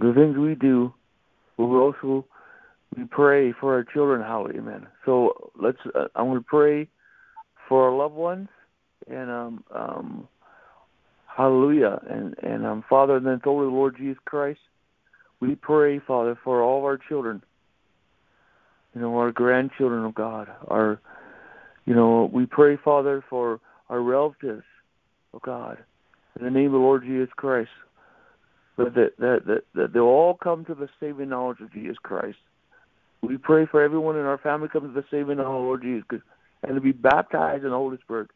[0.00, 0.92] the things we do,
[1.58, 2.26] we also
[2.96, 4.86] we pray for our children, hallelujah, amen.
[5.04, 5.78] So let's.
[5.94, 6.88] Uh, I'm going to pray
[7.68, 8.48] for our loved ones,
[9.08, 10.28] and um, um,
[11.34, 14.60] hallelujah, and and um, Father, and then through the Lord Jesus Christ,
[15.40, 17.42] we pray, Father, for all of our children
[18.96, 20.98] you know, our grandchildren of God, our,
[21.84, 23.60] you know, we pray, Father, for
[23.90, 24.64] our relatives,
[25.34, 25.76] oh God,
[26.38, 27.68] in the name of the Lord Jesus Christ,
[28.78, 32.38] that that that that, they'll all come to the saving knowledge of Jesus Christ.
[33.20, 35.82] We pray for everyone in our family comes to the saving knowledge of the Lord
[35.82, 36.24] Jesus, Christ.
[36.62, 38.30] and to be baptized in the Holy Spirit,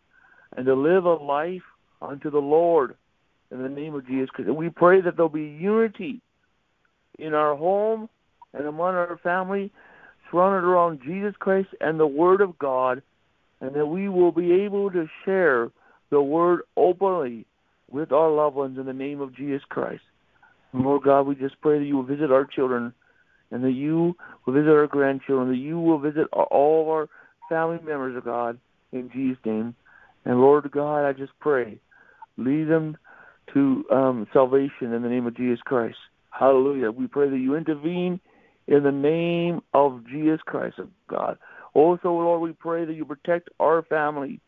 [0.58, 1.62] and to live a life
[2.02, 2.96] unto the Lord
[3.50, 4.48] in the name of Jesus Christ.
[4.48, 6.20] And we pray that there'll be unity
[7.18, 8.10] in our home
[8.52, 9.72] and among our family
[10.30, 13.02] surrounded around Jesus Christ and the Word of God,
[13.60, 15.70] and that we will be able to share
[16.10, 17.46] the Word openly
[17.90, 20.02] with our loved ones in the name of Jesus Christ.
[20.72, 22.92] And Lord God, we just pray that you will visit our children,
[23.50, 24.16] and that you
[24.46, 27.08] will visit our grandchildren, that you will visit all of our
[27.48, 28.58] family members of God
[28.92, 29.74] in Jesus' name.
[30.24, 31.80] And Lord God, I just pray,
[32.36, 32.96] lead them
[33.54, 35.96] to um, salvation in the name of Jesus Christ.
[36.30, 36.90] Hallelujah.
[36.90, 38.20] We pray that you intervene
[38.70, 41.36] in the name of Jesus Christ, of God.
[41.74, 44.40] Also, Lord, we pray that you protect our family.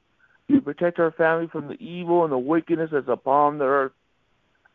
[0.46, 3.92] You protect our family from the evil and the wickedness that's upon the earth.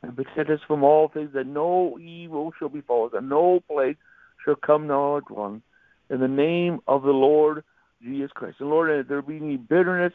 [0.04, 3.98] And protect us from all things that no evil shall befall us, and no plague
[4.44, 5.62] shall come near our dwelling.
[6.10, 7.64] In the name of the Lord
[8.04, 8.58] Jesus Christ.
[8.60, 10.14] And Lord, if there be any bitterness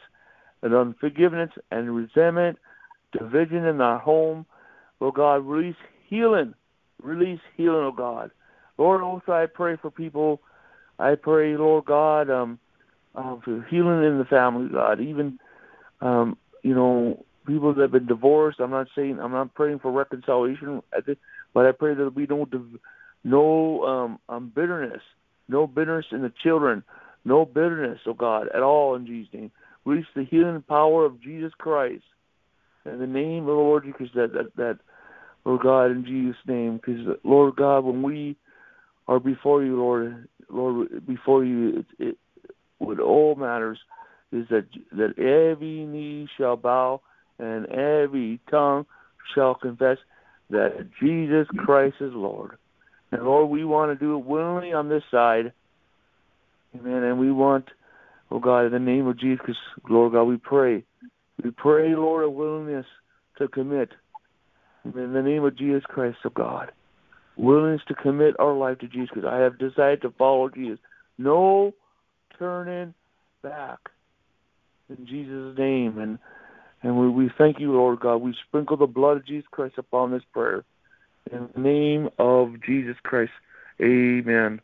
[0.61, 2.57] and unforgiveness and resentment,
[3.11, 4.45] division in our home,
[4.99, 5.75] Lord God, release
[6.07, 6.53] healing.
[7.01, 8.31] Release healing, oh God.
[8.77, 10.41] Lord, also I pray for people.
[10.99, 12.59] I pray, Lord God, um,
[13.15, 14.99] uh, for healing in the family, God.
[14.99, 15.39] Even,
[16.01, 18.59] um, you know, people that have been divorced.
[18.59, 20.81] I'm not saying I'm not praying for reconciliation,
[21.53, 22.47] but I pray that there be no
[23.23, 25.01] no um, um, bitterness,
[25.47, 26.83] no bitterness in the children,
[27.25, 29.51] no bitterness, oh God, at all in Jesus' name.
[29.85, 32.03] Release the healing power of Jesus Christ
[32.85, 34.13] in the name of the Lord Jesus.
[34.15, 34.79] That that that,
[35.45, 38.37] Lord God, in Jesus' name, because Lord God, when we
[39.07, 42.17] are before you, Lord, Lord, before you, it, it
[42.77, 43.79] what all matters
[44.31, 47.01] is that that every knee shall bow
[47.39, 48.85] and every tongue
[49.33, 49.97] shall confess
[50.49, 52.57] that Jesus Christ is Lord.
[53.11, 55.53] And Lord, we want to do it willingly on this side.
[56.75, 57.03] Amen.
[57.03, 57.65] And we want,
[58.31, 59.55] oh God, in the name of Jesus,
[59.89, 60.83] Lord God, we pray.
[61.43, 62.85] We pray, Lord, a willingness
[63.37, 63.89] to commit.
[64.85, 66.71] In the name of Jesus Christ, oh God.
[67.35, 70.79] Willingness to commit our life to Jesus because I have decided to follow Jesus.
[71.17, 71.73] No
[72.37, 72.93] turning
[73.41, 73.79] back.
[74.89, 75.97] In Jesus' name.
[75.97, 76.19] And
[76.83, 78.17] and we, we thank you, Lord God.
[78.17, 80.63] We sprinkle the blood of Jesus Christ upon this prayer.
[81.31, 83.31] In the name of Jesus Christ.
[83.81, 84.59] Amen.